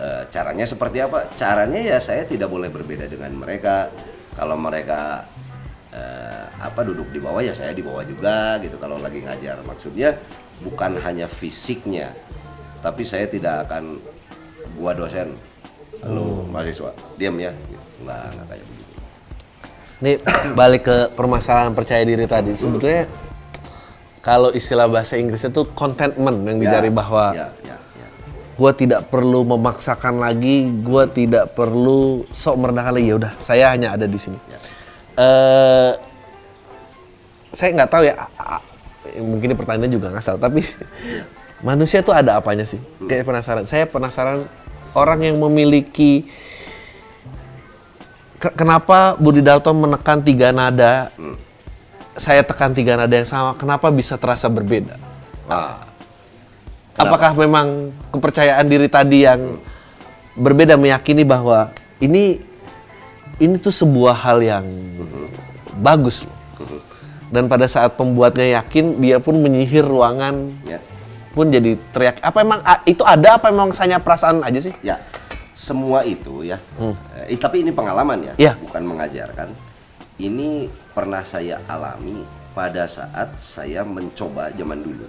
Eh, 0.00 0.22
caranya 0.32 0.64
seperti 0.64 1.04
apa? 1.04 1.28
Caranya 1.36 1.76
ya 1.76 2.00
saya 2.00 2.24
tidak 2.24 2.48
boleh 2.48 2.72
berbeda 2.72 3.04
dengan 3.04 3.36
mereka. 3.36 3.92
Kalau 4.32 4.56
mereka 4.56 5.28
eh, 5.92 6.31
apa 6.60 6.80
duduk 6.84 7.08
di 7.14 7.20
bawah 7.22 7.40
ya 7.40 7.54
saya 7.56 7.72
di 7.72 7.80
bawah 7.80 8.04
juga 8.04 8.58
gitu. 8.60 8.76
Kalau 8.76 8.98
lagi 9.00 9.24
ngajar 9.24 9.62
maksudnya 9.64 10.18
bukan 10.62 10.98
hanya 11.00 11.26
fisiknya, 11.26 12.12
tapi 12.84 13.02
saya 13.02 13.26
tidak 13.30 13.68
akan 13.68 13.98
gua 14.78 14.92
dosen, 14.94 15.34
lalu 16.04 16.46
mahasiswa 16.50 16.90
diam 17.18 17.36
ya, 17.40 17.50
gitu. 17.50 17.84
nggak 18.06 18.22
nggak 18.34 18.46
kayak 18.50 18.64
begitu. 18.66 18.92
Ini 20.02 20.12
balik 20.60 20.82
ke 20.86 20.96
permasalahan 21.14 21.72
percaya 21.74 22.02
diri 22.02 22.26
tadi. 22.26 22.54
Sebetulnya 22.54 23.06
kalau 24.22 24.54
istilah 24.54 24.86
bahasa 24.86 25.18
Inggrisnya 25.18 25.50
tuh 25.50 25.66
contentment 25.74 26.46
yang 26.46 26.62
dicari 26.62 26.88
Ya, 26.88 26.94
bahwa 26.94 27.24
ya, 27.34 27.48
ya, 27.66 27.74
ya. 27.74 28.08
gue 28.54 28.72
tidak 28.78 29.10
perlu 29.10 29.42
memaksakan 29.42 30.22
lagi, 30.22 30.70
gue 30.70 31.04
tidak 31.10 31.58
perlu 31.58 32.22
sok 32.30 32.54
merendahkan 32.54 32.94
lagi. 32.94 33.06
Ya 33.10 33.16
udah, 33.18 33.32
saya 33.42 33.74
hanya 33.74 33.98
ada 33.98 34.06
di 34.06 34.18
sini. 34.22 34.38
Ya. 34.46 34.58
Eh, 35.18 35.92
saya 37.52 37.70
nggak 37.76 37.90
tahu 37.92 38.02
ya, 38.08 38.14
mungkin 39.20 39.52
ini 39.52 39.56
pertanyaannya 39.56 39.92
juga 39.92 40.08
nggak 40.10 40.24
salah, 40.24 40.40
tapi 40.40 40.64
manusia 41.68 42.00
tuh 42.00 42.16
ada 42.16 42.40
apanya 42.40 42.64
sih? 42.64 42.80
Kayak 43.04 43.28
penasaran. 43.28 43.64
Saya 43.68 43.84
penasaran 43.86 44.48
orang 44.96 45.20
yang 45.22 45.36
memiliki 45.38 46.26
ke- 48.40 48.54
kenapa 48.56 49.14
Budi 49.20 49.44
Dalton 49.44 49.78
menekan 49.78 50.24
tiga 50.24 50.50
nada, 50.50 51.12
saya 52.16 52.42
tekan 52.42 52.72
tiga 52.72 52.96
nada 52.98 53.12
yang 53.12 53.28
sama, 53.28 53.54
kenapa 53.54 53.92
bisa 53.92 54.16
terasa 54.16 54.48
berbeda? 54.50 54.96
Nah, 55.46 55.92
Apakah 56.92 57.32
memang 57.32 57.88
kepercayaan 58.12 58.68
diri 58.68 58.84
tadi 58.84 59.24
yang 59.24 59.56
berbeda 60.36 60.76
meyakini 60.76 61.24
bahwa 61.24 61.72
ini 61.96 62.36
ini 63.40 63.54
tuh 63.56 63.72
sebuah 63.72 64.12
hal 64.12 64.44
yang 64.44 64.68
bagus 65.80 66.28
loh. 66.28 66.36
Dan 67.32 67.48
pada 67.48 67.64
saat 67.64 67.96
pembuatnya 67.96 68.60
yakin, 68.60 69.00
dia 69.00 69.16
pun 69.16 69.40
menyihir 69.40 69.88
ruangan 69.88 70.52
ya. 70.68 70.76
pun 71.32 71.48
jadi 71.48 71.80
teriak. 71.96 72.20
Apa 72.20 72.44
emang 72.44 72.60
itu 72.84 73.00
ada 73.08 73.40
apa 73.40 73.48
emang 73.48 73.72
hanya 73.72 73.96
perasaan 73.96 74.44
aja 74.44 74.60
sih? 74.60 74.76
Ya, 74.84 75.00
semua 75.56 76.04
itu 76.04 76.44
ya. 76.44 76.60
Eh, 77.24 77.40
tapi 77.40 77.64
ini 77.64 77.72
pengalaman 77.72 78.20
ya, 78.20 78.34
Iya. 78.36 78.52
bukan 78.60 78.84
mengajarkan. 78.84 79.48
Ini 80.20 80.68
pernah 80.92 81.24
saya 81.24 81.56
alami 81.64 82.20
pada 82.52 82.84
saat 82.84 83.32
saya 83.40 83.80
mencoba 83.80 84.52
zaman 84.52 84.84
dulu 84.84 85.08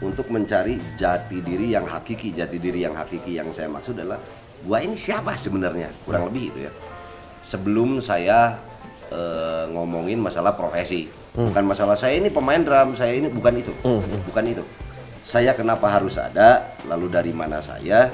untuk 0.00 0.32
mencari 0.32 0.80
jati 0.96 1.44
diri 1.44 1.76
yang 1.76 1.84
hakiki. 1.84 2.32
Jati 2.32 2.56
diri 2.56 2.80
yang 2.88 2.96
hakiki 2.96 3.36
yang 3.36 3.52
saya 3.52 3.68
maksud 3.68 4.00
adalah 4.00 4.16
gua 4.64 4.80
ini 4.80 4.96
siapa 4.96 5.36
sebenarnya? 5.36 5.92
Kurang 6.08 6.32
lebih 6.32 6.56
itu 6.56 6.58
ya. 6.64 6.72
Sebelum 7.44 8.00
saya 8.00 8.56
eh, 9.12 9.64
ngomongin 9.76 10.16
masalah 10.24 10.56
profesi, 10.56 11.04
bukan 11.34 11.64
masalah 11.66 11.98
saya 11.98 12.14
ini 12.22 12.30
pemain 12.30 12.62
drum, 12.62 12.94
saya 12.94 13.18
ini 13.18 13.26
bukan 13.26 13.58
itu, 13.58 13.74
bukan 14.30 14.44
itu. 14.46 14.62
Saya 15.18 15.50
kenapa 15.56 15.90
harus 15.90 16.14
ada, 16.14 16.76
lalu 16.86 17.10
dari 17.10 17.32
mana 17.34 17.58
saya, 17.58 18.12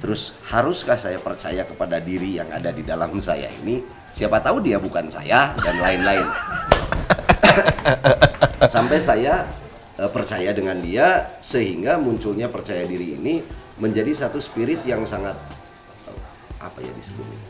terus 0.00 0.32
haruskah 0.48 0.96
saya 0.96 1.20
percaya 1.20 1.68
kepada 1.68 2.00
diri 2.00 2.40
yang 2.40 2.48
ada 2.48 2.72
di 2.72 2.80
dalam 2.80 3.12
saya 3.20 3.52
ini? 3.60 3.82
Siapa 4.12 4.40
tahu 4.40 4.64
dia 4.64 4.80
bukan 4.80 5.10
saya 5.10 5.52
dan 5.60 5.76
lain-lain. 5.82 6.26
Sampai 8.72 9.02
saya 9.02 9.44
eh, 9.98 10.10
percaya 10.12 10.54
dengan 10.54 10.78
dia 10.80 11.36
sehingga 11.42 11.98
munculnya 11.98 12.46
percaya 12.48 12.86
diri 12.86 13.18
ini 13.18 13.42
menjadi 13.76 14.14
satu 14.14 14.38
spirit 14.38 14.86
yang 14.86 15.02
sangat 15.04 15.34
apa 16.62 16.78
ya 16.78 16.92
disebutnya? 16.94 17.40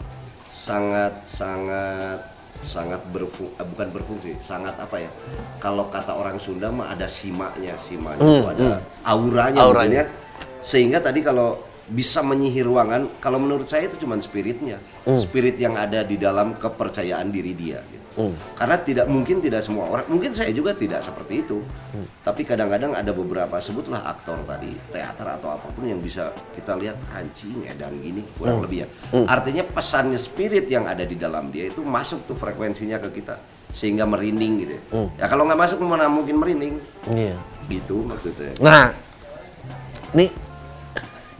Sangat 0.49 1.12
sangat 1.29 2.32
sangat 2.62 3.02
berfung 3.10 3.50
eh, 3.58 3.66
bukan 3.66 3.88
berfungsi, 3.90 4.38
sangat 4.40 4.78
apa 4.78 5.02
ya? 5.02 5.10
Kalau 5.58 5.90
kata 5.90 6.14
orang 6.14 6.38
Sunda 6.38 6.70
mah 6.70 6.94
ada 6.94 7.10
simaknya, 7.10 7.74
simanya 7.82 8.22
itu 8.22 8.46
ada 8.48 8.66
auranya, 9.04 9.60
Auranya. 9.66 10.02
mungkin 10.06 10.16
ya. 10.16 10.62
Sehingga 10.62 11.02
tadi 11.02 11.20
kalau 11.26 11.58
bisa 11.90 12.22
menyihir 12.22 12.64
ruangan, 12.64 13.18
kalau 13.18 13.42
menurut 13.42 13.66
saya 13.66 13.90
itu 13.90 13.98
cuma 14.06 14.14
spiritnya, 14.22 14.78
spirit 15.18 15.58
yang 15.58 15.74
ada 15.74 16.06
di 16.06 16.14
dalam 16.16 16.54
kepercayaan 16.54 17.28
diri 17.34 17.52
dia. 17.52 17.82
gitu. 17.82 18.01
Karena 18.58 18.76
tidak 18.80 19.06
mungkin 19.08 19.40
tidak 19.40 19.64
semua 19.64 19.88
orang, 19.88 20.06
mungkin 20.08 20.36
saya 20.36 20.52
juga 20.52 20.76
tidak 20.76 21.00
seperti 21.00 21.44
itu. 21.44 21.64
Tapi 22.22 22.44
kadang-kadang 22.44 22.92
ada 22.92 23.10
beberapa 23.10 23.56
sebutlah 23.58 24.04
aktor 24.04 24.44
tadi, 24.44 24.72
teater 24.92 25.26
atau 25.26 25.56
apa 25.56 25.68
pun 25.72 25.88
yang 25.88 25.98
bisa 25.98 26.30
kita 26.52 26.76
lihat 26.76 26.96
anjing 27.16 27.64
edan 27.66 27.96
gini 27.98 28.22
kurang 28.36 28.60
lebih 28.64 28.84
ya. 28.84 28.88
Artinya 29.24 29.64
pesannya 29.64 30.20
spirit 30.20 30.68
yang 30.68 30.84
ada 30.84 31.02
di 31.08 31.16
dalam 31.16 31.48
dia 31.48 31.68
itu 31.72 31.80
masuk 31.80 32.28
tuh 32.28 32.36
frekuensinya 32.36 33.00
ke 33.00 33.22
kita 33.22 33.36
sehingga 33.72 34.04
merinding 34.04 34.52
gitu. 34.68 34.76
Ya, 34.92 35.24
ya 35.24 35.26
kalau 35.32 35.48
nggak 35.48 35.56
masuk 35.56 35.80
mana 35.80 36.04
mungkin 36.06 36.36
merinding. 36.36 36.76
Iya. 37.08 37.40
Gitu 37.66 38.04
maksudnya. 38.04 38.52
Nah, 38.60 38.92
ini 40.12 40.28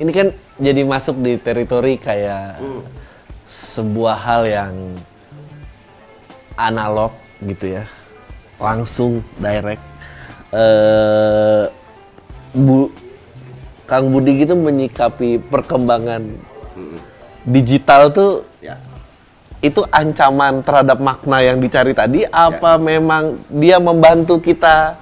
ini 0.00 0.10
kan 0.10 0.32
jadi 0.56 0.80
masuk 0.82 1.20
di 1.20 1.36
teritori 1.36 2.00
kayak 2.00 2.56
sebuah 3.52 4.16
hal 4.16 4.42
yang 4.48 4.74
analog 6.55 7.12
gitu 7.40 7.80
ya, 7.80 7.84
langsung 8.57 9.20
direct. 9.36 9.82
Eh, 10.53 11.64
Bu, 12.53 12.92
Kang 13.88 14.12
Budi 14.12 14.44
gitu 14.44 14.53
menyikapi 14.53 15.40
perkembangan 15.40 16.20
digital 17.44 18.12
tuh 18.12 18.44
Ya. 18.62 18.78
itu 19.59 19.82
ancaman 19.90 20.62
terhadap 20.62 21.03
makna 21.03 21.42
yang 21.42 21.59
dicari 21.59 21.90
tadi 21.90 22.22
apa 22.28 22.78
memang 22.78 23.42
dia 23.50 23.82
membantu 23.82 24.38
kita 24.38 24.94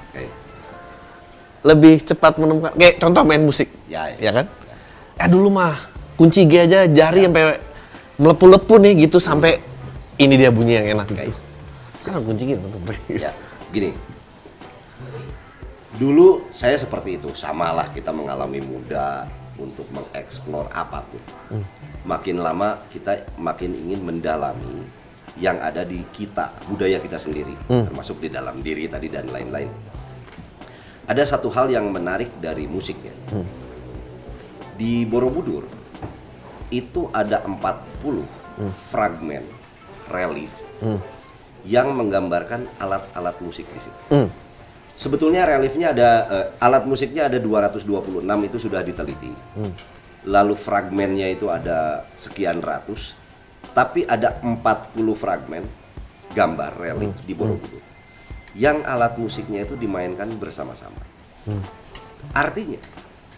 lebih 1.61 2.01
cepat 2.01 2.41
menemukan 2.41 2.73
kayak 2.73 2.97
contoh 2.97 3.21
main 3.21 3.45
musik 3.45 3.69
Ya, 3.85 4.09
ya. 4.17 4.17
ya. 4.17 4.31
kan? 4.33 4.47
Ya. 5.21 5.25
Dulu 5.29 5.53
mah 5.53 5.77
kunci 6.17 6.49
G 6.49 6.65
aja 6.65 6.89
jari 6.89 7.29
sampai 7.29 7.61
melepuh-lepuh 8.17 8.79
nih 8.81 8.93
gitu 9.05 9.21
sampai 9.21 9.61
ini 10.21 10.35
dia 10.37 10.53
bunyi 10.53 10.77
yang 10.77 11.01
enak. 11.01 11.09
Gitu. 11.09 11.33
Sekarang 12.05 12.23
teman-teman. 12.29 12.97
ya 13.09 13.33
gini. 13.73 13.97
Dulu 15.97 16.53
saya 16.53 16.77
seperti 16.77 17.17
itu. 17.17 17.33
Samalah 17.33 17.89
kita 17.97 18.13
mengalami 18.13 18.61
muda 18.61 19.25
untuk 19.57 19.89
mengeksplor 19.93 20.69
apa 20.73 21.05
pun. 21.09 21.23
Makin 22.05 22.37
lama 22.41 22.85
kita 22.93 23.33
makin 23.41 23.73
ingin 23.73 24.01
mendalami 24.05 24.85
yang 25.41 25.57
ada 25.61 25.87
di 25.87 26.05
kita 26.11 26.53
budaya 26.69 26.99
kita 26.99 27.17
sendiri 27.17 27.55
termasuk 27.71 28.19
di 28.19 28.29
dalam 28.29 28.61
diri 28.61 28.89
tadi 28.89 29.09
dan 29.09 29.29
lain-lain. 29.29 29.69
Ada 31.09 31.37
satu 31.37 31.49
hal 31.51 31.73
yang 31.73 31.89
menarik 31.91 32.29
dari 32.39 32.69
musiknya. 32.69 33.13
Di 34.81 35.05
Borobudur 35.05 35.69
itu 36.73 37.11
ada 37.13 37.45
40 37.45 37.61
fragmen 38.89 39.60
relief 40.11 40.53
yang 41.65 41.93
menggambarkan 41.95 42.67
alat-alat 42.81 43.37
musik 43.41 43.69
di 43.71 43.81
situ. 43.81 44.01
Hmm. 44.13 44.29
Sebetulnya 45.01 45.49
reliefnya 45.49 45.97
ada 45.97 46.11
eh, 46.29 46.47
alat 46.61 46.85
musiknya 46.85 47.33
ada 47.33 47.41
226 47.41 48.21
itu 48.21 48.57
sudah 48.61 48.85
diteliti. 48.85 49.33
Lalu 50.29 50.53
fragmennya 50.53 51.33
itu 51.33 51.49
ada 51.49 52.05
sekian 52.21 52.61
ratus, 52.61 53.17
tapi 53.73 54.05
ada 54.05 54.37
40 54.45 54.61
fragmen 55.17 55.65
gambar 56.37 56.77
relief 56.77 57.17
di 57.25 57.33
Borobudur. 57.33 57.81
Yang 58.53 58.85
alat 58.85 59.17
musiknya 59.17 59.65
itu 59.65 59.81
dimainkan 59.81 60.29
bersama-sama. 60.37 61.01
Artinya 62.37 62.77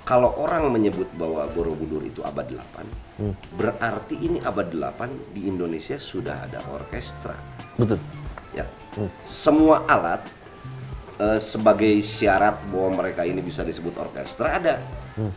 kalau 0.03 0.35
orang 0.35 0.67
menyebut 0.67 1.07
bahwa 1.15 1.47
Borobudur 1.47 2.03
itu 2.03 2.27
abad 2.27 2.51
8, 2.51 3.23
berarti 3.55 4.19
ini 4.19 4.43
abad 4.43 4.67
8 4.75 5.31
di 5.31 5.47
Indonesia 5.47 5.95
sudah 5.95 6.51
ada 6.51 6.59
orkestra. 6.75 7.39
Betul. 7.79 8.03
ya. 8.51 8.67
Semua 9.23 9.87
alat 9.87 10.27
eh, 11.23 11.39
sebagai 11.39 12.03
syarat 12.03 12.59
bahwa 12.75 13.07
mereka 13.07 13.23
ini 13.23 13.39
bisa 13.47 13.63
disebut 13.63 13.95
orkestra 13.95 14.59
ada. 14.59 14.83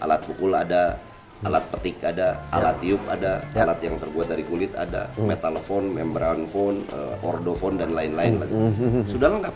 Alat 0.02 0.26
pukul 0.26 0.56
ada 0.58 0.98
alat 1.44 1.68
petik 1.68 2.00
ada 2.00 2.48
alat 2.48 2.80
tiup 2.80 3.04
ada 3.12 3.44
alat 3.60 3.78
yang 3.84 4.00
terbuat 4.00 4.32
dari 4.32 4.48
kulit 4.48 4.72
ada 4.72 5.12
metalphone 5.20 5.94
membran 5.94 6.50
phone 6.50 6.90
eh, 6.90 7.22
ordophone 7.22 7.78
dan 7.78 7.94
lain-lain. 7.94 8.42
Lagi 8.42 8.54
sudah 9.14 9.30
lengkap. 9.30 9.56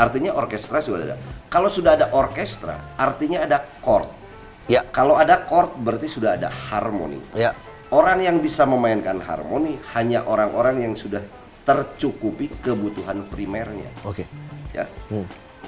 Artinya 0.00 0.32
orkestra 0.32 0.80
sudah 0.80 1.12
ada. 1.12 1.16
Kalau 1.52 1.68
sudah 1.68 1.92
ada 1.92 2.08
orkestra 2.16 2.96
artinya 2.96 3.44
ada 3.44 3.60
chord 3.84 4.19
Ya. 4.68 4.84
kalau 4.88 5.16
ada 5.16 5.44
chord 5.44 5.72
berarti 5.78 6.06
sudah 6.06 6.36
ada 6.36 6.48
harmoni 6.48 7.18
Ya. 7.32 7.56
Orang 7.90 8.22
yang 8.22 8.38
bisa 8.38 8.62
memainkan 8.64 9.18
harmoni 9.18 9.74
hanya 9.92 10.22
orang-orang 10.22 10.86
yang 10.86 10.94
sudah 10.94 11.18
tercukupi 11.64 12.46
kebutuhan 12.62 13.26
primernya. 13.26 13.90
Oke. 14.02 14.26
Ya. 14.70 14.86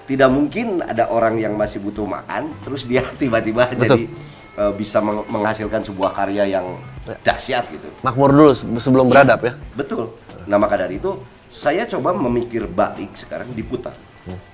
Tidak 0.02 0.30
mungkin 0.30 0.82
ada 0.82 1.10
orang 1.10 1.38
yang 1.38 1.54
masih 1.54 1.78
butuh 1.78 2.06
makan 2.06 2.50
terus 2.62 2.86
dia 2.86 3.02
tiba-tiba 3.20 3.66
jadi 3.74 4.06
eh, 4.54 4.72
bisa 4.72 5.02
meng- 5.02 5.26
menghasilkan 5.26 5.82
sebuah 5.82 6.14
karya 6.14 6.46
yang 6.48 6.78
dahsyat 7.22 7.66
gitu. 7.70 7.90
Makmur 8.02 8.30
dulu 8.30 8.54
se- 8.54 8.66
sebelum 8.78 9.10
beradab 9.10 9.42
ya. 9.42 9.52
Betul. 9.74 10.14
Nah 10.46 10.58
maka 10.58 10.78
dari 10.78 11.02
itu 11.02 11.18
saya 11.50 11.86
coba 11.86 12.14
memikir 12.14 12.66
balik 12.66 13.14
sekarang 13.14 13.50
diputar. 13.50 13.94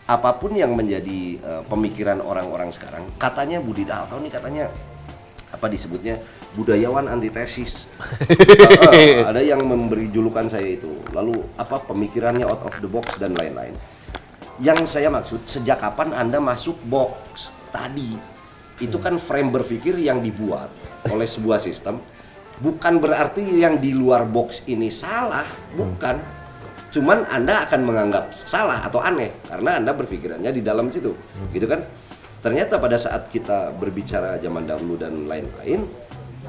Apa 0.09 0.41
pun 0.41 0.57
yang 0.57 0.73
menjadi 0.73 1.21
eh, 1.37 1.62
pemikiran 1.69 2.25
orang-orang 2.25 2.73
sekarang, 2.73 3.05
katanya 3.21 3.61
Budi 3.61 3.85
Dalto 3.85 4.16
nih 4.16 4.33
katanya 4.33 4.64
apa 5.49 5.66
disebutnya 5.69 6.21
budayawan 6.57 7.09
antitesis. 7.09 7.85
Eh, 8.89 9.21
eh, 9.21 9.27
ada 9.27 9.45
yang 9.45 9.61
memberi 9.69 10.09
julukan 10.09 10.49
saya 10.49 10.64
itu. 10.64 10.89
Lalu 11.12 11.45
apa 11.61 11.85
pemikirannya 11.85 12.49
out 12.49 12.64
of 12.64 12.75
the 12.81 12.89
box 12.89 13.21
dan 13.21 13.37
lain-lain. 13.37 13.77
Yang 14.59 14.97
saya 14.97 15.12
maksud 15.12 15.45
sejak 15.45 15.79
kapan 15.79 16.16
Anda 16.16 16.41
masuk 16.41 16.81
box 16.89 17.53
tadi? 17.69 18.16
Itu 18.81 18.97
kan 18.99 19.21
frame 19.21 19.53
berpikir 19.53 19.95
yang 20.01 20.25
dibuat 20.25 20.73
oleh 21.12 21.29
sebuah 21.29 21.61
sistem. 21.61 22.01
Bukan 22.59 22.99
berarti 22.99 23.45
yang 23.61 23.79
di 23.79 23.93
luar 23.95 24.25
box 24.25 24.66
ini 24.66 24.89
salah, 24.89 25.47
bukan. 25.77 26.38
Cuman 26.99 27.22
Anda 27.30 27.62
akan 27.62 27.80
menganggap 27.86 28.34
salah 28.34 28.82
atau 28.82 28.99
aneh 28.99 29.30
karena 29.46 29.78
Anda 29.78 29.94
berpikirannya 29.94 30.51
di 30.51 30.66
dalam 30.66 30.90
situ. 30.90 31.14
Gitu 31.55 31.70
kan? 31.70 31.86
Ternyata 32.42 32.82
pada 32.82 32.99
saat 32.99 33.30
kita 33.30 33.70
berbicara 33.70 34.34
zaman 34.42 34.66
dahulu 34.66 34.99
dan 34.99 35.30
lain-lain, 35.30 35.86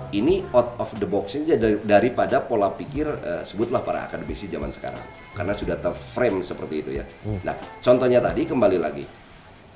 ini 0.09 0.41
out 0.57 0.73
of 0.81 0.89
the 0.97 1.05
box 1.05 1.37
ini 1.37 1.53
dari- 1.53 1.81
daripada 1.85 2.41
pola 2.41 2.73
pikir 2.73 3.05
eh, 3.05 3.43
sebutlah 3.45 3.85
para 3.85 4.09
akademisi 4.09 4.49
zaman 4.49 4.73
sekarang 4.73 5.01
karena 5.37 5.53
sudah 5.53 5.77
terframe 5.77 6.41
seperti 6.41 6.75
itu 6.81 6.91
ya. 6.97 7.05
Nah, 7.45 7.53
contohnya 7.77 8.17
tadi 8.17 8.49
kembali 8.49 8.77
lagi. 8.81 9.05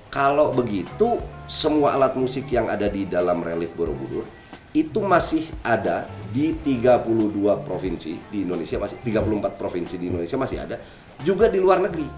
Kalau 0.09 0.53
begitu 0.57 1.21
semua 1.45 1.97
alat 1.97 2.17
musik 2.17 2.49
yang 2.49 2.65
ada 2.65 2.89
di 2.89 3.05
dalam 3.05 3.45
relief 3.45 3.78
Borobudur 3.78 4.26
itu 4.74 4.99
masih 5.05 5.45
ada 5.61 6.09
di 6.34 6.57
32 6.57 7.05
provinsi 7.61 8.17
di 8.34 8.41
Indonesia 8.41 8.82
masih 8.82 8.97
34 9.05 9.53
provinsi 9.53 9.95
di 10.01 10.09
Indonesia 10.09 10.34
masih 10.34 10.57
ada 10.65 10.82
juga 11.21 11.45
di 11.45 11.61
luar 11.61 11.78
negeri. 11.78 12.09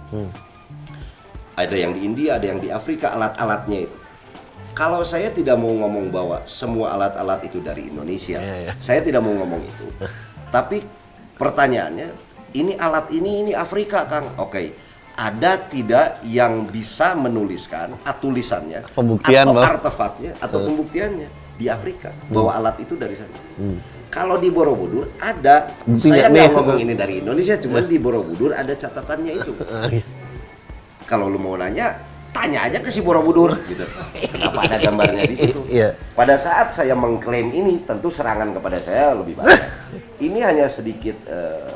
Ada 1.56 1.76
yang 1.76 1.96
di 1.96 2.04
India, 2.04 2.36
ada 2.36 2.48
yang 2.52 2.60
di 2.60 2.68
Afrika 2.68 3.16
alat-alatnya 3.16 3.88
itu. 3.88 3.98
Kalau 4.76 5.08
saya 5.08 5.32
tidak 5.32 5.56
mau 5.56 5.72
ngomong 5.72 6.12
bahwa 6.12 6.44
semua 6.44 6.92
alat-alat 6.92 7.48
itu 7.48 7.64
dari 7.64 7.88
Indonesia, 7.88 8.44
Iya, 8.44 8.56
iya. 8.60 8.74
saya 8.76 9.00
tidak 9.00 9.24
mau 9.24 9.32
ngomong 9.32 9.64
itu. 9.64 9.88
Tapi 10.56 10.84
pertanyaannya, 11.40 12.12
ini 12.60 12.76
alat 12.76 13.08
ini 13.16 13.48
ini 13.48 13.52
Afrika, 13.56 14.04
Kang. 14.08 14.36
Oke. 14.36 14.76
Ada 15.16 15.72
tidak 15.72 16.20
yang 16.28 16.68
bisa 16.68 17.16
menuliskan 17.16 17.96
ah, 18.04 18.12
tulisannya 18.12 18.84
Pembuktian, 18.92 19.48
atau 19.48 19.56
Bang. 19.56 19.64
artefaknya 19.64 20.36
atau 20.44 20.68
pembuktiannya 20.68 21.45
di 21.56 21.72
Afrika 21.72 22.12
bahwa 22.28 22.52
alat 22.52 22.76
itu 22.84 23.00
dari 23.00 23.16
sana. 23.16 23.36
Kalau 24.12 24.40
di 24.40 24.48
Borobudur 24.48 25.12
ada, 25.20 25.76
Buktinya 25.84 26.24
saya 26.24 26.32
nggak 26.32 26.56
ngomong 26.56 26.80
ini 26.80 26.94
dari 26.96 27.20
Indonesia, 27.20 27.60
cuman 27.60 27.84
di 27.84 28.00
Borobudur 28.00 28.56
ada 28.56 28.72
catatannya 28.72 29.34
itu. 29.36 29.52
Kalau 31.12 31.28
lu 31.28 31.36
mau 31.36 31.60
nanya, 31.60 32.00
tanya 32.32 32.64
aja 32.64 32.80
ke 32.80 32.88
si 32.88 33.04
Borobudur 33.04 33.52
gitu. 33.72 33.84
Kenapa 34.16 34.72
ada 34.72 34.80
gambarnya 34.80 35.24
di 35.28 35.36
situ? 35.36 35.60
Iya. 35.68 36.00
Pada 36.16 36.40
saat 36.40 36.72
saya 36.72 36.96
mengklaim 36.96 37.52
ini, 37.52 37.84
tentu 37.84 38.08
serangan 38.08 38.56
kepada 38.56 38.80
saya 38.80 39.16
lebih 39.20 39.36
banyak. 39.36 39.60
ini 40.24 40.40
hanya 40.40 40.72
sedikit 40.72 41.20
eh, 41.28 41.76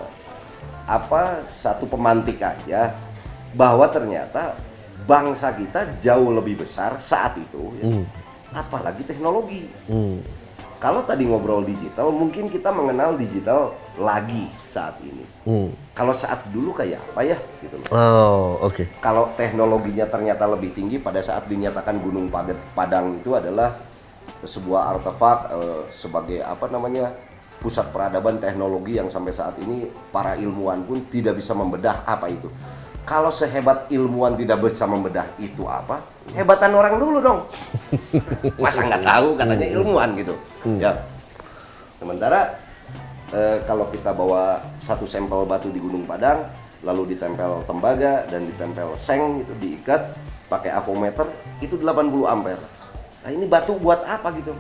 apa 0.88 1.44
satu 1.44 1.92
pemantik 1.92 2.40
aja 2.40 2.96
bahwa 3.52 3.84
ternyata 3.92 4.56
bangsa 5.04 5.52
kita 5.60 6.00
jauh 6.00 6.32
lebih 6.32 6.64
besar 6.64 6.96
saat 7.04 7.36
itu, 7.36 7.76
ya. 7.84 8.00
Apalagi 8.52 9.04
teknologi. 9.04 9.70
Kalau 10.80 11.04
tadi 11.04 11.28
ngobrol 11.28 11.68
digital, 11.68 12.08
mungkin 12.08 12.48
kita 12.48 12.72
mengenal 12.72 13.20
digital 13.20 13.76
lagi 14.00 14.48
saat 14.72 14.96
ini. 15.04 15.28
Hmm. 15.44 15.68
Kalau 15.92 16.16
saat 16.16 16.48
dulu 16.56 16.72
kayak 16.72 17.04
apa 17.04 17.22
ya, 17.28 17.38
gitu 17.60 17.76
loh 17.76 17.88
Oh, 17.92 18.64
oke. 18.64 18.88
kalau 19.04 19.28
teknologinya 19.36 20.08
ternyata 20.08 20.48
lebih 20.48 20.72
tinggi 20.72 20.96
pada 20.96 21.20
saat 21.20 21.52
dinyatakan 21.52 22.00
Gunung 22.00 22.32
Pad- 22.32 22.56
Padang 22.72 23.20
itu 23.20 23.36
adalah 23.36 23.76
sebuah 24.40 24.96
artefak 24.96 25.52
eh, 25.52 25.82
sebagai 25.92 26.40
apa 26.48 26.72
namanya 26.72 27.12
pusat 27.60 27.92
peradaban 27.92 28.40
teknologi 28.40 28.96
yang 28.96 29.12
sampai 29.12 29.36
saat 29.36 29.60
ini 29.60 29.84
para 30.16 30.40
ilmuwan 30.40 30.88
pun 30.88 31.04
tidak 31.12 31.36
bisa 31.36 31.52
membedah 31.52 32.08
apa 32.08 32.32
itu. 32.32 32.48
Kalau 33.10 33.34
sehebat 33.34 33.90
ilmuwan 33.90 34.38
tidak 34.38 34.70
bisa 34.70 34.86
membedah 34.86 35.26
itu 35.42 35.66
apa, 35.66 36.06
hebatan 36.30 36.78
orang 36.78 37.02
dulu 37.02 37.18
dong. 37.18 37.42
Masa 38.62 38.86
nggak 38.86 39.02
tahu 39.02 39.34
katanya 39.34 39.68
ilmuwan 39.74 40.14
gitu. 40.14 40.38
Ya. 40.78 40.94
Sementara 41.98 42.54
eh, 43.34 43.66
kalau 43.66 43.90
kita 43.90 44.14
bawa 44.14 44.62
satu 44.78 45.10
sampel 45.10 45.42
batu 45.50 45.74
di 45.74 45.82
Gunung 45.82 46.06
Padang, 46.06 46.46
lalu 46.86 47.18
ditempel 47.18 47.66
tembaga 47.66 48.30
dan 48.30 48.46
ditempel 48.46 48.94
seng 48.94 49.42
itu 49.42 49.58
diikat 49.58 50.14
pakai 50.46 50.70
avometer 50.70 51.26
itu 51.66 51.82
80 51.82 52.14
ampere. 52.30 52.62
Nah 53.26 53.30
ini 53.34 53.50
batu 53.50 53.74
buat 53.82 54.06
apa 54.06 54.30
gitu? 54.38 54.54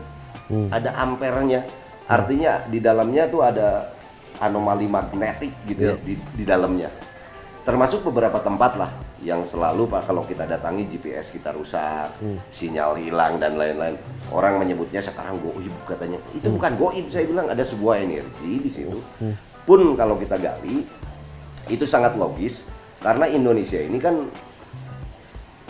Ada 0.73 0.97
ampernya. 0.97 1.69
Artinya 2.09 2.65
di 2.65 2.81
dalamnya 2.81 3.29
tuh 3.29 3.45
ada 3.45 3.93
anomali 4.41 4.89
magnetik 4.89 5.53
gitu 5.69 5.93
ya 5.93 5.95
di, 6.01 6.17
di 6.17 6.43
dalamnya. 6.49 6.89
Termasuk 7.67 8.07
beberapa 8.07 8.39
tempat 8.41 8.79
lah 8.79 8.91
yang 9.19 9.43
selalu 9.43 9.91
pak 9.91 10.07
kalau 10.07 10.23
kita 10.23 10.47
datangi 10.47 10.87
GPS 10.87 11.35
kita 11.35 11.51
rusak, 11.51 12.15
sinyal 12.49 12.95
hilang 12.95 13.37
dan 13.37 13.59
lain-lain. 13.59 13.99
Orang 14.31 14.63
menyebutnya 14.63 15.03
sekarang 15.03 15.37
goib 15.43 15.73
katanya. 15.85 16.17
Itu 16.31 16.49
bukan 16.55 16.79
goib 16.79 17.11
saya 17.11 17.27
bilang 17.27 17.51
ada 17.51 17.61
sebuah 17.61 17.99
energi 17.99 18.53
di 18.63 18.69
situ. 18.71 18.97
Pun 19.67 19.93
kalau 19.99 20.17
kita 20.17 20.39
gali 20.39 20.87
itu 21.69 21.85
sangat 21.85 22.17
logis 22.17 22.65
karena 23.03 23.29
Indonesia 23.29 23.77
ini 23.77 23.99
kan 24.01 24.25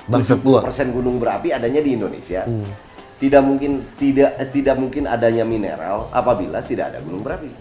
Bangsa 0.10 0.40
tua. 0.42 0.66
persen 0.66 0.90
gunung 0.90 1.22
berapi 1.22 1.54
adanya 1.54 1.82
di 1.86 1.94
Indonesia. 1.94 2.46
tidak 3.20 3.44
mungkin 3.44 3.84
tidak 4.00 4.40
tidak 4.56 4.80
mungkin 4.80 5.04
adanya 5.04 5.44
mineral 5.44 6.08
apabila 6.16 6.64
tidak 6.64 6.96
ada 6.96 7.00
gunung 7.04 7.20
berapi. 7.20 7.52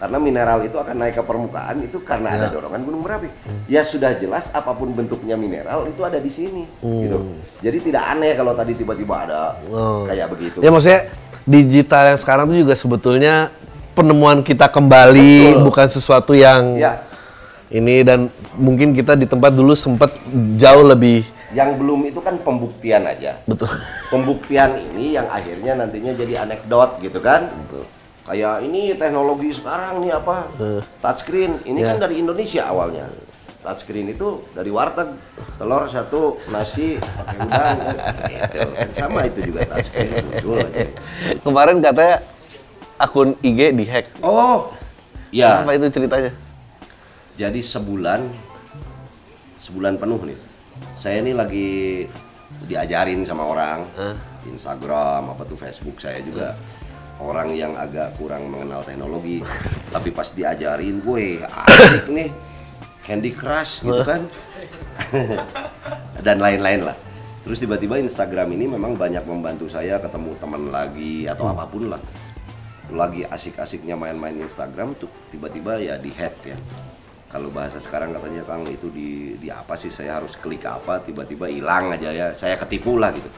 Karena 0.00 0.16
mineral 0.16 0.64
itu 0.64 0.74
akan 0.74 0.96
naik 0.96 1.12
ke 1.12 1.22
permukaan 1.22 1.76
itu 1.84 2.00
karena 2.00 2.32
ada 2.32 2.48
dorongan 2.48 2.80
gunung 2.80 3.04
berapi. 3.04 3.28
Ya 3.68 3.84
sudah 3.84 4.16
jelas 4.16 4.48
apa 4.50 4.72
pun 4.72 4.88
bentuknya 4.90 5.36
mineral 5.36 5.84
itu 5.84 6.00
ada 6.00 6.16
di 6.16 6.32
sini 6.32 6.64
gitu. 6.80 7.20
Jadi 7.60 7.78
tidak 7.84 8.08
aneh 8.08 8.32
kalau 8.32 8.56
tadi 8.56 8.72
tiba-tiba 8.72 9.28
ada 9.28 9.60
Oh. 9.68 10.08
kayak 10.08 10.32
begitu. 10.32 10.64
Ya 10.64 10.72
maksudnya 10.72 11.04
digital 11.44 12.02
yang 12.08 12.18
sekarang 12.18 12.48
tuh 12.48 12.58
juga 12.58 12.72
sebetulnya 12.72 13.52
penemuan 13.92 14.40
kita 14.40 14.72
kembali 14.72 15.52
Betul. 15.52 15.64
bukan 15.68 15.86
sesuatu 15.86 16.32
yang 16.32 16.80
Ya, 16.80 17.04
ini 17.68 18.00
dan 18.00 18.32
mungkin 18.56 18.96
kita 18.96 19.12
di 19.12 19.28
tempat 19.28 19.52
dulu 19.52 19.76
sempat 19.76 20.16
jauh 20.56 20.82
lebih 20.82 21.28
yang 21.50 21.74
belum 21.76 22.06
itu 22.06 22.22
kan 22.22 22.38
pembuktian 22.38 23.04
aja. 23.04 23.42
betul. 23.44 23.66
Pembuktian 24.08 24.70
ini 24.80 25.18
yang 25.18 25.26
akhirnya 25.26 25.76
nantinya 25.76 26.14
jadi 26.14 26.46
anekdot 26.46 27.02
gitu 27.02 27.18
kan. 27.18 27.50
Kayak 28.30 28.62
ini 28.62 28.94
teknologi 28.94 29.50
sekarang 29.58 30.06
nih 30.06 30.14
apa? 30.14 30.46
Touchscreen. 31.02 31.66
Ini 31.66 31.82
kan 31.82 31.98
dari 31.98 32.22
Indonesia 32.22 32.62
awalnya. 32.62 33.10
Touchscreen 33.58 34.06
itu 34.06 34.46
dari 34.54 34.70
warteg, 34.70 35.10
telur 35.58 35.90
satu, 35.90 36.38
nasi, 36.46 36.94
pakai 37.02 37.36
udang. 37.42 37.78
Gitu. 38.30 38.58
Kan 38.70 38.88
Sama 38.94 39.26
itu 39.26 39.50
juga 39.50 39.66
touchscreen. 39.66 40.14
Muncul. 40.14 40.62
Kemarin 41.42 41.82
katanya 41.82 42.22
akun 43.02 43.34
IG 43.42 43.74
dihack. 43.74 44.06
Oh, 44.22 44.70
ya. 45.34 45.66
Apa 45.66 45.74
itu 45.74 45.90
ceritanya? 45.90 46.30
Jadi 47.34 47.66
sebulan, 47.66 48.30
sebulan 49.58 49.98
penuh 49.98 50.22
nih. 50.22 50.38
Saya 50.94 51.18
ini 51.18 51.34
lagi 51.34 52.06
diajarin 52.70 53.26
sama 53.26 53.42
orang, 53.42 53.90
Instagram 54.46 55.34
apa 55.34 55.42
tuh 55.42 55.58
Facebook 55.58 55.98
saya 55.98 56.22
juga 56.22 56.54
orang 57.20 57.52
yang 57.52 57.76
agak 57.76 58.16
kurang 58.16 58.48
mengenal 58.48 58.82
teknologi. 58.82 59.44
Tapi 59.94 60.08
pas 60.10 60.28
diajarin, 60.32 61.04
gue 61.04 61.44
asik 61.44 62.06
nih, 62.08 62.30
Candy 63.04 63.32
Crush 63.36 63.84
gitu 63.84 64.02
kan, 64.02 64.24
dan 66.26 66.38
lain-lain 66.40 66.88
lah. 66.88 66.96
Terus 67.40 67.56
tiba-tiba 67.56 67.96
Instagram 67.96 68.52
ini 68.52 68.68
memang 68.68 68.94
banyak 68.94 69.24
membantu 69.24 69.66
saya 69.66 69.96
ketemu 69.96 70.36
teman 70.36 70.68
lagi 70.68 71.24
atau 71.24 71.48
apa 71.48 71.64
pun 71.64 71.88
lah. 71.88 72.02
Lagi 72.92 73.24
asik-asiknya 73.24 73.96
main-main 73.96 74.36
Instagram 74.36 74.98
tuh 74.98 75.08
tiba-tiba 75.32 75.80
ya 75.80 75.96
di 75.96 76.12
hack 76.12 76.36
ya. 76.44 76.58
Kalau 77.30 77.46
bahasa 77.54 77.78
sekarang 77.78 78.10
katanya 78.10 78.42
Kang 78.42 78.66
itu 78.66 78.90
di 78.90 79.38
di 79.38 79.48
apa 79.48 79.78
sih? 79.78 79.88
Saya 79.88 80.18
harus 80.18 80.34
klik 80.34 80.66
apa? 80.66 80.98
Tiba-tiba 80.98 81.46
hilang 81.46 81.94
aja 81.94 82.10
ya. 82.10 82.34
Saya 82.34 82.58
ketipu 82.58 82.98
lah 82.98 83.14
gitu. 83.14 83.30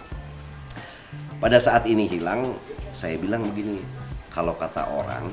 Pada 1.36 1.60
saat 1.60 1.84
ini 1.84 2.08
hilang 2.08 2.56
saya 2.92 3.16
bilang 3.16 3.42
begini 3.48 3.80
kalau 4.28 4.52
kata 4.54 4.84
orang 4.86 5.32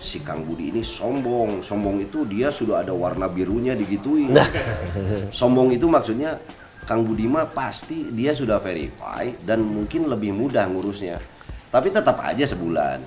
si 0.00 0.20
Kang 0.20 0.44
Budi 0.44 0.72
ini 0.72 0.82
sombong. 0.84 1.64
Sombong 1.64 2.00
itu 2.04 2.28
dia 2.28 2.48
sudah 2.52 2.84
ada 2.84 2.92
warna 2.92 3.28
birunya 3.28 3.72
digituin. 3.72 4.32
Sombong 5.38 5.72
itu 5.72 5.88
maksudnya 5.88 6.36
Kang 6.84 7.04
Budi 7.04 7.24
mah 7.24 7.48
pasti 7.48 8.12
dia 8.12 8.36
sudah 8.36 8.60
verify 8.60 9.28
dan 9.44 9.64
mungkin 9.64 10.08
lebih 10.08 10.36
mudah 10.36 10.68
ngurusnya. 10.68 11.16
Tapi 11.72 11.88
tetap 11.92 12.20
aja 12.20 12.44
sebulan. 12.44 13.00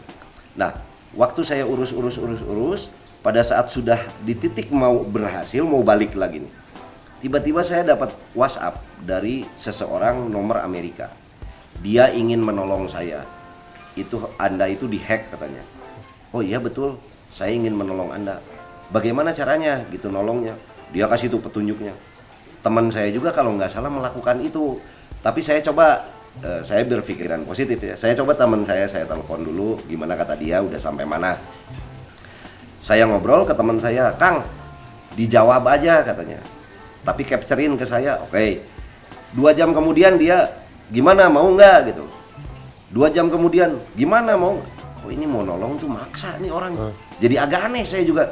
Nah 0.57 0.73
waktu 1.13 1.41
saya 1.45 1.65
urus 1.65 1.93
urus 1.93 2.17
urus 2.17 2.41
urus 2.41 2.81
pada 3.21 3.41
saat 3.45 3.69
sudah 3.69 4.01
di 4.25 4.33
titik 4.33 4.73
mau 4.73 5.01
berhasil 5.05 5.65
mau 5.65 5.81
balik 5.81 6.13
lagi 6.13 6.45
nih 6.45 6.53
tiba-tiba 7.17 7.65
saya 7.65 7.81
dapat 7.81 8.13
WhatsApp 8.37 8.77
dari 9.01 9.41
seseorang 9.57 10.29
nomor 10.29 10.61
Amerika. 10.61 11.09
Dia 11.81 12.09
ingin 12.09 12.41
menolong 12.41 12.89
saya 12.89 13.21
itu 13.97 14.21
anda 14.37 14.69
itu 14.69 14.85
dihack 14.85 15.33
katanya. 15.33 15.65
Oh 16.31 16.45
iya 16.45 16.61
betul. 16.61 17.01
Saya 17.33 17.53
ingin 17.53 17.73
menolong 17.73 18.13
anda. 18.13 18.37
Bagaimana 18.93 19.33
caranya? 19.33 19.81
Gitu 19.89 20.07
nolongnya. 20.13 20.53
Dia 20.93 21.09
kasih 21.09 21.33
tuh 21.33 21.41
petunjuknya. 21.41 21.91
Teman 22.61 22.93
saya 22.93 23.09
juga 23.09 23.33
kalau 23.33 23.57
nggak 23.57 23.73
salah 23.73 23.89
melakukan 23.89 24.37
itu. 24.45 24.77
Tapi 25.25 25.41
saya 25.41 25.59
coba 25.65 26.07
eh, 26.45 26.61
saya 26.61 26.85
berpikiran 26.85 27.43
positif 27.43 27.81
ya. 27.81 27.97
Saya 27.97 28.13
coba 28.15 28.37
teman 28.37 28.63
saya 28.63 28.85
saya 28.85 29.09
telepon 29.09 29.43
dulu. 29.43 29.81
Gimana 29.89 30.13
kata 30.13 30.37
dia 30.37 30.61
udah 30.61 30.79
sampai 30.79 31.03
mana? 31.03 31.35
Saya 32.77 33.09
ngobrol 33.09 33.43
ke 33.43 33.57
teman 33.57 33.81
saya 33.81 34.13
Kang 34.15 34.45
dijawab 35.17 35.65
aja 35.67 36.05
katanya. 36.05 36.39
Tapi 37.03 37.25
capturein 37.25 37.73
ke 37.75 37.83
saya 37.83 38.21
oke. 38.21 38.61
Dua 39.35 39.51
jam 39.51 39.75
kemudian 39.75 40.15
dia 40.15 40.47
gimana 40.87 41.27
mau 41.27 41.51
nggak? 41.51 41.91
Gitu 41.91 42.06
dua 42.91 43.11
jam 43.11 43.27
kemudian 43.27 43.75
gimana 43.95 44.39
mau 44.39 44.59
oh 45.03 45.09
ini 45.11 45.27
mau 45.27 45.43
nolong 45.43 45.79
tuh 45.79 45.89
maksa 45.91 46.35
nih 46.39 46.51
orang. 46.51 46.75
Jadi 47.19 47.35
agak 47.39 47.71
aneh 47.71 47.83
saya 47.88 48.03
juga. 48.03 48.27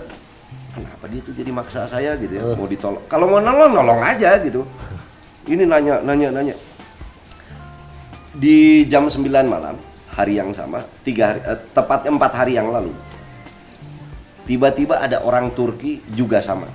Kenapa 0.76 1.08
dia 1.08 1.24
tuh 1.24 1.32
jadi 1.32 1.52
maksa 1.56 1.88
saya? 1.88 2.20
Gitu 2.20 2.36
ya 2.36 2.44
mau 2.56 2.68
ditolong. 2.68 3.04
Kalau 3.08 3.32
mau 3.32 3.40
nolong 3.40 3.72
nolong 3.72 4.02
aja 4.04 4.36
gitu. 4.44 4.68
Ini 5.52 5.64
nanya 5.64 6.02
nanya 6.02 6.34
nanya. 6.34 6.56
Di 8.36 8.84
jam 8.90 9.08
9 9.08 9.24
malam 9.48 9.78
hari 10.12 10.42
yang 10.42 10.52
sama 10.52 10.84
tiga 11.06 11.32
hari, 11.32 11.40
eh, 11.46 11.60
tepatnya 11.72 12.12
empat 12.12 12.32
hari 12.36 12.60
yang 12.60 12.68
lalu 12.68 12.92
tiba-tiba 14.46 15.02
ada 15.02 15.22
orang 15.26 15.52
Turki 15.52 16.02
juga 16.14 16.40
sama. 16.40 16.70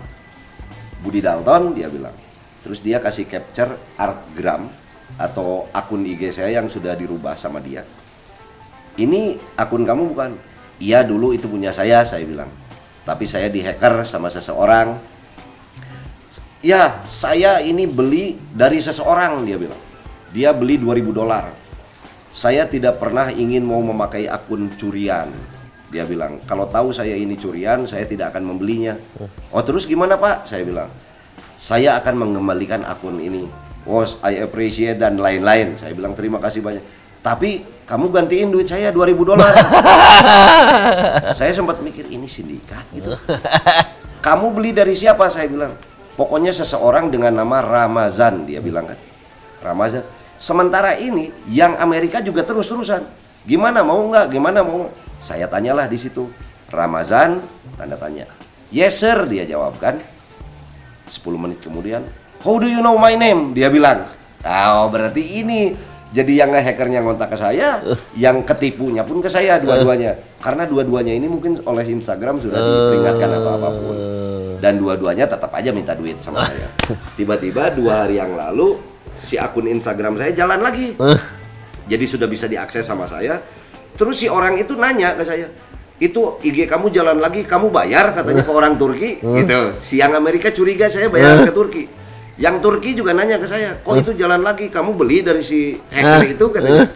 Budi 1.00 1.22
Dalton 1.24 1.72
dia 1.72 1.88
bilang. 1.88 2.12
Terus 2.60 2.84
dia 2.84 3.00
kasih 3.00 3.24
capture 3.24 3.72
artgram 3.96 4.68
atau 5.20 5.68
akun 5.76 6.08
IG 6.08 6.32
saya 6.32 6.56
yang 6.56 6.72
sudah 6.72 6.96
dirubah 6.96 7.36
sama 7.36 7.60
dia. 7.60 7.84
Ini 8.96 9.36
akun 9.60 9.84
kamu 9.84 10.16
bukan? 10.16 10.32
Iya 10.80 11.04
dulu 11.04 11.36
itu 11.36 11.44
punya 11.44 11.76
saya 11.76 12.00
saya 12.08 12.24
bilang. 12.24 12.48
Tapi 13.04 13.28
saya 13.28 13.52
dihacker 13.52 14.08
sama 14.08 14.32
seseorang. 14.32 14.96
Ya 16.64 17.04
saya 17.04 17.60
ini 17.60 17.84
beli 17.84 18.40
dari 18.56 18.80
seseorang 18.80 19.44
dia 19.44 19.60
bilang. 19.60 19.80
Dia 20.32 20.56
beli 20.56 20.80
2000 20.80 21.12
dolar. 21.12 21.52
Saya 22.32 22.64
tidak 22.64 22.96
pernah 22.96 23.28
ingin 23.28 23.60
mau 23.60 23.84
memakai 23.84 24.24
akun 24.24 24.72
curian 24.80 25.28
dia 25.92 26.06
bilang. 26.06 26.40
Kalau 26.48 26.64
tahu 26.70 26.94
saya 26.96 27.12
ini 27.12 27.36
curian 27.36 27.84
saya 27.84 28.08
tidak 28.08 28.32
akan 28.32 28.56
membelinya. 28.56 28.96
Oh 29.52 29.60
terus 29.60 29.84
gimana 29.84 30.16
pak? 30.16 30.48
Saya 30.48 30.64
bilang. 30.64 30.88
Saya 31.60 32.00
akan 32.00 32.24
mengembalikan 32.24 32.88
akun 32.88 33.20
ini 33.20 33.69
oh 33.88 34.04
I 34.24 34.42
appreciate 34.44 35.00
dan 35.00 35.16
lain-lain. 35.16 35.76
Saya 35.80 35.92
bilang 35.96 36.12
terima 36.12 36.42
kasih 36.42 36.60
banyak. 36.60 36.84
Tapi 37.20 37.64
kamu 37.84 38.06
gantiin 38.14 38.48
duit 38.48 38.70
saya 38.70 38.88
2000 38.94 39.28
dolar. 39.28 39.52
Saya 41.38 41.52
sempat 41.52 41.82
mikir 41.82 42.06
ini 42.06 42.30
sindikat 42.30 42.86
gitu. 42.94 43.12
Kamu 44.24 44.54
beli 44.54 44.70
dari 44.70 44.94
siapa? 44.94 45.26
Saya 45.26 45.50
bilang. 45.50 45.74
Pokoknya 46.14 46.52
seseorang 46.52 47.08
dengan 47.08 47.32
nama 47.32 47.64
Ramazan 47.64 48.44
dia 48.46 48.62
bilang 48.62 48.86
kan. 48.88 48.98
Ramazan. 49.64 50.04
Sementara 50.40 50.96
ini 50.96 51.32
yang 51.48 51.76
Amerika 51.80 52.22
juga 52.22 52.44
terus-terusan. 52.44 53.04
Gimana 53.44 53.82
mau 53.82 54.00
nggak? 54.06 54.28
Gimana 54.32 54.60
mau? 54.62 54.88
Saya 55.20 55.48
tanyalah 55.48 55.88
di 55.88 55.98
situ. 55.98 56.28
Ramazan? 56.70 57.42
Tanda 57.74 57.98
tanya. 57.98 58.28
Yes 58.70 59.02
sir 59.02 59.26
dia 59.26 59.44
jawabkan. 59.44 59.98
10 61.10 61.26
menit 61.42 61.58
kemudian 61.58 62.06
how 62.40 62.56
do 62.56 62.66
you 62.66 62.80
know 62.80 62.96
my 62.96 63.14
name? 63.14 63.52
Dia 63.52 63.68
bilang 63.68 64.08
oh 64.40 64.84
berarti 64.88 65.44
ini 65.44 65.76
jadi 66.10 66.42
yang 66.42 66.50
hackernya 66.50 67.04
ngontak 67.04 67.30
ke 67.30 67.36
saya 67.38 67.78
yang 68.24 68.42
ketipunya 68.42 69.04
pun 69.04 69.20
ke 69.20 69.28
saya 69.30 69.60
dua-duanya. 69.60 70.16
Karena 70.44 70.64
dua-duanya 70.64 71.12
ini 71.12 71.28
mungkin 71.28 71.60
oleh 71.68 71.84
Instagram 71.84 72.40
sudah 72.40 72.56
diperingatkan 72.56 73.28
atau 73.28 73.50
apa 73.60 73.68
pun. 73.76 73.96
Dan 74.60 74.80
dua-duanya 74.80 75.28
tetap 75.28 75.52
aja 75.52 75.68
minta 75.72 75.92
duit 75.92 76.16
sama 76.24 76.48
saya. 76.48 76.68
Tiba-tiba 77.18 77.76
dua 77.76 78.04
hari 78.04 78.16
yang 78.16 78.32
lalu 78.32 78.80
si 79.20 79.36
akun 79.36 79.68
Instagram 79.68 80.16
saya 80.16 80.32
jalan 80.32 80.64
lagi. 80.64 80.96
Jadi 81.90 82.04
sudah 82.08 82.24
bisa 82.24 82.48
diakses 82.48 82.88
sama 82.88 83.04
saya. 83.04 83.36
Terus 84.00 84.16
si 84.16 84.32
orang 84.32 84.56
itu 84.56 84.72
nanya 84.80 85.12
ke 85.12 85.24
saya 85.28 85.46
itu 86.00 86.40
IG 86.40 86.64
kamu 86.64 86.88
jalan 86.88 87.20
lagi 87.20 87.44
kamu 87.44 87.68
bayar? 87.68 88.16
Katanya 88.16 88.40
ke 88.40 88.52
orang 88.56 88.80
Turki 88.80 89.20
gitu. 89.20 89.76
Siang 89.76 90.16
Amerika 90.16 90.48
curiga 90.48 90.88
saya 90.88 91.12
bayar 91.12 91.44
ke 91.44 91.52
Turki 91.52 91.99
yang 92.40 92.56
Turki 92.64 92.96
juga 92.96 93.12
nanya 93.12 93.36
ke 93.36 93.44
saya 93.44 93.76
kok 93.84 94.00
itu 94.00 94.16
jalan 94.16 94.40
lagi? 94.40 94.72
Kamu 94.72 94.96
beli 94.96 95.20
dari 95.20 95.44
si 95.44 95.76
hacker 95.92 96.24
itu? 96.24 96.48
katanya. 96.48 96.88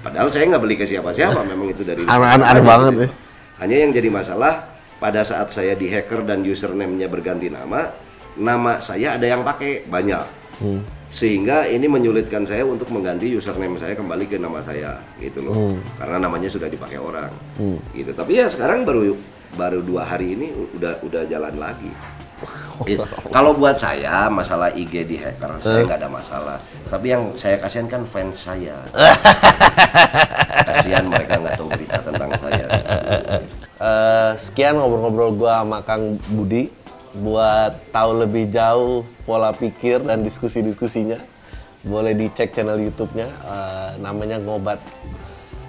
Padahal 0.00 0.30
saya 0.30 0.46
nggak 0.46 0.62
beli 0.62 0.78
ke 0.78 0.86
siapa-siapa 0.86 1.42
memang 1.42 1.74
itu 1.74 1.82
dari 1.82 2.06
Aneh-aneh 2.06 2.46
aja 2.46 2.62
banget 2.62 2.92
gitu. 2.94 3.02
ya. 3.02 3.10
hanya 3.58 3.76
yang 3.82 3.90
jadi 3.90 4.08
masalah 4.14 4.70
pada 5.02 5.26
saat 5.26 5.50
saya 5.50 5.74
di 5.74 5.90
hacker 5.90 6.22
dan 6.22 6.46
username-nya 6.46 7.10
berganti 7.10 7.50
nama 7.50 7.90
nama 8.38 8.78
saya 8.78 9.18
ada 9.18 9.26
yang 9.26 9.42
pakai 9.42 9.82
banyak. 9.90 10.22
Sehingga 11.06 11.66
ini 11.66 11.86
menyulitkan 11.86 12.46
saya 12.46 12.62
untuk 12.66 12.90
mengganti 12.90 13.30
username 13.34 13.78
saya 13.78 13.94
kembali 13.98 14.26
ke 14.30 14.38
nama 14.38 14.62
saya 14.62 15.02
gitu 15.18 15.42
loh. 15.42 15.74
Karena 15.98 16.22
namanya 16.22 16.46
sudah 16.46 16.70
dipakai 16.70 17.02
orang 17.02 17.34
gitu. 17.90 18.14
Tapi 18.14 18.38
ya 18.38 18.46
sekarang 18.46 18.86
baru 18.86 19.18
baru 19.58 19.82
dua 19.82 20.06
hari 20.06 20.38
ini 20.38 20.54
udah 20.78 21.02
udah 21.02 21.22
jalan 21.26 21.58
lagi. 21.58 21.90
Kalau 23.34 23.56
buat 23.56 23.76
saya 23.80 24.28
masalah 24.28 24.68
IG 24.76 25.08
di 25.08 25.16
hacker 25.16 25.56
saya 25.60 25.84
nggak 25.84 25.98
ada 26.04 26.10
masalah. 26.10 26.58
Tapi 26.88 27.06
yang 27.12 27.22
saya 27.32 27.56
kasihan 27.56 27.88
kan 27.88 28.02
fans 28.04 28.44
saya. 28.44 28.76
kasihan 30.68 31.04
mereka 31.08 31.40
nggak 31.40 31.54
tahu 31.56 31.68
berita 31.72 31.98
tentang 32.04 32.30
saya. 32.36 32.66
Eh, 33.76 34.32
sekian 34.40 34.80
ngobrol-ngobrol 34.80 35.36
gua 35.36 35.60
sama 35.60 35.84
Kang 35.84 36.16
Budi 36.32 36.72
buat 37.16 37.76
tahu 37.92 38.24
lebih 38.24 38.48
jauh 38.52 39.04
pola 39.24 39.52
pikir 39.52 40.04
dan 40.04 40.20
diskusi-diskusinya 40.20 41.16
boleh 41.84 42.12
dicek 42.12 42.52
channel 42.56 42.76
YouTube-nya 42.76 43.28
eh, 43.28 43.90
namanya 44.00 44.40
ngobat 44.40 44.80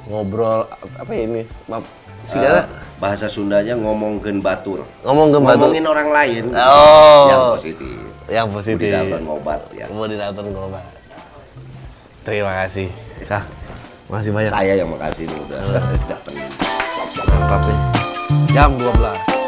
ngobrol 0.07 0.67
apa 0.95 1.11
ya 1.11 1.23
ini 1.27 1.43
maaf 1.67 1.83
singkatnya 2.23 2.86
bahasa 2.97 3.29
Sundanya 3.29 3.77
ngomongin 3.77 4.41
batur. 4.41 4.81
ngomong 5.05 5.29
ke 5.29 5.37
Batu 5.37 5.57
Ngomongin 5.61 5.85
orang 5.85 6.09
lain. 6.09 6.43
Oh. 6.53 7.25
Yang 7.29 7.43
positif. 7.55 7.97
yang 8.27 8.47
positif 8.51 8.91
Dalton 8.91 9.23
ngobat 9.23 9.61
ya. 9.71 9.87
mau 9.87 10.03
ngobat 10.03 10.83
terima 12.27 12.51
kasih 12.59 12.91
Kak 13.23 13.43
masih 14.11 14.35
banyak 14.35 14.51
Saya 14.51 14.75
yang 14.75 14.91
makasih 14.91 15.23
ini 15.23 15.35
udah 15.47 15.59
datang. 16.11 16.35
mantap 17.23 17.61
nih 17.63 17.79
jam 18.51 18.75
12 18.75 19.46